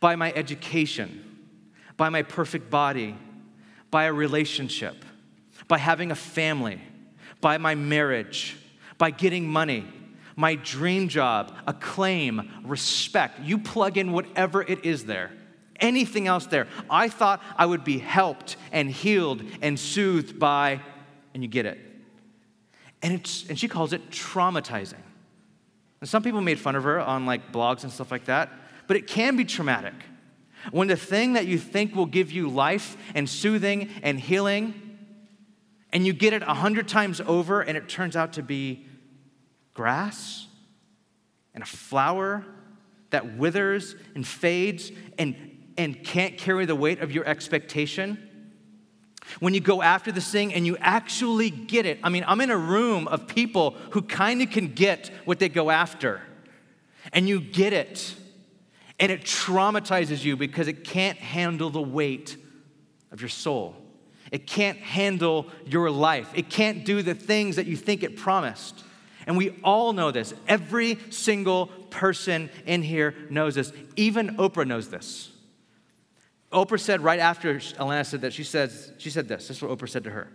by 0.00 0.16
my 0.16 0.32
education, 0.32 1.24
by 1.96 2.08
my 2.08 2.22
perfect 2.22 2.70
body, 2.70 3.16
by 3.90 4.04
a 4.04 4.12
relationship, 4.12 5.04
by 5.68 5.78
having 5.78 6.10
a 6.10 6.16
family, 6.16 6.80
by 7.40 7.58
my 7.58 7.74
marriage, 7.74 8.56
by 8.98 9.10
getting 9.10 9.46
money, 9.46 9.86
my 10.36 10.54
dream 10.54 11.08
job, 11.08 11.54
acclaim, 11.66 12.50
respect. 12.64 13.40
You 13.40 13.58
plug 13.58 13.98
in 13.98 14.12
whatever 14.12 14.62
it 14.62 14.84
is 14.84 15.04
there, 15.04 15.30
anything 15.76 16.26
else 16.26 16.46
there. 16.46 16.66
I 16.88 17.08
thought 17.08 17.42
I 17.56 17.66
would 17.66 17.84
be 17.84 17.98
helped 17.98 18.56
and 18.72 18.90
healed 18.90 19.42
and 19.60 19.78
soothed 19.78 20.38
by, 20.38 20.80
and 21.34 21.42
you 21.42 21.48
get 21.48 21.66
it. 21.66 21.78
And, 23.02 23.14
it's, 23.14 23.48
and 23.48 23.58
she 23.58 23.68
calls 23.68 23.92
it 23.92 24.10
traumatizing. 24.10 25.02
And 26.00 26.08
some 26.08 26.22
people 26.22 26.40
made 26.40 26.58
fun 26.58 26.76
of 26.76 26.84
her 26.84 27.00
on 27.00 27.26
like 27.26 27.52
blogs 27.52 27.82
and 27.82 27.92
stuff 27.92 28.10
like 28.10 28.26
that, 28.26 28.50
but 28.86 28.96
it 28.96 29.06
can 29.06 29.36
be 29.36 29.44
traumatic. 29.44 29.94
When 30.70 30.88
the 30.88 30.96
thing 30.96 31.32
that 31.32 31.46
you 31.46 31.58
think 31.58 31.94
will 31.94 32.06
give 32.06 32.30
you 32.30 32.48
life 32.48 32.96
and 33.14 33.28
soothing 33.28 33.88
and 34.02 34.18
healing, 34.18 34.74
and 35.92 36.06
you 36.06 36.12
get 36.12 36.32
it 36.32 36.42
a 36.42 36.54
hundred 36.54 36.88
times 36.88 37.20
over 37.20 37.60
and 37.60 37.76
it 37.76 37.88
turns 37.88 38.16
out 38.16 38.34
to 38.34 38.42
be 38.42 38.86
grass 39.74 40.46
and 41.54 41.62
a 41.62 41.66
flower 41.66 42.44
that 43.10 43.36
withers 43.36 43.94
and 44.14 44.26
fades 44.26 44.90
and, 45.18 45.36
and 45.76 46.02
can't 46.02 46.38
carry 46.38 46.64
the 46.64 46.74
weight 46.74 47.00
of 47.00 47.12
your 47.12 47.26
expectation. 47.26 48.28
When 49.40 49.54
you 49.54 49.60
go 49.60 49.82
after 49.82 50.12
this 50.12 50.30
thing 50.30 50.52
and 50.52 50.66
you 50.66 50.76
actually 50.78 51.50
get 51.50 51.86
it, 51.86 51.98
I 52.02 52.08
mean, 52.08 52.24
I'm 52.26 52.40
in 52.40 52.50
a 52.50 52.56
room 52.56 53.08
of 53.08 53.26
people 53.26 53.76
who 53.90 54.02
kind 54.02 54.42
of 54.42 54.50
can 54.50 54.74
get 54.74 55.10
what 55.24 55.38
they 55.38 55.48
go 55.48 55.70
after, 55.70 56.20
and 57.12 57.28
you 57.28 57.40
get 57.40 57.72
it 57.72 58.14
and 59.02 59.10
it 59.10 59.22
traumatizes 59.22 60.24
you 60.24 60.36
because 60.36 60.68
it 60.68 60.84
can't 60.84 61.18
handle 61.18 61.70
the 61.70 61.82
weight 61.82 62.36
of 63.10 63.20
your 63.20 63.28
soul. 63.28 63.74
It 64.30 64.46
can't 64.46 64.78
handle 64.78 65.48
your 65.66 65.90
life. 65.90 66.30
It 66.34 66.48
can't 66.48 66.84
do 66.84 67.02
the 67.02 67.14
things 67.14 67.56
that 67.56 67.66
you 67.66 67.76
think 67.76 68.04
it 68.04 68.16
promised. 68.16 68.84
And 69.26 69.36
we 69.36 69.58
all 69.64 69.92
know 69.92 70.12
this. 70.12 70.32
Every 70.46 71.00
single 71.10 71.66
person 71.66 72.48
in 72.64 72.82
here 72.82 73.14
knows 73.28 73.56
this. 73.56 73.72
Even 73.96 74.36
Oprah 74.36 74.66
knows 74.66 74.88
this. 74.88 75.32
Oprah 76.52 76.80
said 76.80 77.00
right 77.00 77.20
after 77.20 77.56
Alanis 77.56 78.06
said 78.06 78.20
that, 78.20 78.32
she, 78.32 78.44
says, 78.44 78.92
she 78.98 79.10
said 79.10 79.28
this. 79.28 79.48
This 79.48 79.58
is 79.58 79.62
what 79.62 79.76
Oprah 79.76 79.88
said 79.88 80.04
to 80.04 80.10
her. 80.10 80.28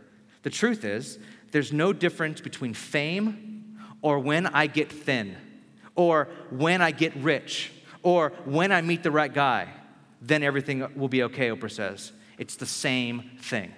The 0.43 0.49
truth 0.49 0.83
is, 0.83 1.19
there's 1.51 1.71
no 1.71 1.93
difference 1.93 2.41
between 2.41 2.73
fame 2.73 3.77
or 4.01 4.19
when 4.19 4.47
I 4.47 4.67
get 4.67 4.91
thin 4.91 5.35
or 5.95 6.29
when 6.49 6.81
I 6.81 6.91
get 6.91 7.15
rich 7.15 7.71
or 8.03 8.31
when 8.45 8.71
I 8.71 8.81
meet 8.81 9.03
the 9.03 9.11
right 9.11 9.33
guy, 9.33 9.69
then 10.21 10.43
everything 10.43 10.87
will 10.95 11.09
be 11.09 11.23
okay, 11.23 11.49
Oprah 11.49 11.71
says. 11.71 12.11
It's 12.37 12.55
the 12.55 12.65
same 12.65 13.31
thing. 13.39 13.73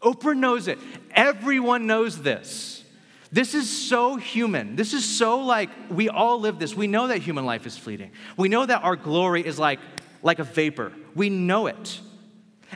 Oprah 0.00 0.36
knows 0.36 0.68
it. 0.68 0.78
Everyone 1.12 1.86
knows 1.86 2.22
this. 2.22 2.84
This 3.30 3.54
is 3.54 3.70
so 3.70 4.16
human. 4.16 4.76
This 4.76 4.92
is 4.92 5.04
so 5.04 5.40
like 5.40 5.70
we 5.90 6.08
all 6.10 6.38
live 6.40 6.58
this. 6.58 6.74
We 6.74 6.86
know 6.86 7.06
that 7.06 7.18
human 7.18 7.46
life 7.46 7.66
is 7.66 7.78
fleeting. 7.78 8.10
We 8.36 8.50
know 8.50 8.66
that 8.66 8.82
our 8.82 8.96
glory 8.96 9.46
is 9.46 9.58
like, 9.58 9.80
like 10.22 10.38
a 10.38 10.44
vapor. 10.44 10.92
We 11.14 11.30
know 11.30 11.66
it. 11.66 12.00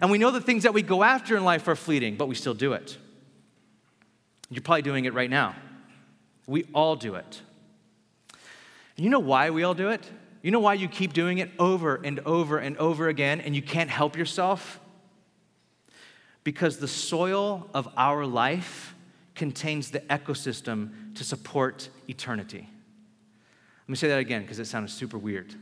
And 0.01 0.11
we 0.11 0.19
know 0.19 0.31
the 0.31 0.41
things 0.41 0.65
that 0.65 0.75
we 0.75 0.83
go 0.83 1.03
after 1.03 1.37
in 1.37 1.45
life 1.45 1.67
are 1.69 1.77
fleeting, 1.77 2.17
but 2.17 2.29
we 2.29 2.35
still 2.35 2.55
do 2.55 2.75
it. 2.75 2.97
You're 4.51 4.63
probably 4.63 4.83
doing 4.83 5.07
it 5.07 5.15
right 5.15 5.31
now. 5.31 5.57
We 6.47 6.65
all 6.75 6.97
do 6.97 7.15
it. 7.15 7.41
And 8.97 9.05
you 9.05 9.11
know 9.11 9.21
why 9.21 9.51
we 9.51 9.63
all 9.63 9.75
do 9.75 9.89
it? 9.89 10.09
You 10.43 10.51
know 10.51 10.61
why 10.61 10.75
you 10.75 10.87
keep 10.89 11.13
doing 11.13 11.39
it 11.39 11.51
over 11.59 11.97
and 11.97 12.21
over 12.21 12.59
and 12.59 12.77
over 12.77 13.09
again 13.09 13.41
and 13.41 13.57
you 13.57 13.63
can't 13.63 13.91
help 13.91 14.17
yourself? 14.17 14.79
Because 16.45 16.79
the 16.79 16.89
soil 16.89 17.69
of 17.75 17.89
our 17.97 18.25
life 18.25 18.95
contains 19.35 19.91
the 19.91 20.01
ecosystem 20.01 21.15
to 21.17 21.25
support 21.25 21.89
eternity. 22.09 22.71
Let 23.83 23.89
me 23.89 23.97
say 23.97 24.09
that 24.09 24.19
again 24.19 24.43
because 24.43 24.59
it 24.59 24.67
sounded 24.67 24.91
super 24.91 25.19
weird. 25.19 25.55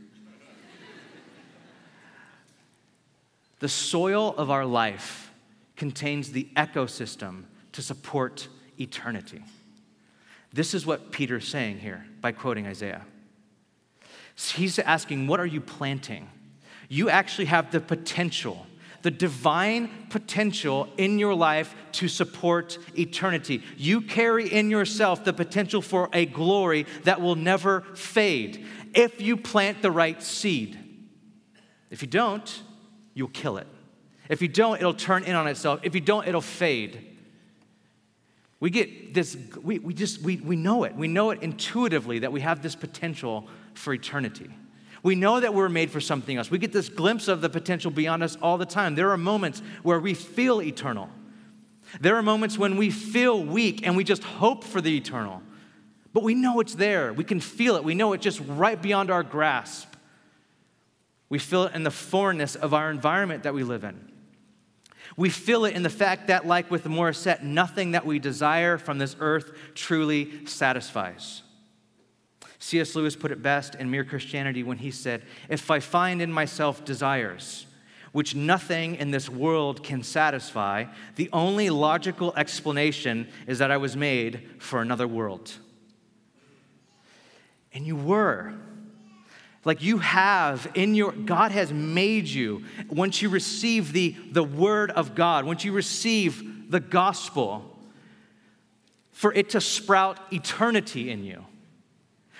The 3.65 3.69
soil 3.69 4.35
of 4.37 4.51
our 4.51 4.63
life 4.63 5.33
contains 5.75 6.31
the 6.31 6.47
ecosystem 6.55 7.45
to 7.71 7.81
support 7.81 8.47
eternity. 8.79 9.43
This 10.53 10.75
is 10.75 10.85
what 10.85 11.11
Peter's 11.11 11.47
saying 11.47 11.79
here 11.79 12.05
by 12.21 12.31
quoting 12.31 12.67
Isaiah. 12.67 13.01
He's 14.35 14.77
asking, 14.77 15.25
What 15.25 15.39
are 15.39 15.47
you 15.47 15.61
planting? 15.61 16.29
You 16.89 17.09
actually 17.09 17.45
have 17.45 17.71
the 17.71 17.79
potential, 17.79 18.67
the 19.01 19.09
divine 19.09 19.89
potential 20.11 20.87
in 20.97 21.17
your 21.17 21.33
life 21.33 21.73
to 21.93 22.07
support 22.07 22.77
eternity. 22.95 23.63
You 23.77 23.99
carry 23.99 24.47
in 24.47 24.69
yourself 24.69 25.23
the 25.23 25.33
potential 25.33 25.81
for 25.81 26.07
a 26.13 26.27
glory 26.27 26.85
that 27.05 27.19
will 27.19 27.35
never 27.35 27.81
fade 27.95 28.63
if 28.93 29.19
you 29.19 29.35
plant 29.35 29.81
the 29.81 29.89
right 29.89 30.21
seed. 30.21 30.77
If 31.89 32.03
you 32.03 32.07
don't, 32.07 32.61
you'll 33.15 33.29
kill 33.29 33.57
it. 33.57 33.65
If 34.29 34.43
you 34.43 34.47
don't, 34.47 34.77
it'll 34.77 34.93
turn 34.93 35.23
in 35.23 35.35
on 35.35 35.47
itself. 35.47 35.79
If 35.81 35.95
you 35.95 36.01
don't, 36.01 36.27
it'll 36.27 36.41
fade. 36.41 37.13
We 38.59 38.69
get 38.69 39.13
this, 39.13 39.35
we, 39.61 39.79
we 39.79 39.93
just, 39.93 40.21
we, 40.21 40.37
we 40.37 40.55
know 40.55 40.83
it. 40.83 40.95
We 40.95 41.07
know 41.07 41.31
it 41.31 41.41
intuitively 41.41 42.19
that 42.19 42.31
we 42.31 42.41
have 42.41 42.61
this 42.61 42.75
potential 42.75 43.47
for 43.73 43.93
eternity. 43.93 44.49
We 45.03 45.15
know 45.15 45.39
that 45.39 45.53
we're 45.53 45.69
made 45.69 45.91
for 45.91 46.01
something 46.01 46.35
else. 46.35 46.49
We 46.49 46.57
get 46.57 46.73
this 46.73 46.89
glimpse 46.89 47.27
of 47.27 47.41
the 47.41 47.49
potential 47.49 47.91
beyond 47.91 48.23
us 48.23 48.37
all 48.41 48.57
the 48.57 48.65
time. 48.65 48.95
There 48.95 49.11
are 49.11 49.17
moments 49.17 49.61
where 49.83 49.99
we 49.99 50.13
feel 50.13 50.61
eternal. 50.61 51.09
There 52.01 52.15
are 52.15 52.23
moments 52.23 52.57
when 52.57 52.75
we 52.75 52.89
feel 52.89 53.43
weak 53.43 53.85
and 53.85 53.95
we 53.95 54.03
just 54.03 54.23
hope 54.23 54.63
for 54.63 54.81
the 54.81 54.97
eternal. 54.97 55.43
But 56.11 56.23
we 56.23 56.33
know 56.33 56.59
it's 56.59 56.75
there. 56.75 57.13
We 57.13 57.23
can 57.23 57.39
feel 57.39 57.75
it. 57.75 57.83
We 57.83 57.93
know 57.93 58.13
it's 58.13 58.23
just 58.23 58.41
right 58.47 58.81
beyond 58.81 59.11
our 59.11 59.21
grasp. 59.21 59.94
We 61.35 61.39
feel 61.39 61.65
it 61.65 61.75
in 61.75 61.83
the 61.83 61.91
foreignness 61.91 62.55
of 62.55 62.73
our 62.73 62.89
environment 62.89 63.43
that 63.43 63.53
we 63.53 63.63
live 63.63 63.83
in. 63.83 64.09
We 65.17 65.29
feel 65.29 65.65
it 65.65 65.75
in 65.75 65.83
the 65.83 65.89
fact 65.89 66.27
that, 66.27 66.47
like 66.47 66.71
with 66.71 66.85
Morissette, 66.85 67.43
nothing 67.43 67.91
that 67.91 68.05
we 68.05 68.19
desire 68.19 68.77
from 68.77 68.99
this 68.99 69.17
earth 69.19 69.51
truly 69.73 70.45
satisfies. 70.45 71.41
C.S. 72.59 72.95
Lewis 72.95 73.17
put 73.17 73.33
it 73.33 73.41
best 73.41 73.75
in 73.75 73.91
Mere 73.91 74.05
Christianity 74.05 74.63
when 74.63 74.77
he 74.77 74.91
said, 74.91 75.23
If 75.49 75.69
I 75.69 75.81
find 75.81 76.21
in 76.21 76.31
myself 76.31 76.85
desires 76.85 77.65
which 78.13 78.33
nothing 78.33 78.95
in 78.95 79.11
this 79.11 79.29
world 79.29 79.83
can 79.83 80.03
satisfy, 80.03 80.85
the 81.17 81.29
only 81.33 81.69
logical 81.69 82.33
explanation 82.37 83.27
is 83.45 83.59
that 83.59 83.71
I 83.71 83.75
was 83.75 83.97
made 83.97 84.47
for 84.59 84.81
another 84.81 85.05
world. 85.05 85.51
And 87.73 87.85
you 87.85 87.97
were. 87.97 88.53
Like 89.65 89.81
you 89.81 89.97
have 89.97 90.71
in 90.75 90.93
your, 90.93 91.11
God 91.11 91.51
has 91.51 91.73
made 91.73 92.27
you, 92.27 92.63
once 92.87 93.21
you 93.21 93.29
receive 93.29 93.91
the, 93.91 94.15
the 94.31 94.43
word 94.43 94.91
of 94.91 95.15
God, 95.15 95.43
once 95.43 95.65
you 95.65 95.73
receive 95.73 96.71
the 96.71 96.79
gospel, 96.79 97.71
for 99.11 99.33
it 99.33 99.49
to 99.49 99.61
sprout 99.61 100.19
eternity 100.31 101.09
in 101.09 101.23
you. 101.23 101.43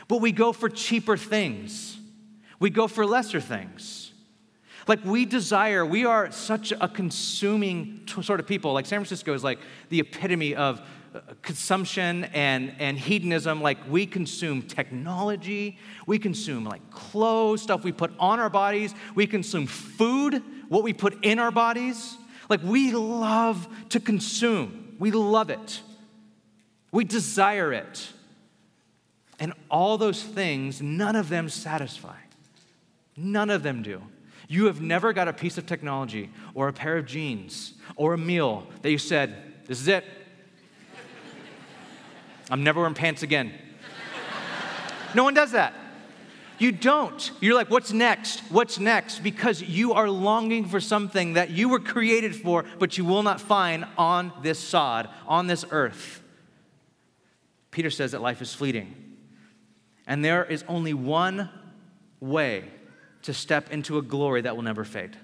But 0.08 0.22
we 0.22 0.32
go 0.32 0.52
for 0.54 0.70
cheaper 0.70 1.18
things, 1.18 1.98
we 2.60 2.70
go 2.70 2.88
for 2.88 3.06
lesser 3.06 3.42
things. 3.42 4.12
Like 4.88 5.04
we 5.04 5.26
desire, 5.26 5.84
we 5.84 6.06
are 6.06 6.32
such 6.32 6.72
a 6.80 6.88
consuming 6.88 8.08
sort 8.22 8.40
of 8.40 8.46
people. 8.46 8.74
Like 8.74 8.86
San 8.86 9.00
Francisco 9.00 9.34
is 9.34 9.44
like 9.44 9.58
the 9.90 10.00
epitome 10.00 10.54
of 10.54 10.80
consumption 11.42 12.26
and, 12.26 12.74
and 12.80 12.98
hedonism, 12.98 13.62
like 13.62 13.78
we 13.90 14.06
consume 14.06 14.62
technology, 14.62 15.78
we 16.06 16.20
consume 16.20 16.66
like 16.66 16.90
clothes, 16.92 17.62
stuff 17.62 17.84
we 17.84 17.92
put 17.92 18.12
on 18.20 18.40
our 18.40 18.50
bodies, 18.50 18.94
we 19.14 19.28
consume 19.28 19.68
food, 19.68 20.42
what 20.70 20.84
we 20.84 20.94
put 20.94 21.24
in 21.24 21.40
our 21.40 21.52
bodies. 21.52 22.18
Like 22.50 22.62
we 22.64 22.92
love 22.92 23.68
to 23.90 24.00
consume, 24.00 24.96
we 25.00 25.12
love 25.12 25.50
it, 25.50 25.82
we 26.92 27.04
desire 27.04 27.74
it. 27.74 28.10
And 29.40 29.54
all 29.70 29.98
those 29.98 30.24
things, 30.24 30.82
none 30.82 31.16
of 31.16 31.28
them 31.28 31.50
satisfy. 31.50 32.16
None 33.18 33.50
of 33.50 33.64
them 33.64 33.82
do. 33.82 34.02
You 34.48 34.66
have 34.66 34.82
never 34.82 35.14
got 35.14 35.28
a 35.28 35.34
piece 35.34 35.58
of 35.58 35.66
technology 35.66 36.30
or 36.54 36.68
a 36.68 36.74
pair 36.74 36.98
of 36.98 37.06
jeans 37.06 37.74
or 37.96 38.14
a 38.14 38.18
meal 38.18 38.68
that 38.82 38.92
you 38.92 38.98
said, 38.98 39.36
This 39.66 39.82
is 39.82 39.88
it. 39.88 40.06
I'm 42.50 42.64
never 42.64 42.80
wearing 42.80 42.96
pants 42.96 43.24
again. 43.24 43.54
No 45.14 45.24
one 45.24 45.34
does 45.34 45.52
that. 45.52 45.74
You 46.58 46.72
don't. 46.72 47.32
You're 47.42 47.56
like, 47.56 47.70
what's 47.70 47.92
next? 47.92 48.40
What's 48.50 48.80
next? 48.80 49.20
Because 49.20 49.62
you 49.62 49.94
are 49.94 50.10
longing 50.10 50.68
for 50.68 50.80
something 50.80 51.34
that 51.34 51.50
you 51.50 51.68
were 51.70 51.80
created 51.80 52.36
for, 52.36 52.64
but 52.80 52.98
you 52.98 53.04
will 53.04 53.24
not 53.24 53.42
find 53.42 53.86
on 53.98 54.32
this 54.42 54.60
sod, 54.60 55.10
on 55.28 55.48
this 55.48 55.66
earth. 55.72 56.22
Peter 57.72 57.90
says 57.90 58.12
that 58.12 58.22
life 58.22 58.42
is 58.42 58.54
fleeting. 58.54 58.96
And 60.08 60.24
there 60.24 60.46
is 60.46 60.64
only 60.68 60.94
one 60.94 61.50
way 62.22 62.64
to 63.24 63.34
step 63.34 63.72
into 63.72 63.98
a 63.98 64.02
glory 64.02 64.42
that 64.42 64.56
will 64.56 64.64
never 64.64 64.86
fade. 64.86 65.18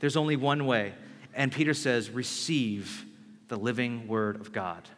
There's 0.00 0.16
only 0.16 0.36
one 0.36 0.66
way. 0.66 0.92
And 1.32 1.50
Peter 1.50 1.72
says, 1.72 2.10
receive 2.10 3.06
the 3.48 3.56
living 3.56 4.06
word 4.06 4.40
of 4.40 4.52
God. 4.52 4.88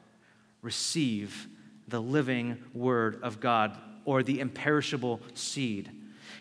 Receive 0.63 1.47
the 1.89 2.01
living 2.01 2.59
word 2.75 3.21
of 3.23 3.41
God 3.41 3.77
or 4.05 4.23
the 4.23 4.41
imperishable 4.41 5.21
seed. 5.35 5.91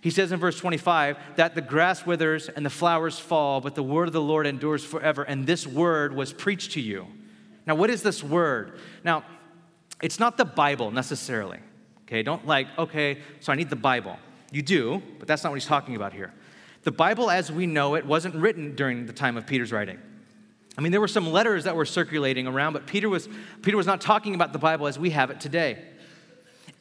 He 0.01 0.11
says 0.11 0.31
in 0.31 0.39
verse 0.39 0.59
25 0.59 1.17
that 1.35 1.55
the 1.55 1.61
grass 1.61 2.05
withers 2.05 2.47
and 2.47 2.65
the 2.65 2.69
flowers 2.69 3.17
fall, 3.17 3.61
but 3.61 3.75
the 3.75 3.83
word 3.83 4.07
of 4.07 4.13
the 4.13 4.21
Lord 4.21 4.45
endures 4.45 4.83
forever, 4.83 5.23
and 5.23 5.47
this 5.47 5.65
word 5.65 6.15
was 6.15 6.31
preached 6.31 6.73
to 6.73 6.81
you. 6.81 7.07
Now, 7.65 7.75
what 7.75 7.89
is 7.89 8.03
this 8.03 8.23
word? 8.23 8.79
Now, 9.03 9.23
it's 10.01 10.19
not 10.19 10.37
the 10.37 10.45
Bible 10.45 10.91
necessarily. 10.91 11.59
Okay, 12.03 12.21
don't 12.21 12.45
like, 12.45 12.67
okay, 12.77 13.19
so 13.39 13.51
I 13.51 13.55
need 13.55 13.71
the 13.71 13.75
Bible. 13.75 14.17
You 14.51 14.61
do, 14.61 15.01
but 15.17 15.27
that's 15.27 15.43
not 15.43 15.49
what 15.49 15.55
he's 15.55 15.67
talking 15.67 15.95
about 15.95 16.13
here. 16.13 16.31
The 16.83 16.91
Bible 16.91 17.31
as 17.31 17.51
we 17.51 17.65
know 17.65 17.95
it 17.95 18.05
wasn't 18.05 18.35
written 18.35 18.75
during 18.75 19.07
the 19.07 19.13
time 19.13 19.37
of 19.37 19.47
Peter's 19.47 19.71
writing. 19.71 19.97
I 20.77 20.81
mean, 20.81 20.91
there 20.91 21.01
were 21.01 21.07
some 21.07 21.31
letters 21.31 21.63
that 21.63 21.75
were 21.75 21.85
circulating 21.85 22.47
around, 22.47 22.73
but 22.73 22.85
Peter 22.85 23.07
was, 23.07 23.29
Peter 23.61 23.77
was 23.77 23.85
not 23.85 24.01
talking 24.01 24.35
about 24.35 24.51
the 24.51 24.59
Bible 24.59 24.87
as 24.87 24.99
we 24.99 25.11
have 25.11 25.29
it 25.29 25.39
today. 25.39 25.83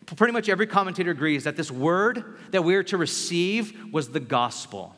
Pretty 0.06 0.32
much 0.32 0.48
every 0.48 0.66
commentator 0.66 1.12
agrees 1.12 1.44
that 1.44 1.56
this 1.56 1.70
word 1.70 2.24
that 2.50 2.62
we 2.62 2.74
are 2.74 2.82
to 2.84 2.96
receive 2.96 3.92
was 3.92 4.08
the 4.08 4.20
gospel 4.20 4.94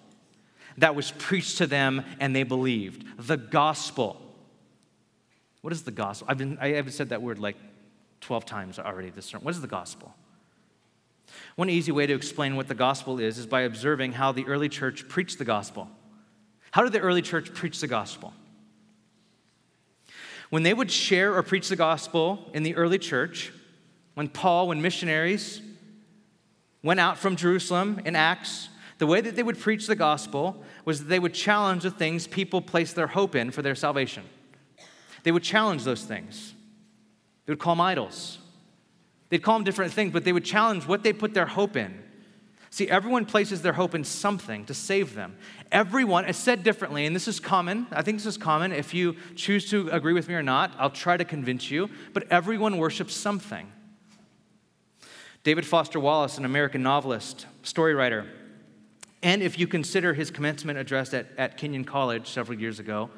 that 0.78 0.94
was 0.94 1.12
preached 1.12 1.58
to 1.58 1.66
them 1.66 2.04
and 2.20 2.34
they 2.34 2.42
believed. 2.42 3.04
The 3.18 3.36
gospel. 3.36 4.20
What 5.60 5.72
is 5.72 5.82
the 5.82 5.90
gospel? 5.90 6.26
I've 6.28 6.38
been, 6.38 6.58
I 6.60 6.68
have 6.72 6.92
said 6.92 7.10
that 7.10 7.22
word 7.22 7.38
like 7.38 7.56
12 8.22 8.44
times 8.44 8.78
already 8.78 9.10
this 9.10 9.26
sermon. 9.26 9.44
What 9.44 9.54
is 9.54 9.60
the 9.60 9.68
gospel? 9.68 10.14
One 11.56 11.70
easy 11.70 11.92
way 11.92 12.06
to 12.06 12.14
explain 12.14 12.56
what 12.56 12.68
the 12.68 12.74
gospel 12.74 13.18
is 13.20 13.38
is 13.38 13.46
by 13.46 13.62
observing 13.62 14.12
how 14.12 14.32
the 14.32 14.46
early 14.46 14.68
church 14.68 15.08
preached 15.08 15.38
the 15.38 15.44
gospel. 15.44 15.88
How 16.70 16.82
did 16.82 16.92
the 16.92 17.00
early 17.00 17.22
church 17.22 17.52
preach 17.54 17.80
the 17.80 17.86
gospel? 17.86 18.32
When 20.50 20.62
they 20.62 20.74
would 20.74 20.90
share 20.90 21.34
or 21.34 21.42
preach 21.42 21.68
the 21.68 21.76
gospel 21.76 22.50
in 22.54 22.62
the 22.62 22.76
early 22.76 22.98
church, 22.98 23.52
when 24.14 24.28
Paul, 24.28 24.68
when 24.68 24.80
missionaries 24.80 25.60
went 26.82 27.00
out 27.00 27.18
from 27.18 27.36
Jerusalem 27.36 28.00
in 28.04 28.16
Acts, 28.16 28.68
the 28.98 29.06
way 29.06 29.20
that 29.20 29.36
they 29.36 29.42
would 29.42 29.58
preach 29.58 29.86
the 29.86 29.96
gospel 29.96 30.64
was 30.84 31.00
that 31.00 31.08
they 31.08 31.18
would 31.18 31.34
challenge 31.34 31.82
the 31.82 31.90
things 31.90 32.26
people 32.26 32.62
place 32.62 32.92
their 32.92 33.08
hope 33.08 33.34
in 33.34 33.50
for 33.50 33.60
their 33.60 33.74
salvation. 33.74 34.24
They 35.22 35.32
would 35.32 35.42
challenge 35.42 35.84
those 35.84 36.04
things. 36.04 36.54
They 37.44 37.52
would 37.52 37.58
call 37.58 37.74
them 37.74 37.80
idols. 37.80 38.38
They'd 39.28 39.42
call 39.42 39.56
them 39.56 39.64
different 39.64 39.92
things, 39.92 40.12
but 40.12 40.24
they 40.24 40.32
would 40.32 40.44
challenge 40.44 40.86
what 40.86 41.02
they 41.02 41.12
put 41.12 41.34
their 41.34 41.46
hope 41.46 41.76
in. 41.76 42.02
See, 42.76 42.90
everyone 42.90 43.24
places 43.24 43.62
their 43.62 43.72
hope 43.72 43.94
in 43.94 44.04
something 44.04 44.66
to 44.66 44.74
save 44.74 45.14
them. 45.14 45.38
Everyone, 45.72 46.26
it's 46.26 46.36
said 46.36 46.62
differently, 46.62 47.06
and 47.06 47.16
this 47.16 47.26
is 47.26 47.40
common. 47.40 47.86
I 47.90 48.02
think 48.02 48.18
this 48.18 48.26
is 48.26 48.36
common. 48.36 48.70
If 48.70 48.92
you 48.92 49.16
choose 49.34 49.70
to 49.70 49.88
agree 49.88 50.12
with 50.12 50.28
me 50.28 50.34
or 50.34 50.42
not, 50.42 50.72
I'll 50.78 50.90
try 50.90 51.16
to 51.16 51.24
convince 51.24 51.70
you, 51.70 51.88
but 52.12 52.30
everyone 52.30 52.76
worships 52.76 53.14
something. 53.14 53.72
David 55.42 55.64
Foster 55.64 55.98
Wallace, 55.98 56.36
an 56.36 56.44
American 56.44 56.82
novelist, 56.82 57.46
story 57.62 57.94
writer, 57.94 58.26
and 59.22 59.40
if 59.42 59.58
you 59.58 59.66
consider 59.66 60.12
his 60.12 60.30
commencement 60.30 60.78
address 60.78 61.14
at, 61.14 61.28
at 61.38 61.56
Kenyon 61.56 61.86
College 61.86 62.28
several 62.28 62.60
years 62.60 62.78
ago, 62.78 63.08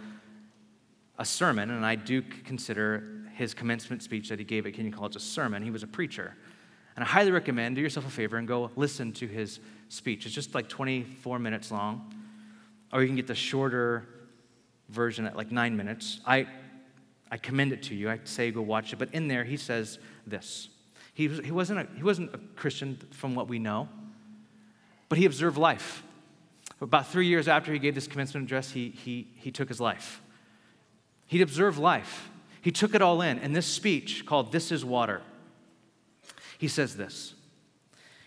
a 1.18 1.25
sermon, 1.25 1.71
and 1.71 1.85
I 1.85 1.97
do 1.97 2.23
consider 2.23 3.27
his 3.35 3.55
commencement 3.55 4.05
speech 4.05 4.29
that 4.29 4.38
he 4.38 4.44
gave 4.44 4.66
at 4.66 4.75
Kenyon 4.75 4.94
College 4.94 5.16
a 5.16 5.21
sermon, 5.21 5.64
he 5.64 5.73
was 5.73 5.83
a 5.83 5.88
preacher. 5.88 6.37
And 6.98 7.04
I 7.04 7.06
highly 7.06 7.30
recommend 7.30 7.76
do 7.76 7.80
yourself 7.80 8.08
a 8.08 8.11
favor 8.11 8.38
and 8.38 8.48
go 8.48 8.72
listen 8.74 9.12
to 9.12 9.28
his 9.28 9.61
speech. 9.88 10.26
It's 10.26 10.34
just 10.34 10.52
like 10.52 10.68
24 10.68 11.38
minutes 11.38 11.70
long, 11.70 12.12
or 12.92 13.02
you 13.02 13.06
can 13.06 13.14
get 13.14 13.28
the 13.28 13.37
shorter 13.37 14.04
version 14.88 15.24
at 15.24 15.37
like 15.37 15.52
nine 15.52 15.76
minutes. 15.76 16.18
I, 16.26 16.48
I 17.30 17.37
commend 17.37 17.72
it 17.72 17.84
to 17.84 17.94
you. 17.94 18.11
I 18.11 18.18
say 18.24 18.50
go 18.50 18.62
watch 18.62 18.92
it. 18.92 18.96
But 18.96 19.14
in 19.14 19.28
there, 19.28 19.44
he 19.44 19.56
says 19.56 20.00
this. 20.26 20.70
He, 21.14 21.28
he, 21.28 21.52
wasn't 21.52 21.78
a, 21.78 21.87
he 21.96 22.02
wasn't 22.02 22.34
a 22.34 22.38
Christian 22.56 22.98
from 23.12 23.37
what 23.37 23.46
we 23.46 23.61
know, 23.61 23.88
but 25.08 25.18
he 25.18 25.24
observed 25.24 25.56
life. 25.56 26.02
About 26.80 27.06
three 27.06 27.28
years 27.28 27.46
after 27.46 27.72
he 27.72 27.78
gave 27.78 27.94
this 27.94 28.08
commencement 28.08 28.46
address, 28.46 28.72
he, 28.72 28.88
he, 28.88 29.28
he 29.37 29.52
took 29.52 29.68
his 29.68 29.80
life. 29.80 30.20
He'd 31.28 31.42
observed 31.42 31.78
life. 31.78 32.28
He 32.61 32.72
took 32.72 32.96
it 32.96 33.02
all 33.02 33.22
in. 33.22 33.38
And 33.38 33.54
this 33.54 33.66
speech 33.66 34.26
called 34.26 34.50
This 34.50 34.72
is 34.72 34.84
Water 34.84 35.22
he 36.59 36.68
says 36.68 36.97
this. 36.97 37.35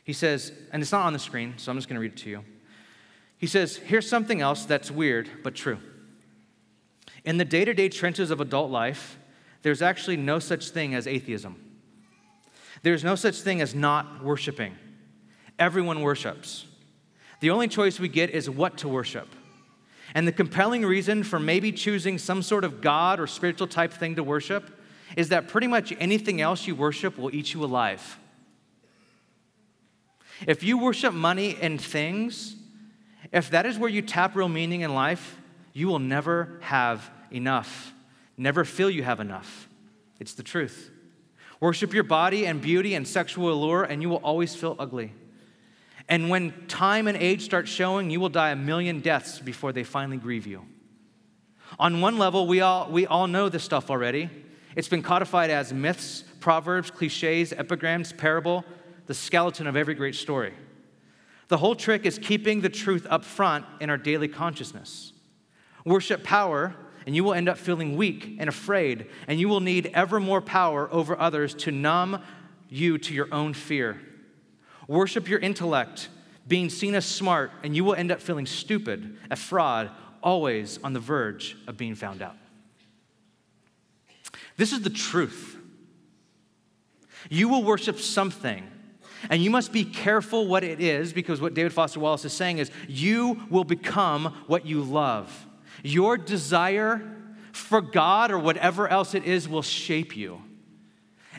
He 0.04 0.14
says, 0.14 0.52
and 0.72 0.82
it's 0.82 0.92
not 0.92 1.06
on 1.06 1.14
the 1.14 1.20
screen, 1.20 1.54
so 1.58 1.72
I'm 1.72 1.78
just 1.78 1.88
going 1.88 1.96
to 1.96 2.02
read 2.02 2.14
it 2.14 2.18
to 2.20 2.30
you. 2.30 2.44
He 3.38 3.48
says, 3.48 3.78
Here's 3.78 4.08
something 4.08 4.42
else 4.42 4.66
that's 4.66 4.90
weird 4.90 5.30
but 5.44 5.54
true. 5.54 5.78
In 7.24 7.38
the 7.38 7.46
day 7.46 7.66
to 7.66 7.74
day 7.74 7.90
trenches 7.90 8.32
of 8.32 8.42
adult 8.42 8.72
life, 8.72 9.20
there's 9.62 9.82
actually 9.82 10.18
no 10.18 10.40
such 10.40 10.70
thing 10.70 10.96
as 10.96 11.06
atheism. 11.06 11.56
There's 12.84 13.04
no 13.04 13.16
such 13.16 13.42
thing 13.42 13.62
as 13.62 13.76
not 13.76 14.24
worshiping. 14.24 14.76
Everyone 15.60 16.02
worships. 16.02 16.66
The 17.42 17.52
only 17.52 17.68
choice 17.68 18.00
we 18.00 18.08
get 18.08 18.32
is 18.32 18.50
what 18.50 18.78
to 18.80 18.88
worship. 18.88 19.28
And 20.16 20.28
the 20.28 20.32
compelling 20.32 20.84
reason 20.84 21.24
for 21.24 21.40
maybe 21.40 21.72
choosing 21.72 22.18
some 22.18 22.42
sort 22.42 22.64
of 22.64 22.82
God 22.82 23.20
or 23.20 23.28
spiritual 23.28 23.68
type 23.68 23.94
thing 23.94 24.16
to 24.16 24.24
worship 24.24 24.81
is 25.16 25.30
that 25.30 25.48
pretty 25.48 25.68
much 25.68 25.94
anything 26.00 26.42
else 26.42 26.68
you 26.68 26.76
worship 26.76 27.18
will 27.18 27.34
eat 27.34 27.54
you 27.54 27.64
alive. 27.64 28.18
If 30.48 30.64
you 30.64 30.78
worship 30.78 31.14
money 31.14 31.58
and 31.62 31.80
things, 31.80 32.56
if 33.32 33.50
that 33.52 33.66
is 33.66 33.78
where 33.78 33.90
you 33.90 34.02
tap 34.02 34.36
real 34.36 34.50
meaning 34.50 34.82
in 34.82 34.94
life, 34.94 35.38
you 35.74 35.88
will 35.88 36.00
never 36.00 36.60
have 36.62 37.10
enough. 37.32 37.94
Never 38.38 38.66
feel 38.66 38.90
you 38.90 39.04
have 39.04 39.20
enough. 39.20 39.70
It's 40.20 40.34
the 40.34 40.44
truth. 40.44 40.90
Worship 41.60 41.94
your 41.94 42.04
body 42.04 42.46
and 42.46 42.60
beauty 42.60 42.96
and 42.96 43.08
sexual 43.08 43.54
allure, 43.54 43.84
and 43.84 44.02
you 44.02 44.10
will 44.10 44.18
always 44.18 44.56
feel 44.56 44.76
ugly. 44.80 45.14
And 46.10 46.30
when 46.30 46.68
time 46.68 47.08
and 47.08 47.16
age 47.16 47.44
start 47.44 47.68
showing, 47.68 48.10
you 48.10 48.20
will 48.20 48.30
die 48.30 48.50
a 48.50 48.56
million 48.56 49.00
deaths 49.00 49.40
before 49.40 49.72
they 49.72 49.84
finally 49.84 50.18
grieve 50.18 50.48
you. 50.48 50.66
On 51.80 52.02
one 52.02 52.18
level, 52.18 52.48
we 52.48 52.62
all, 52.62 52.92
we 52.92 53.06
all 53.06 53.28
know 53.28 53.48
this 53.48 53.64
stuff 53.64 53.90
already. 53.90 54.30
It's 54.76 54.88
been 54.88 55.04
codified 55.04 55.50
as 55.50 55.74
myths, 55.74 56.24
proverbs, 56.40 56.92
cliches, 56.92 57.54
epigrams, 57.54 58.14
parable, 58.14 58.64
the 59.08 59.14
skeleton 59.14 59.68
of 59.68 59.76
every 59.76 59.94
great 59.94 60.16
story. 60.16 60.54
The 61.50 61.58
whole 61.58 61.76
trick 61.76 62.06
is 62.06 62.18
keeping 62.18 62.62
the 62.62 62.70
truth 62.70 63.06
up 63.10 63.26
front 63.26 63.66
in 63.82 63.90
our 63.90 63.98
daily 63.98 64.30
consciousness. 64.30 65.12
Worship 65.84 66.24
power, 66.24 66.76
and 67.06 67.16
you 67.16 67.24
will 67.24 67.34
end 67.34 67.50
up 67.50 67.58
feeling 67.58 67.98
weak 67.98 68.38
and 68.40 68.48
afraid, 68.48 69.08
and 69.28 69.40
you 69.40 69.50
will 69.50 69.60
need 69.60 69.92
ever 69.94 70.20
more 70.20 70.42
power 70.42 70.88
over 70.94 71.20
others 71.20 71.54
to 71.56 71.72
numb 71.72 72.22
you 72.70 72.98
to 73.00 73.14
your 73.14 73.28
own 73.34 73.54
fear. 73.54 74.00
Worship 74.88 75.28
your 75.28 75.40
intellect, 75.40 76.08
being 76.48 76.70
seen 76.70 76.96
as 76.96 77.06
smart, 77.06 77.52
and 77.64 77.76
you 77.76 77.84
will 77.84 77.96
end 77.96 78.12
up 78.12 78.22
feeling 78.22 78.46
stupid, 78.46 79.18
a 79.30 79.36
fraud, 79.36 79.92
always 80.24 80.80
on 80.84 80.94
the 80.94 81.00
verge 81.00 81.58
of 81.68 81.76
being 81.76 81.96
found 81.96 82.22
out. 82.22 82.36
This 84.62 84.74
is 84.74 84.82
the 84.82 84.92
truth. 84.92 85.58
You 87.32 87.50
will 87.50 87.64
worship 87.64 87.98
something, 87.98 88.64
and 89.28 89.44
you 89.44 89.50
must 89.50 89.74
be 89.74 89.84
careful 89.84 90.46
what 90.46 90.64
it 90.64 90.80
is 90.80 91.14
because 91.14 91.42
what 91.42 91.56
David 91.56 91.74
Foster 91.74 92.00
Wallace 92.00 92.26
is 92.26 92.34
saying 92.34 92.60
is 92.60 92.70
you 92.88 93.42
will 93.50 93.64
become 93.64 94.26
what 94.46 94.68
you 94.68 94.84
love. 94.84 95.48
Your 95.82 96.16
desire 96.16 97.02
for 97.52 97.82
God 97.82 98.30
or 98.30 98.38
whatever 98.38 98.88
else 98.88 99.16
it 99.16 99.24
is 99.24 99.50
will 99.50 99.64
shape 99.64 100.16
you. 100.16 100.44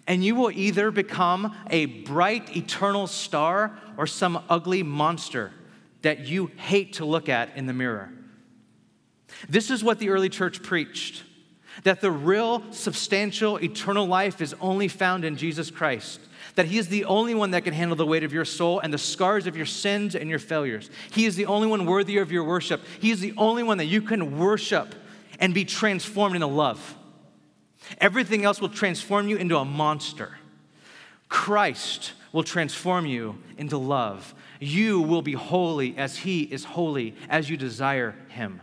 And 0.09 0.25
you 0.25 0.35
will 0.35 0.51
either 0.51 0.91
become 0.91 1.55
a 1.71 1.87
bright, 1.87 2.57
eternal 2.57 3.07
star 3.07 3.79
or 3.97 4.09
some 4.09 4.43
ugly 4.49 4.83
monster 4.83 5.53
that 6.01 6.27
you 6.27 6.51
hate 6.57 6.95
to 6.95 7.05
look 7.05 7.29
at 7.29 7.57
in 7.57 7.67
the 7.67 7.73
mirror. 7.73 8.13
This 9.49 9.71
is 9.71 9.85
what 9.85 10.01
the 10.01 10.09
early 10.09 10.29
church 10.29 10.61
preached 10.61 11.23
that 11.85 12.01
the 12.01 12.11
real, 12.11 12.63
substantial, 12.71 13.57
eternal 13.57 14.07
life 14.07 14.41
is 14.41 14.55
only 14.61 14.89
found 14.89 15.25
in 15.25 15.37
Jesus 15.37 15.71
Christ. 15.71 16.21
That 16.55 16.67
He 16.67 16.79
is 16.79 16.89
the 16.89 17.05
only 17.05 17.35
one 17.35 17.53
that 17.53 17.65
can 17.65 17.73
handle 17.73 17.97
the 17.97 18.07
weight 18.07 18.25
of 18.25 18.33
your 18.33 18.45
soul 18.45 18.81
and 18.81 18.93
the 18.93 18.99
scars 18.99 19.47
of 19.47 19.57
your 19.57 19.67
sins 19.67 20.15
and 20.15 20.29
your 20.29 20.39
failures. 20.39 20.91
He 21.13 21.25
is 21.25 21.37
the 21.37 21.47
only 21.47 21.67
one 21.67 21.87
worthy 21.87 22.19
of 22.19 22.31
your 22.31 22.45
worship. 22.45 22.83
He 23.01 23.11
is 23.11 23.21
the 23.21 23.35
only 23.37 23.63
one 23.63 23.79
that 23.79 23.87
you 23.87 24.03
can 24.03 24.39
worship 24.39 24.95
and 25.39 25.55
be 25.55 25.65
transformed 25.65 26.35
into 26.35 26.47
love. 26.47 26.97
Everything 27.99 28.45
else 28.45 28.61
will 28.61 28.69
transform 28.69 29.29
you 29.29 29.37
into 29.37 29.57
a 29.57 29.65
monster. 29.65 30.39
Christ 31.29 32.13
will 32.33 32.45
transform 32.45 33.07
you 33.07 33.39
into 33.57 33.77
love. 33.77 34.35
You 34.61 35.01
will 35.01 35.23
be 35.23 35.33
holy 35.33 35.97
as 35.97 36.19
He 36.19 36.43
is 36.43 36.65
holy, 36.65 37.17
as 37.29 37.51
you 37.51 37.57
desire 37.57 38.15
Him. 38.29 38.61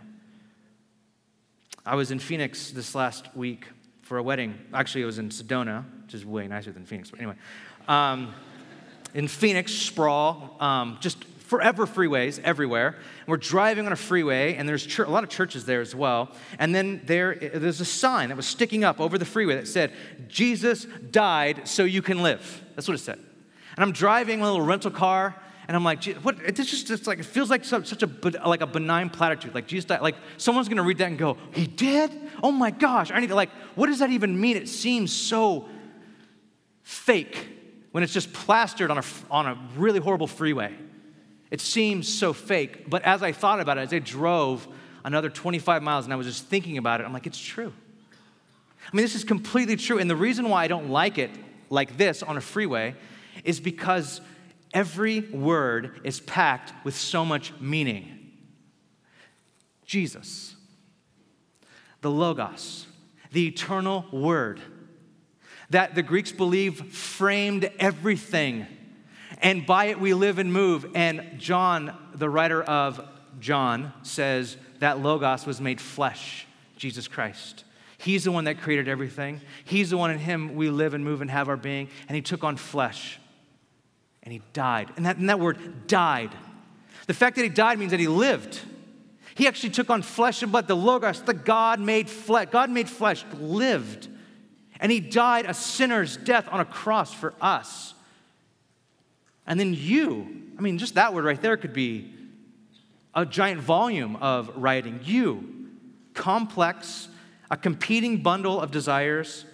I 1.90 1.96
was 1.96 2.12
in 2.12 2.20
Phoenix 2.20 2.70
this 2.70 2.94
last 2.94 3.36
week 3.36 3.66
for 4.04 4.20
a 4.20 4.24
wedding. 4.24 4.60
Actually, 4.76 5.02
it 5.02 5.06
was 5.06 5.18
in 5.18 5.30
Sedona, 5.30 5.84
which 6.04 6.14
is 6.14 6.24
way 6.24 6.48
nicer 6.48 6.72
than 6.72 6.86
Phoenix. 6.86 7.10
But 7.10 7.18
anyway, 7.18 7.34
um, 7.88 8.32
in 9.16 9.28
Phoenix, 9.28 9.72
sprawl, 9.72 10.56
um, 10.60 11.00
just 11.02 11.24
forever 11.24 11.88
freeways 11.88 12.40
everywhere. 12.44 12.96
We're 13.26 13.38
driving 13.38 13.88
on 13.88 13.92
a 13.92 13.96
freeway, 13.96 14.54
and 14.54 14.70
there's 14.70 15.00
a 15.00 15.06
lot 15.06 15.24
of 15.24 15.32
churches 15.32 15.66
there 15.66 15.82
as 15.82 15.96
well. 15.96 16.30
And 16.60 16.76
then 16.76 17.02
there, 17.06 17.34
there's 17.34 17.82
a 17.82 17.86
sign 17.86 18.30
that 18.30 18.36
was 18.36 18.46
sticking 18.46 18.84
up 18.84 19.00
over 19.00 19.18
the 19.18 19.26
freeway 19.26 19.56
that 19.56 19.68
said, 19.68 19.92
Jesus 20.28 20.86
died 21.10 21.68
so 21.68 21.86
you 21.86 22.04
can 22.04 22.22
live. 22.22 22.64
That's 22.76 22.88
what 22.88 22.94
it 22.94 23.00
said. 23.00 23.18
And 23.76 23.84
I'm 23.84 23.94
driving 23.94 24.42
a 24.42 24.44
little 24.44 24.62
rental 24.62 24.92
car, 24.92 25.36
and 25.70 25.76
I'm 25.76 25.84
like, 25.84 26.04
what? 26.24 26.38
It's 26.44 26.58
just 26.58 26.90
it's 26.90 27.06
like 27.06 27.20
it 27.20 27.26
feels 27.26 27.52
like 27.52 27.64
such 27.64 28.02
a 28.02 28.10
like 28.44 28.62
a 28.62 28.66
benign 28.66 29.12
platitude. 29.12 29.54
Like 29.54 29.68
Jesus 29.68 29.86
died. 29.86 30.02
Like 30.02 30.16
someone's 30.38 30.68
gonna 30.68 30.82
read 30.82 30.98
that 30.98 31.10
and 31.10 31.18
go, 31.18 31.38
he 31.54 31.68
did? 31.68 32.12
Oh 32.42 32.52
my 32.52 32.72
gosh! 32.72 33.12
I 33.12 33.20
need 33.20 33.28
to 33.28 33.36
like, 33.36 33.52
what 33.76 33.86
does 33.86 34.00
that 34.00 34.10
even 34.10 34.42
mean? 34.42 34.58
It 34.58 34.68
seems 34.68 35.14
so 35.14 35.70
fake 36.82 37.50
when 37.92 38.04
it's 38.04 38.12
just 38.12 38.34
plastered 38.34 38.90
on 38.90 38.98
a 38.98 39.04
on 39.30 39.46
a 39.46 39.60
really 39.78 40.00
horrible 40.00 40.26
freeway. 40.26 40.74
It 41.52 41.62
seems 41.62 42.12
so 42.12 42.34
fake. 42.34 42.90
But 42.90 43.04
as 43.04 43.22
I 43.22 43.32
thought 43.32 43.60
about 43.60 43.78
it, 43.78 43.82
as 43.82 43.94
I 43.94 44.00
drove 44.00 44.68
another 45.06 45.30
25 45.30 45.84
miles 45.84 46.06
and 46.06 46.12
I 46.12 46.16
was 46.16 46.26
just 46.26 46.48
thinking 46.48 46.80
about 46.80 47.00
it, 47.00 47.04
I'm 47.04 47.14
like, 47.14 47.28
it's 47.28 47.40
true. 47.40 47.72
I 48.92 48.96
mean, 48.96 49.04
this 49.04 49.14
is 49.14 49.24
completely 49.24 49.76
true. 49.76 50.00
And 50.00 50.10
the 50.10 50.16
reason 50.16 50.50
why 50.50 50.64
I 50.64 50.68
don't 50.68 50.90
like 50.90 51.20
it 51.20 51.30
like 51.70 51.96
this 51.96 52.24
on 52.24 52.38
a 52.38 52.42
freeway 52.42 52.96
is 53.44 53.60
because 53.60 54.20
Every 54.74 55.22
word 55.22 56.02
is 56.04 56.20
packed 56.20 56.74
with 56.84 56.96
so 56.96 57.26
much 57.26 57.54
meaning. 57.60 58.20
Jesus, 59.86 60.56
the 62.02 62.12
Logos, 62.12 62.86
the 63.32 63.48
eternal 63.48 64.06
Word, 64.12 64.62
that 65.72 65.96
the 65.96 66.04
Greeks 66.04 66.32
believe 66.32 66.94
framed 66.94 67.72
everything, 67.80 68.68
and 69.42 69.66
by 69.66 69.86
it 69.86 70.00
we 70.00 70.14
live 70.14 70.38
and 70.38 70.54
move. 70.54 70.86
And 70.94 71.40
John, 71.40 71.96
the 72.14 72.30
writer 72.30 72.62
of 72.62 73.02
John, 73.40 73.94
says 74.04 74.58
that 74.78 75.00
Logos 75.00 75.48
was 75.48 75.60
made 75.60 75.82
flesh, 75.82 76.46
Jesus 76.78 77.08
Christ. 77.08 77.64
He's 77.98 78.26
the 78.26 78.32
one 78.32 78.44
that 78.44 78.62
created 78.62 78.88
everything. 78.88 79.42
He's 79.66 79.90
the 79.90 79.98
one 79.98 80.12
in 80.12 80.20
Him 80.20 80.56
we 80.56 80.70
live 80.70 80.94
and 80.94 81.04
move 81.04 81.22
and 81.22 81.32
have 81.32 81.50
our 81.50 81.58
being, 81.58 81.90
and 82.08 82.16
He 82.16 82.22
took 82.22 82.44
on 82.44 82.58
flesh 82.58 83.20
and 84.30 84.34
he 84.36 84.42
died. 84.54 84.92
And 84.96 85.08
that, 85.08 85.18
and 85.18 85.28
that 85.28 85.40
word, 85.40 85.88
died. 85.88 86.30
The 87.08 87.16
fact 87.16 87.36
that 87.38 87.42
he 87.42 87.50
died 87.50 87.80
means 87.80 87.90
that 87.90 88.00
he 88.00 88.08
lived. 88.08 88.60
He 89.34 89.48
actually 89.48 89.72
took 89.72 89.90
on 89.90 90.04
flesh 90.04 90.44
and 90.44 90.52
blood. 90.52 90.68
The 90.68 90.76
Logos, 90.76 91.24
the 91.24 91.34
God 91.34 91.80
made 91.80 92.08
flesh, 92.08 92.50
God 92.52 92.70
made 92.70 92.88
flesh, 92.88 93.26
lived. 93.40 94.08
And 94.80 94.92
he 94.92 95.00
died 95.00 95.48
a 95.48 95.56
sinner's 95.56 96.16
death 96.16 96.48
on 96.52 96.60
a 96.60 96.66
cross 96.66 97.12
for 97.12 97.34
us. 97.42 97.96
And 99.48 99.60
then 99.60 99.74
you, 99.74 100.44
I 100.60 100.62
mean, 100.62 100.78
just 100.78 100.94
that 100.94 101.16
word 101.16 101.26
right 101.26 101.42
there 101.42 101.58
could 101.58 101.74
be 101.74 102.14
a 103.16 103.26
giant 103.26 103.62
volume 103.62 104.16
of 104.18 104.56
writing. 104.56 105.00
You, 105.04 105.72
complex, 106.14 107.08
a 107.50 107.58
competing 107.58 108.22
bundle 108.22 108.62
of 108.62 108.70
desires, 108.70 109.46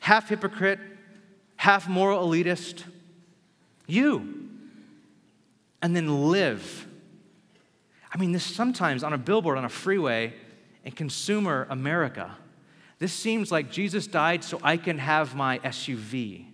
half 0.00 0.30
hypocrite, 0.30 0.78
half 1.56 1.86
moral 1.86 2.26
elitist, 2.26 2.84
you. 3.86 4.48
And 5.82 5.94
then 5.94 6.30
live. 6.30 6.86
I 8.12 8.18
mean, 8.18 8.32
this 8.32 8.44
sometimes 8.44 9.02
on 9.02 9.12
a 9.12 9.18
billboard 9.18 9.58
on 9.58 9.64
a 9.64 9.68
freeway 9.68 10.32
in 10.84 10.92
consumer 10.92 11.66
America, 11.68 12.36
this 12.98 13.12
seems 13.12 13.50
like 13.52 13.70
Jesus 13.70 14.06
died 14.06 14.44
so 14.44 14.58
I 14.62 14.76
can 14.76 14.98
have 14.98 15.34
my 15.34 15.58
SUV. 15.58 16.46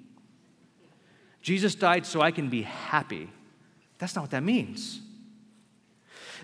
Jesus 1.43 1.75
died 1.75 2.07
so 2.07 2.21
I 2.21 2.31
can 2.31 2.49
be 2.49 2.63
happy. 2.63 3.31
That's 3.99 4.15
not 4.15 4.23
what 4.23 4.31
that 4.31 4.43
means. 4.43 5.01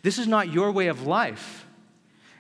This 0.02 0.18
is 0.18 0.26
not 0.28 0.52
your 0.52 0.70
way 0.72 0.86
of 0.86 1.06
life. 1.06 1.66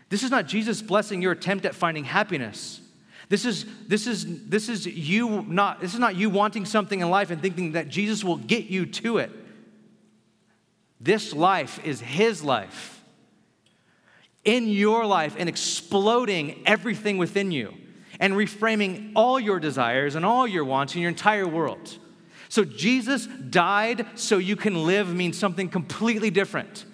This 0.08 0.22
is 0.22 0.30
not 0.30 0.46
Jesus 0.46 0.82
blessing 0.82 1.20
your 1.20 1.32
attempt 1.32 1.64
at 1.64 1.74
finding 1.74 2.04
happiness. 2.04 2.80
This 3.28 3.44
is, 3.44 3.66
this 3.88 4.06
is, 4.06 4.48
this 4.48 4.68
is 4.68 4.86
you 4.86 5.42
not, 5.42 5.80
this 5.80 5.94
is 5.94 6.00
not 6.00 6.14
you 6.14 6.30
wanting 6.30 6.64
something 6.64 7.00
in 7.00 7.10
life 7.10 7.30
and 7.30 7.42
thinking 7.42 7.72
that 7.72 7.88
Jesus 7.88 8.22
will 8.22 8.36
get 8.36 8.66
you 8.66 8.86
to 8.86 9.18
it. 9.18 9.30
This 11.00 11.32
life 11.32 11.84
is 11.84 12.00
his 12.00 12.42
life. 12.44 13.02
In 14.44 14.68
your 14.68 15.04
life 15.06 15.34
and 15.38 15.48
exploding 15.48 16.62
everything 16.66 17.18
within 17.18 17.50
you 17.50 17.74
and 18.20 18.34
reframing 18.34 19.12
all 19.16 19.40
your 19.40 19.58
desires 19.58 20.14
and 20.14 20.24
all 20.24 20.46
your 20.46 20.64
wants 20.64 20.94
in 20.94 21.00
your 21.00 21.08
entire 21.08 21.48
world. 21.48 21.98
So 22.48 22.64
Jesus 22.64 23.26
died 23.26 24.06
so 24.14 24.38
you 24.38 24.54
can 24.54 24.86
live 24.86 25.12
means 25.12 25.36
something 25.36 25.68
completely 25.68 26.30
different 26.30 26.84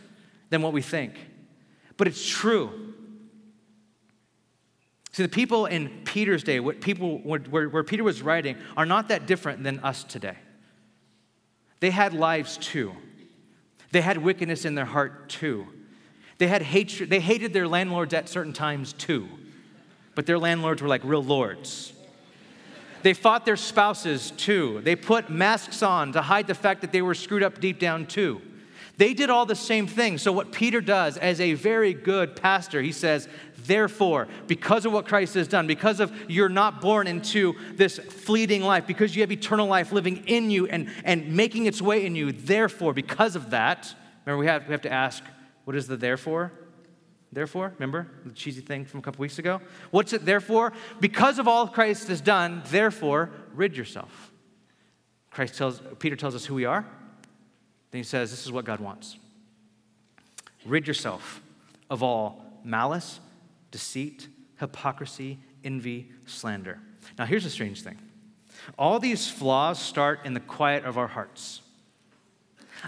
than 0.49 0.63
what 0.63 0.73
we 0.73 0.81
think. 0.81 1.15
But 1.99 2.09
it's 2.09 2.27
true. 2.27 2.92
See, 5.13 5.23
the 5.23 5.29
people 5.29 5.67
in 5.67 5.91
Peter's 6.05 6.43
day, 6.43 6.59
what 6.59 6.81
people, 6.81 7.19
where, 7.19 7.69
where 7.69 7.85
Peter 7.85 8.03
was 8.03 8.23
writing, 8.23 8.57
are 8.77 8.87
not 8.87 9.09
that 9.09 9.27
different 9.27 9.63
than 9.63 9.79
us 9.81 10.05
today. 10.05 10.37
They 11.81 11.91
had 11.91 12.15
lives 12.15 12.57
too. 12.57 12.93
They 13.91 14.01
had 14.01 14.19
wickedness 14.19 14.65
in 14.65 14.75
their 14.75 14.87
heart 14.87 15.29
too. 15.29 15.67
They 16.39 16.47
had 16.47 16.63
hatred. 16.63 17.11
They 17.11 17.21
hated 17.21 17.53
their 17.53 17.69
landlords 17.69 18.15
at 18.15 18.29
certain 18.29 18.55
times 18.55 18.95
too. 18.95 19.29
But 20.15 20.27
their 20.27 20.39
landlords 20.39 20.81
were 20.81 20.89
like 20.89 21.05
real 21.05 21.23
lords. 21.23 21.93
They 23.03 23.15
fought 23.15 23.45
their 23.45 23.57
spouses 23.57 24.31
too. 24.31 24.81
They 24.83 24.97
put 24.97 25.29
masks 25.29 25.83
on 25.83 26.13
to 26.13 26.23
hide 26.23 26.47
the 26.47 26.55
fact 26.55 26.81
that 26.81 26.93
they 26.93 27.03
were 27.03 27.15
screwed 27.15 27.43
up 27.43 27.61
deep 27.61 27.79
down 27.79 28.07
too. 28.07 28.41
They 28.97 29.15
did 29.15 29.31
all 29.31 29.47
the 29.47 29.57
same 29.57 29.87
thing. 29.87 30.19
So, 30.19 30.33
what 30.33 30.53
Peter 30.53 30.81
does 30.81 31.17
as 31.17 31.41
a 31.41 31.55
very 31.55 31.95
good 31.95 32.37
pastor, 32.37 32.81
he 32.83 32.93
says, 32.93 33.29
Therefore, 33.65 34.29
because 34.47 34.85
of 34.87 34.93
what 34.93 35.07
Christ 35.07 35.35
has 35.35 35.49
done, 35.49 35.67
because 35.67 36.01
of 36.01 36.13
you're 36.29 36.49
not 36.49 36.81
born 36.81 37.07
into 37.07 37.55
this 37.75 37.99
fleeting 37.99 38.63
life, 38.63 38.87
because 38.87 39.15
you 39.15 39.23
have 39.23 39.33
eternal 39.33 39.67
life 39.67 39.93
living 39.93 40.25
in 40.27 40.51
you 40.51 40.67
and, 40.67 40.91
and 41.05 41.29
making 41.29 41.67
its 41.67 41.81
way 41.81 42.05
in 42.07 42.17
you, 42.17 42.33
therefore, 42.33 42.93
because 42.93 43.37
of 43.37 43.51
that, 43.51 43.95
remember 44.25 44.41
we 44.41 44.47
have, 44.47 44.67
we 44.67 44.73
have 44.73 44.83
to 44.83 44.93
ask, 44.93 45.23
what 45.65 45.77
is 45.77 45.87
the 45.87 45.97
therefore? 45.97 46.53
Therefore, 47.33 47.73
remember 47.77 48.09
the 48.27 48.33
cheesy 48.33 48.61
thing 48.61 48.85
from 48.85 49.01
a 49.01 49.03
couple 49.03 49.23
weeks 49.23 49.39
ago? 49.39 49.61
What's 49.91 50.13
it 50.13 50.27
therefore? 50.27 50.75
Because 51.01 51.39
of 51.39 51.49
all 51.49 51.67
Christ 51.67 52.09
has 52.09 52.21
done, 52.21 52.63
therefore, 52.67 53.31
rid 53.55 53.77
yourself. 53.77 54.31
Christ 55.31 55.57
tells, 55.57 55.81
Peter 55.99 56.15
tells 56.15 56.35
us 56.35 56.45
who 56.45 56.55
we 56.55 56.67
are. 56.67 56.85
Then 57.91 57.99
he 57.99 58.03
says, 58.03 58.31
This 58.31 58.45
is 58.45 58.53
what 58.53 58.67
God 58.67 58.81
wants. 58.81 59.17
Rid 60.67 60.87
yourself 60.87 61.41
of 61.89 62.03
all 62.03 62.45
malice, 62.65 63.19
deceit, 63.73 64.29
hypocrisy, 64.61 65.41
envy, 65.65 66.13
slander. 66.27 66.79
Now, 67.19 67.25
here's 67.25 67.45
a 67.45 67.51
strange 67.51 67.83
thing 67.83 67.99
all 68.79 69.01
these 69.01 69.29
flaws 69.29 69.81
start 69.81 70.21
in 70.25 70.35
the 70.35 70.41
quiet 70.41 70.85
of 70.85 70.97
our 70.97 71.09
hearts. 71.09 71.63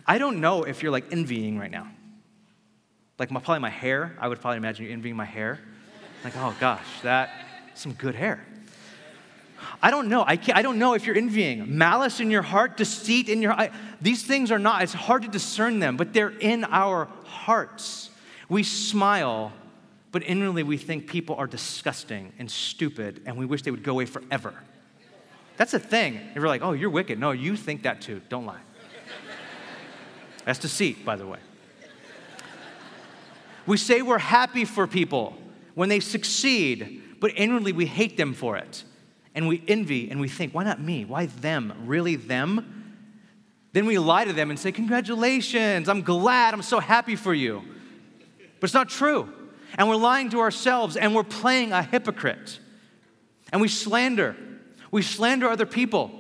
I 0.06 0.18
don't 0.18 0.40
know 0.40 0.62
if 0.62 0.82
you're 0.82 0.92
like 0.92 1.12
envying 1.12 1.58
right 1.58 1.70
now. 1.70 1.88
Like 3.18 3.30
my, 3.30 3.40
probably 3.40 3.60
my 3.60 3.70
hair. 3.70 4.16
I 4.20 4.28
would 4.28 4.40
probably 4.40 4.58
imagine 4.58 4.86
you 4.86 4.92
envying 4.92 5.16
my 5.16 5.24
hair. 5.24 5.58
Like, 6.22 6.34
oh 6.36 6.54
gosh, 6.60 6.86
that 7.02 7.30
some 7.74 7.92
good 7.92 8.14
hair. 8.14 8.44
I 9.82 9.90
don't 9.90 10.08
know. 10.08 10.22
I, 10.22 10.38
I 10.54 10.62
don't 10.62 10.78
know 10.78 10.94
if 10.94 11.06
you're 11.06 11.16
envying. 11.16 11.76
Malice 11.76 12.20
in 12.20 12.30
your 12.30 12.42
heart, 12.42 12.76
deceit 12.76 13.28
in 13.28 13.42
your. 13.42 13.56
These 14.00 14.24
things 14.24 14.50
are 14.50 14.58
not, 14.58 14.82
it's 14.82 14.92
hard 14.92 15.22
to 15.22 15.28
discern 15.28 15.78
them, 15.78 15.96
but 15.96 16.12
they're 16.12 16.30
in 16.30 16.64
our 16.64 17.08
hearts. 17.24 18.10
We 18.48 18.62
smile, 18.62 19.52
but 20.14 20.22
inwardly 20.22 20.62
we 20.62 20.76
think 20.76 21.08
people 21.08 21.34
are 21.34 21.48
disgusting 21.48 22.32
and 22.38 22.48
stupid, 22.48 23.20
and 23.26 23.36
we 23.36 23.44
wish 23.44 23.62
they 23.62 23.72
would 23.72 23.82
go 23.82 23.90
away 23.94 24.06
forever. 24.06 24.54
That's 25.56 25.74
a 25.74 25.78
thing. 25.80 26.16
And 26.16 26.40
we're 26.40 26.46
like, 26.46 26.62
oh, 26.62 26.70
you're 26.70 26.88
wicked. 26.88 27.18
No, 27.18 27.32
you 27.32 27.56
think 27.56 27.82
that 27.82 28.00
too. 28.00 28.22
Don't 28.28 28.46
lie. 28.46 28.60
That's 30.44 30.60
deceit, 30.60 31.04
by 31.04 31.16
the 31.16 31.26
way. 31.26 31.40
We 33.66 33.76
say 33.76 34.02
we're 34.02 34.18
happy 34.18 34.64
for 34.64 34.86
people 34.86 35.36
when 35.74 35.88
they 35.88 35.98
succeed, 35.98 37.02
but 37.18 37.32
inwardly 37.34 37.72
we 37.72 37.86
hate 37.86 38.16
them 38.16 38.34
for 38.34 38.56
it. 38.56 38.84
And 39.34 39.48
we 39.48 39.64
envy 39.66 40.12
and 40.12 40.20
we 40.20 40.28
think, 40.28 40.54
why 40.54 40.62
not 40.62 40.80
me? 40.80 41.04
Why 41.04 41.26
them? 41.26 41.72
Really 41.86 42.14
them? 42.14 42.94
Then 43.72 43.84
we 43.84 43.98
lie 43.98 44.26
to 44.26 44.32
them 44.32 44.50
and 44.50 44.60
say, 44.60 44.70
Congratulations, 44.70 45.88
I'm 45.88 46.02
glad, 46.02 46.54
I'm 46.54 46.62
so 46.62 46.78
happy 46.78 47.16
for 47.16 47.34
you. 47.34 47.64
But 48.60 48.68
it's 48.68 48.74
not 48.74 48.88
true. 48.88 49.28
And 49.76 49.88
we're 49.88 49.96
lying 49.96 50.30
to 50.30 50.40
ourselves 50.40 50.96
and 50.96 51.14
we're 51.14 51.22
playing 51.24 51.72
a 51.72 51.82
hypocrite. 51.82 52.58
And 53.52 53.60
we 53.60 53.68
slander. 53.68 54.36
We 54.90 55.02
slander 55.02 55.48
other 55.48 55.66
people. 55.66 56.10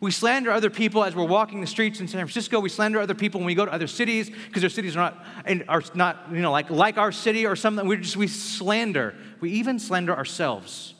We 0.00 0.10
slander 0.10 0.50
other 0.50 0.70
people 0.70 1.04
as 1.04 1.14
we're 1.14 1.26
walking 1.26 1.60
the 1.60 1.66
streets 1.66 2.00
in 2.00 2.08
San 2.08 2.20
Francisco. 2.20 2.58
We 2.58 2.70
slander 2.70 3.00
other 3.00 3.14
people 3.14 3.40
when 3.40 3.46
we 3.46 3.54
go 3.54 3.66
to 3.66 3.72
other 3.72 3.86
cities 3.86 4.30
because 4.30 4.62
their 4.62 4.70
cities 4.70 4.96
are 4.96 5.14
not, 5.46 5.68
are 5.68 5.82
not 5.94 6.26
you 6.32 6.40
know, 6.40 6.50
like, 6.50 6.70
like 6.70 6.96
our 6.96 7.12
city 7.12 7.46
or 7.46 7.54
something. 7.54 7.86
We 7.86 7.98
just 7.98 8.16
we 8.16 8.26
slander. 8.26 9.14
We 9.40 9.50
even 9.52 9.78
slander 9.78 10.16
ourselves. 10.16 10.94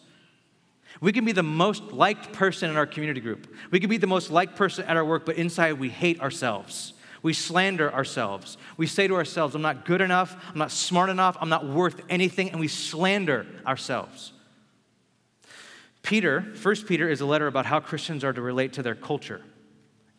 We 1.01 1.13
can 1.13 1.25
be 1.25 1.33
the 1.33 1.43
most 1.43 1.83
liked 1.93 2.33
person 2.33 2.69
in 2.69 2.77
our 2.77 2.87
community 2.87 3.21
group. 3.21 3.55
We 3.71 3.81
can 3.81 3.89
be 3.89 3.97
the 3.97 4.07
most 4.07 4.31
liked 4.31 4.55
person 4.55 4.85
at 4.85 4.99
our 4.99 5.05
work, 5.05 5.25
but 5.25 5.37
inside 5.37 5.75
we 5.75 5.89
hate 5.89 6.21
ourselves. 6.21 6.93
We 7.23 7.33
slander 7.33 7.93
ourselves. 7.93 8.57
We 8.77 8.87
say 8.87 9.07
to 9.07 9.15
ourselves, 9.15 9.55
I'm 9.55 9.63
not 9.63 9.85
good 9.85 10.01
enough, 10.01 10.37
I'm 10.49 10.59
not 10.59 10.71
smart 10.71 11.11
enough, 11.11 11.37
I'm 11.41 11.49
not 11.49 11.67
worth 11.67 12.01
anything, 12.09 12.51
and 12.51 12.61
we 12.61 12.69
slander 12.69 13.47
ourselves. 13.67 14.33
Peter, 16.03 16.41
First 16.55 16.87
Peter, 16.87 17.09
is 17.09 17.21
a 17.21 17.27
letter 17.27 17.47
about 17.47 17.67
how 17.67 17.81
Christians 17.81 18.25
are 18.25 18.33
to 18.33 18.41
relate 18.41 18.73
to 18.75 18.83
their 18.83 18.95
culture 18.95 19.43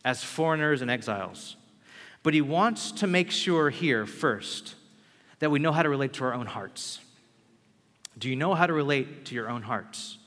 as 0.04 0.22
foreigners 0.22 0.80
and 0.80 0.90
exiles. 0.90 1.56
But 2.22 2.34
he 2.34 2.40
wants 2.40 2.92
to 2.92 3.06
make 3.06 3.30
sure 3.30 3.70
here 3.70 4.06
first 4.06 4.76
that 5.40 5.50
we 5.50 5.58
know 5.58 5.72
how 5.72 5.82
to 5.82 5.88
relate 5.88 6.12
to 6.14 6.24
our 6.24 6.34
own 6.34 6.46
hearts. 6.46 7.00
Do 8.16 8.28
you 8.28 8.36
know 8.36 8.54
how 8.54 8.66
to 8.66 8.72
relate 8.72 9.24
to 9.26 9.34
your 9.34 9.48
own 9.48 9.62
hearts? 9.62 10.18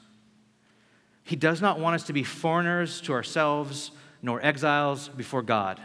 He 1.23 1.37
does 1.37 1.61
not 1.61 1.79
want 1.79 1.95
us 1.95 2.03
to 2.03 2.13
be 2.13 2.23
foreigners 2.23 2.99
to 3.01 3.13
ourselves 3.13 3.91
nor 4.21 4.43
exiles 4.45 5.07
before 5.07 5.41
God. 5.41 5.79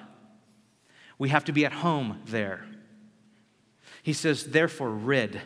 We 1.20 1.28
have 1.28 1.44
to 1.44 1.52
be 1.52 1.66
at 1.66 1.72
home 1.72 2.22
there. 2.24 2.64
He 4.02 4.14
says, 4.14 4.46
therefore, 4.46 4.88
rid. 4.88 5.38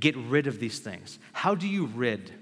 Get 0.00 0.16
rid 0.16 0.46
of 0.46 0.58
these 0.58 0.78
things. 0.78 1.18
How 1.34 1.54
do 1.54 1.68
you 1.68 1.86
rid? 1.86 2.32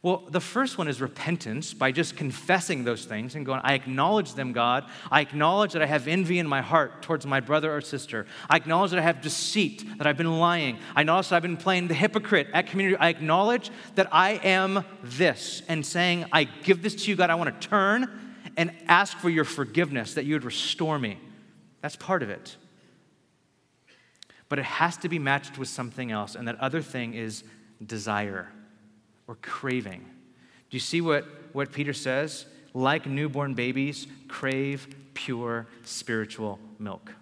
Well, 0.00 0.24
the 0.30 0.40
first 0.40 0.78
one 0.78 0.88
is 0.88 1.02
repentance 1.02 1.74
by 1.74 1.92
just 1.92 2.16
confessing 2.16 2.84
those 2.84 3.04
things 3.04 3.34
and 3.34 3.44
going, 3.44 3.60
I 3.64 3.74
acknowledge 3.74 4.32
them, 4.32 4.52
God. 4.52 4.86
I 5.10 5.20
acknowledge 5.20 5.74
that 5.74 5.82
I 5.82 5.86
have 5.86 6.08
envy 6.08 6.38
in 6.38 6.48
my 6.48 6.62
heart 6.62 7.02
towards 7.02 7.26
my 7.26 7.40
brother 7.40 7.76
or 7.76 7.82
sister. 7.82 8.26
I 8.48 8.56
acknowledge 8.56 8.92
that 8.92 8.98
I 8.98 9.02
have 9.02 9.20
deceit, 9.20 9.84
that 9.98 10.06
I've 10.06 10.16
been 10.16 10.38
lying. 10.38 10.78
I 10.96 11.02
acknowledge 11.02 11.28
that 11.28 11.36
I've 11.36 11.42
been 11.42 11.58
playing 11.58 11.88
the 11.88 11.94
hypocrite 11.94 12.48
at 12.54 12.66
community. 12.68 12.96
I 12.96 13.10
acknowledge 13.10 13.70
that 13.96 14.08
I 14.10 14.40
am 14.42 14.86
this 15.02 15.62
and 15.68 15.84
saying, 15.84 16.24
I 16.32 16.44
give 16.44 16.82
this 16.82 16.94
to 17.04 17.10
you, 17.10 17.16
God. 17.16 17.28
I 17.28 17.34
want 17.34 17.60
to 17.60 17.68
turn 17.68 18.08
and 18.56 18.74
ask 18.88 19.18
for 19.18 19.28
your 19.28 19.44
forgiveness, 19.44 20.14
that 20.14 20.24
you 20.24 20.34
would 20.34 20.44
restore 20.44 20.98
me. 20.98 21.18
That's 21.82 21.96
part 21.96 22.22
of 22.22 22.30
it. 22.30 22.56
But 24.48 24.58
it 24.58 24.64
has 24.64 24.96
to 24.98 25.08
be 25.08 25.18
matched 25.18 25.58
with 25.58 25.68
something 25.68 26.10
else, 26.10 26.34
and 26.34 26.48
that 26.48 26.58
other 26.60 26.80
thing 26.80 27.14
is 27.14 27.44
desire 27.84 28.48
or 29.26 29.36
craving. 29.42 30.00
Do 30.00 30.76
you 30.76 30.80
see 30.80 31.00
what, 31.00 31.26
what 31.52 31.72
Peter 31.72 31.92
says? 31.92 32.46
Like 32.72 33.06
newborn 33.06 33.54
babies, 33.54 34.06
crave 34.28 34.94
pure 35.14 35.66
spiritual 35.84 36.58
milk. 36.78 37.12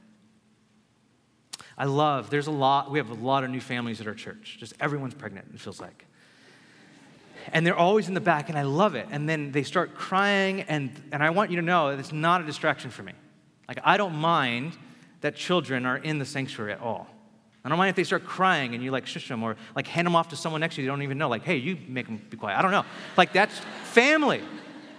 I 1.76 1.84
love, 1.84 2.30
there's 2.30 2.46
a 2.46 2.52
lot, 2.52 2.90
we 2.90 2.98
have 2.98 3.10
a 3.10 3.14
lot 3.14 3.42
of 3.42 3.50
new 3.50 3.60
families 3.60 4.00
at 4.00 4.06
our 4.06 4.14
church. 4.14 4.56
Just 4.60 4.74
everyone's 4.78 5.14
pregnant, 5.14 5.48
it 5.54 5.60
feels 5.60 5.80
like. 5.80 6.04
And 7.52 7.66
they're 7.66 7.76
always 7.76 8.06
in 8.06 8.14
the 8.14 8.20
back, 8.20 8.50
and 8.50 8.58
I 8.58 8.62
love 8.62 8.94
it. 8.94 9.08
And 9.10 9.28
then 9.28 9.50
they 9.50 9.62
start 9.62 9.94
crying, 9.94 10.62
and, 10.62 10.90
and 11.10 11.22
I 11.22 11.30
want 11.30 11.50
you 11.50 11.56
to 11.56 11.62
know 11.62 11.90
that 11.90 11.98
it's 11.98 12.12
not 12.12 12.42
a 12.42 12.44
distraction 12.44 12.90
for 12.90 13.02
me. 13.02 13.12
Like, 13.70 13.78
I 13.84 13.96
don't 13.96 14.16
mind 14.16 14.76
that 15.20 15.36
children 15.36 15.86
are 15.86 15.96
in 15.96 16.18
the 16.18 16.24
sanctuary 16.24 16.72
at 16.72 16.80
all. 16.80 17.06
I 17.64 17.68
don't 17.68 17.78
mind 17.78 17.90
if 17.90 17.94
they 17.94 18.02
start 18.02 18.24
crying 18.24 18.74
and 18.74 18.82
you 18.82 18.90
like 18.90 19.06
shush 19.06 19.28
them 19.28 19.44
or 19.44 19.54
like 19.76 19.86
hand 19.86 20.06
them 20.06 20.16
off 20.16 20.30
to 20.30 20.36
someone 20.36 20.60
next 20.60 20.74
to 20.74 20.80
you 20.80 20.86
you 20.86 20.90
don't 20.90 21.02
even 21.02 21.18
know. 21.18 21.28
Like, 21.28 21.44
hey, 21.44 21.54
you 21.56 21.78
make 21.86 22.06
them 22.06 22.20
be 22.30 22.36
quiet. 22.36 22.58
I 22.58 22.62
don't 22.62 22.72
know. 22.72 22.84
Like, 23.16 23.32
that's 23.32 23.56
family. 23.84 24.42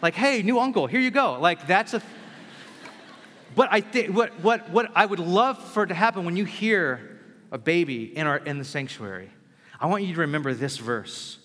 Like, 0.02 0.14
hey, 0.14 0.42
new 0.42 0.58
uncle, 0.58 0.88
here 0.88 1.02
you 1.02 1.12
go. 1.12 1.38
Like, 1.38 1.68
that's 1.68 1.94
a. 1.96 2.02
But 3.56 3.68
I 3.74 3.82
think 3.82 4.16
what, 4.16 4.40
what, 4.40 4.70
what 4.70 4.90
I 4.96 5.06
would 5.06 5.20
love 5.20 5.62
for 5.74 5.84
it 5.84 5.88
to 5.88 5.94
happen 5.94 6.24
when 6.24 6.38
you 6.38 6.46
hear 6.46 7.20
a 7.52 7.58
baby 7.58 8.16
in, 8.16 8.26
our, 8.26 8.38
in 8.38 8.58
the 8.58 8.64
sanctuary, 8.64 9.32
I 9.82 9.88
want 9.88 10.06
you 10.06 10.14
to 10.14 10.22
remember 10.22 10.54
this 10.54 10.78
verse 10.78 11.40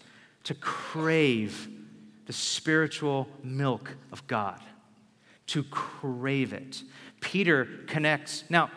to 0.45 0.55
crave 0.55 1.69
the 2.27 2.33
spiritual 2.33 3.27
milk 3.43 3.97
of 4.13 4.25
God, 4.29 4.61
to 5.49 5.65
crave 5.65 6.53
it. 6.53 6.85
Peter 7.27 7.67
connects. 7.89 8.45
Now, 8.49 8.71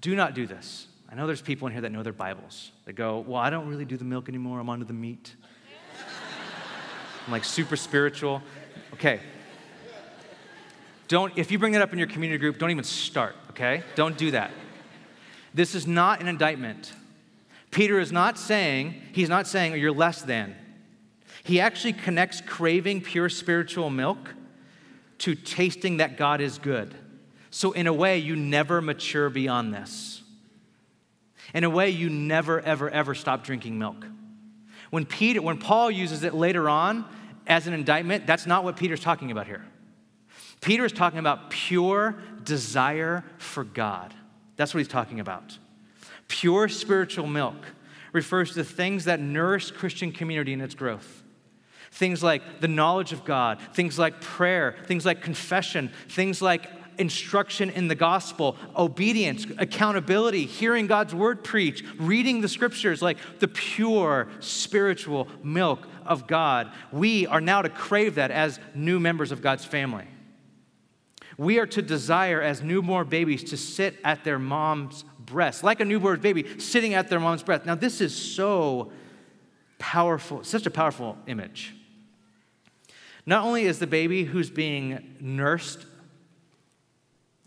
do 0.00 0.16
not 0.16 0.32
do 0.32 0.46
this. 0.46 0.86
I 1.06 1.14
know 1.14 1.26
there's 1.26 1.42
people 1.42 1.66
in 1.66 1.72
here 1.74 1.82
that 1.82 1.92
know 1.92 2.02
their 2.02 2.14
Bibles. 2.14 2.72
They 2.86 2.94
go, 2.94 3.18
Well, 3.18 3.36
I 3.36 3.50
don't 3.50 3.68
really 3.68 3.84
do 3.84 3.98
the 3.98 4.06
milk 4.06 4.26
anymore. 4.26 4.58
I'm 4.58 4.70
onto 4.70 4.86
the 4.86 4.94
meat. 4.94 5.36
I'm 7.26 7.32
like 7.32 7.44
super 7.44 7.76
spiritual. 7.76 8.40
Okay. 8.94 9.20
Don't, 11.08 11.36
if 11.36 11.50
you 11.52 11.58
bring 11.58 11.72
that 11.72 11.82
up 11.82 11.92
in 11.92 11.98
your 11.98 12.08
community 12.08 12.38
group, 12.38 12.58
don't 12.58 12.70
even 12.70 12.84
start, 12.84 13.36
okay? 13.50 13.82
Don't 13.94 14.16
do 14.16 14.30
that. 14.30 14.50
This 15.52 15.74
is 15.74 15.86
not 15.86 16.22
an 16.22 16.26
indictment. 16.26 16.94
Peter 17.70 18.00
is 18.00 18.12
not 18.12 18.38
saying, 18.38 18.94
he's 19.12 19.28
not 19.28 19.46
saying 19.46 19.78
you're 19.78 19.92
less 19.92 20.22
than. 20.22 20.56
He 21.44 21.60
actually 21.60 21.92
connects 21.92 22.40
craving 22.40 23.02
pure 23.02 23.28
spiritual 23.28 23.90
milk 23.90 24.34
to 25.18 25.34
tasting 25.34 25.98
that 25.98 26.16
God 26.16 26.40
is 26.40 26.58
good. 26.58 26.94
So, 27.50 27.72
in 27.72 27.86
a 27.86 27.92
way, 27.92 28.18
you 28.18 28.36
never 28.36 28.80
mature 28.80 29.30
beyond 29.30 29.72
this. 29.74 30.22
In 31.54 31.64
a 31.64 31.70
way, 31.70 31.90
you 31.90 32.10
never, 32.10 32.60
ever, 32.60 32.90
ever 32.90 33.14
stop 33.14 33.42
drinking 33.42 33.78
milk. 33.78 34.06
When, 34.90 35.06
Peter, 35.06 35.40
when 35.40 35.58
Paul 35.58 35.90
uses 35.90 36.22
it 36.22 36.34
later 36.34 36.68
on 36.68 37.04
as 37.46 37.66
an 37.66 37.72
indictment, 37.72 38.26
that's 38.26 38.46
not 38.46 38.64
what 38.64 38.76
Peter's 38.76 39.00
talking 39.00 39.30
about 39.30 39.46
here. 39.46 39.64
Peter 40.60 40.84
is 40.84 40.92
talking 40.92 41.18
about 41.18 41.50
pure 41.50 42.16
desire 42.42 43.24
for 43.38 43.64
God. 43.64 44.12
That's 44.56 44.74
what 44.74 44.78
he's 44.78 44.88
talking 44.88 45.20
about. 45.20 45.56
Pure 46.26 46.68
spiritual 46.68 47.26
milk 47.26 47.56
refers 48.12 48.54
to 48.54 48.64
things 48.64 49.04
that 49.04 49.20
nourish 49.20 49.70
Christian 49.70 50.12
community 50.12 50.52
in 50.52 50.60
its 50.60 50.74
growth. 50.74 51.17
Things 51.90 52.22
like 52.22 52.60
the 52.60 52.68
knowledge 52.68 53.12
of 53.12 53.24
God, 53.24 53.60
things 53.74 53.98
like 53.98 54.20
prayer, 54.20 54.76
things 54.86 55.06
like 55.06 55.22
confession, 55.22 55.90
things 56.08 56.42
like 56.42 56.68
instruction 56.98 57.70
in 57.70 57.88
the 57.88 57.94
gospel, 57.94 58.56
obedience, 58.76 59.46
accountability, 59.56 60.44
hearing 60.44 60.86
God's 60.86 61.14
word 61.14 61.44
preached, 61.44 61.84
reading 61.98 62.40
the 62.40 62.48
scriptures 62.48 63.00
like 63.00 63.18
the 63.38 63.48
pure 63.48 64.28
spiritual 64.40 65.28
milk 65.42 65.86
of 66.04 66.26
God. 66.26 66.72
We 66.92 67.26
are 67.26 67.40
now 67.40 67.62
to 67.62 67.68
crave 67.68 68.16
that 68.16 68.30
as 68.30 68.58
new 68.74 69.00
members 69.00 69.32
of 69.32 69.40
God's 69.40 69.64
family. 69.64 70.06
We 71.36 71.60
are 71.60 71.66
to 71.66 71.82
desire 71.82 72.42
as 72.42 72.62
newborn 72.62 73.08
babies 73.08 73.44
to 73.44 73.56
sit 73.56 73.96
at 74.04 74.24
their 74.24 74.40
mom's 74.40 75.04
breast, 75.20 75.62
like 75.62 75.78
a 75.78 75.84
newborn 75.84 76.20
baby 76.20 76.58
sitting 76.58 76.94
at 76.94 77.08
their 77.08 77.20
mom's 77.20 77.44
breast. 77.44 77.64
Now, 77.64 77.76
this 77.76 78.00
is 78.00 78.14
so 78.14 78.90
powerful, 79.78 80.42
such 80.42 80.66
a 80.66 80.70
powerful 80.70 81.16
image. 81.28 81.74
Not 83.28 83.44
only 83.44 83.64
is 83.66 83.78
the 83.78 83.86
baby 83.86 84.24
who's 84.24 84.48
being 84.48 85.16
nursed 85.20 85.84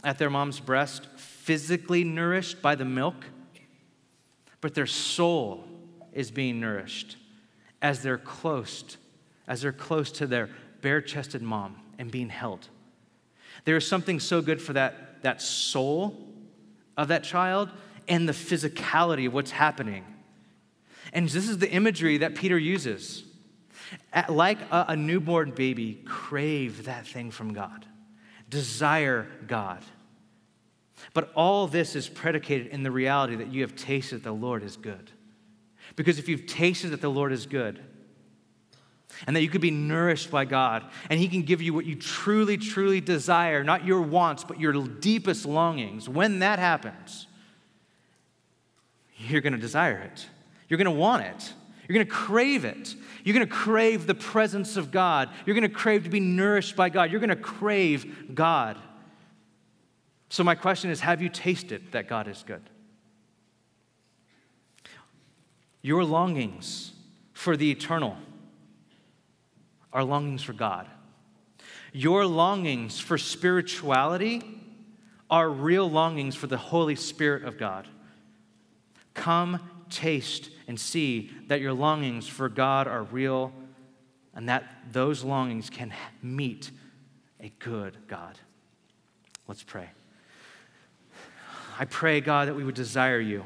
at 0.03 0.19
their 0.19 0.29
mom's 0.29 0.59
breast 0.59 1.07
physically 1.17 2.03
nourished 2.03 2.61
by 2.61 2.75
the 2.75 2.85
milk, 2.85 3.15
but 4.61 4.75
their 4.75 4.85
soul 4.85 5.63
is 6.13 6.29
being 6.29 6.59
nourished 6.59 7.17
as 7.81 8.03
they're 8.03 8.19
close, 8.19 8.95
as 9.47 9.63
they're 9.63 9.71
close 9.71 10.11
to 10.11 10.27
their 10.27 10.51
bare-chested 10.81 11.41
mom 11.41 11.77
and 11.97 12.11
being 12.11 12.29
held. 12.29 12.67
There 13.65 13.75
is 13.75 13.87
something 13.87 14.19
so 14.19 14.43
good 14.43 14.61
for 14.61 14.73
that, 14.73 15.23
that 15.23 15.41
soul 15.41 16.15
of 16.95 17.07
that 17.07 17.23
child 17.23 17.71
and 18.07 18.29
the 18.29 18.33
physicality 18.33 19.25
of 19.25 19.33
what's 19.33 19.49
happening. 19.49 20.05
And 21.11 21.27
this 21.27 21.49
is 21.49 21.57
the 21.57 21.71
imagery 21.71 22.19
that 22.19 22.35
Peter 22.35 22.59
uses. 22.59 23.23
Like 24.29 24.59
a, 24.71 24.85
a 24.89 24.95
newborn 24.95 25.51
baby, 25.51 26.01
crave 26.05 26.85
that 26.85 27.07
thing 27.07 27.31
from 27.31 27.53
God, 27.53 27.85
desire 28.49 29.27
God. 29.47 29.83
But 31.13 31.31
all 31.35 31.67
this 31.67 31.95
is 31.95 32.07
predicated 32.07 32.67
in 32.67 32.83
the 32.83 32.91
reality 32.91 33.35
that 33.35 33.47
you 33.47 33.61
have 33.61 33.75
tasted 33.75 34.23
the 34.23 34.31
Lord 34.31 34.63
is 34.63 34.77
good. 34.77 35.11
Because 35.95 36.19
if 36.19 36.29
you've 36.29 36.45
tasted 36.45 36.89
that 36.89 37.01
the 37.01 37.09
Lord 37.09 37.31
is 37.31 37.45
good, 37.45 37.81
and 39.27 39.35
that 39.35 39.41
you 39.41 39.49
could 39.49 39.61
be 39.61 39.71
nourished 39.71 40.31
by 40.31 40.45
God, 40.45 40.85
and 41.09 41.19
He 41.19 41.27
can 41.27 41.41
give 41.41 41.61
you 41.61 41.73
what 41.73 41.85
you 41.85 41.95
truly, 41.95 42.57
truly 42.57 43.01
desire, 43.01 43.63
not 43.63 43.85
your 43.85 44.01
wants, 44.01 44.43
but 44.43 44.59
your 44.59 44.73
deepest 44.73 45.45
longings. 45.45 46.07
When 46.07 46.39
that 46.39 46.59
happens, 46.59 47.27
you're 49.17 49.41
going 49.41 49.53
to 49.53 49.59
desire 49.59 49.97
it. 49.97 50.27
You're 50.67 50.77
going 50.77 50.85
to 50.85 50.91
want 50.91 51.23
it. 51.23 51.53
You're 51.87 51.95
going 51.95 52.05
to 52.05 52.11
crave 52.11 52.65
it. 52.65 52.95
You're 53.23 53.33
going 53.33 53.47
to 53.47 53.53
crave 53.53 54.07
the 54.07 54.15
presence 54.15 54.77
of 54.77 54.91
God. 54.91 55.29
You're 55.45 55.55
going 55.55 55.69
to 55.69 55.75
crave 55.75 56.03
to 56.03 56.09
be 56.09 56.19
nourished 56.19 56.75
by 56.75 56.89
God. 56.89 57.11
You're 57.11 57.19
going 57.19 57.29
to 57.29 57.35
crave 57.35 58.33
God. 58.33 58.77
So, 60.29 60.43
my 60.43 60.55
question 60.55 60.89
is 60.89 61.01
have 61.01 61.21
you 61.21 61.29
tasted 61.29 61.91
that 61.91 62.07
God 62.07 62.27
is 62.27 62.43
good? 62.45 62.61
Your 65.81 66.03
longings 66.03 66.93
for 67.33 67.57
the 67.57 67.71
eternal 67.71 68.15
are 69.91 70.03
longings 70.03 70.43
for 70.43 70.53
God. 70.53 70.87
Your 71.91 72.25
longings 72.25 72.99
for 72.99 73.17
spirituality 73.17 74.41
are 75.29 75.49
real 75.49 75.89
longings 75.89 76.35
for 76.35 76.47
the 76.47 76.57
Holy 76.57 76.95
Spirit 76.95 77.43
of 77.43 77.57
God. 77.57 77.87
Come, 79.13 79.59
taste, 79.91 80.49
and 80.67 80.79
see 80.79 81.29
that 81.47 81.61
your 81.61 81.73
longings 81.73 82.27
for 82.27 82.49
God 82.49 82.87
are 82.87 83.03
real 83.03 83.53
and 84.33 84.49
that 84.49 84.63
those 84.91 85.23
longings 85.23 85.69
can 85.69 85.93
meet 86.23 86.71
a 87.39 87.51
good 87.59 87.97
God. 88.07 88.39
Let's 89.47 89.63
pray. 89.63 89.89
I 91.77 91.85
pray, 91.85 92.21
God, 92.21 92.47
that 92.47 92.53
we 92.53 92.63
would 92.63 92.75
desire 92.75 93.19
you, 93.19 93.43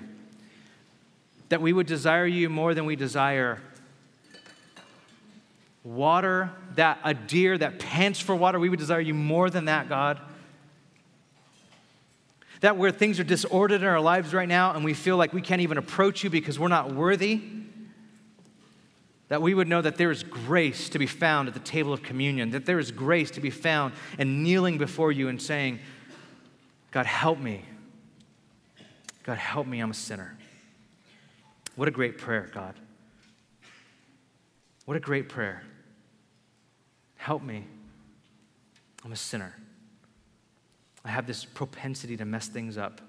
that 1.50 1.62
we 1.62 1.74
would 1.74 1.88
desire 1.88 2.28
you 2.28 2.50
more 2.50 2.74
than 2.74 2.86
we 2.86 2.96
desire 2.96 3.62
water, 5.84 6.52
that 6.76 7.00
a 7.04 7.14
deer 7.14 7.58
that 7.58 7.80
pants 7.80 8.20
for 8.20 8.36
water, 8.36 8.60
we 8.60 8.70
would 8.70 8.80
desire 8.80 9.00
you 9.00 9.14
more 9.14 9.50
than 9.50 9.66
that, 9.66 9.88
God. 9.88 10.20
That 12.66 12.78
where 12.78 12.90
things 12.90 13.20
are 13.20 13.24
disordered 13.24 13.84
in 13.84 13.88
our 13.88 14.02
lives 14.02 14.34
right 14.34 14.50
now 14.50 14.74
and 14.74 14.84
we 14.84 14.96
feel 14.96 15.18
like 15.18 15.34
we 15.34 15.42
can't 15.44 15.62
even 15.62 15.78
approach 15.78 16.24
you 16.24 16.32
because 16.32 16.58
we're 16.58 16.68
not 16.68 16.92
worthy, 16.92 17.40
that 19.28 19.40
we 19.40 19.54
would 19.54 19.68
know 19.68 19.84
that 19.84 19.98
there 19.98 20.10
is 20.10 20.24
grace 20.24 20.90
to 20.90 20.98
be 20.98 21.06
found 21.06 21.48
at 21.48 21.54
the 21.54 21.60
table 21.60 21.94
of 21.94 22.02
communion, 22.02 22.50
that 22.50 22.66
there 22.66 22.80
is 22.80 22.90
grace 22.90 23.30
to 23.30 23.40
be 23.40 23.52
found 23.52 23.94
in 24.18 24.42
kneeling 24.42 24.80
before 24.80 25.12
you 25.12 25.28
and 25.28 25.40
saying, 25.40 25.78
God, 26.90 27.06
help 27.06 27.38
me. 27.38 27.62
God, 29.22 29.38
help 29.38 29.68
me, 29.68 29.80
I'm 29.80 29.92
a 29.92 29.94
sinner. 29.94 30.36
What 31.76 31.88
a 31.88 31.92
great 31.92 32.18
prayer, 32.18 32.50
God. 32.52 32.74
What 34.86 34.98
a 34.98 35.00
great 35.00 35.30
prayer. 35.30 35.62
Help 37.18 37.44
me. 37.44 37.64
I'm 39.04 39.12
a 39.12 39.16
sinner. 39.16 39.54
I 41.06 41.10
have 41.10 41.28
this 41.28 41.46
propensity 41.46 42.18
to 42.18 42.26
mess 42.26 42.48
things 42.48 42.78
up. 42.78 43.00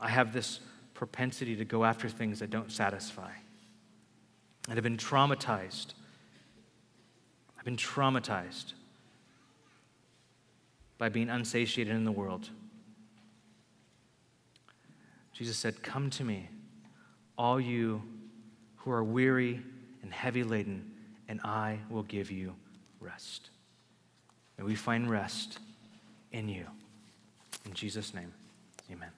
I 0.00 0.08
have 0.08 0.32
this 0.32 0.58
propensity 0.92 1.54
to 1.56 1.64
go 1.64 1.84
after 1.84 2.08
things 2.08 2.40
that 2.40 2.50
don't 2.50 2.72
satisfy. 2.72 3.30
And 4.68 4.76
I've 4.76 4.82
been 4.82 4.96
traumatized. 4.96 5.94
I've 7.56 7.64
been 7.64 7.76
traumatized 7.76 8.72
by 10.98 11.08
being 11.08 11.30
unsatiated 11.30 11.94
in 11.94 12.04
the 12.04 12.12
world. 12.12 12.50
Jesus 15.32 15.56
said, 15.56 15.82
Come 15.82 16.10
to 16.10 16.24
me, 16.24 16.48
all 17.38 17.60
you 17.60 18.02
who 18.76 18.90
are 18.90 19.04
weary 19.04 19.62
and 20.02 20.12
heavy 20.12 20.42
laden 20.42 20.90
and 21.28 21.40
I 21.42 21.78
will 21.88 22.02
give 22.02 22.30
you 22.30 22.54
rest. 23.00 23.50
And 24.58 24.66
we 24.66 24.74
find 24.74 25.08
rest 25.08 25.58
in 26.34 26.48
you. 26.48 26.66
In 27.64 27.72
Jesus' 27.74 28.12
name, 28.12 28.32
amen. 28.90 29.10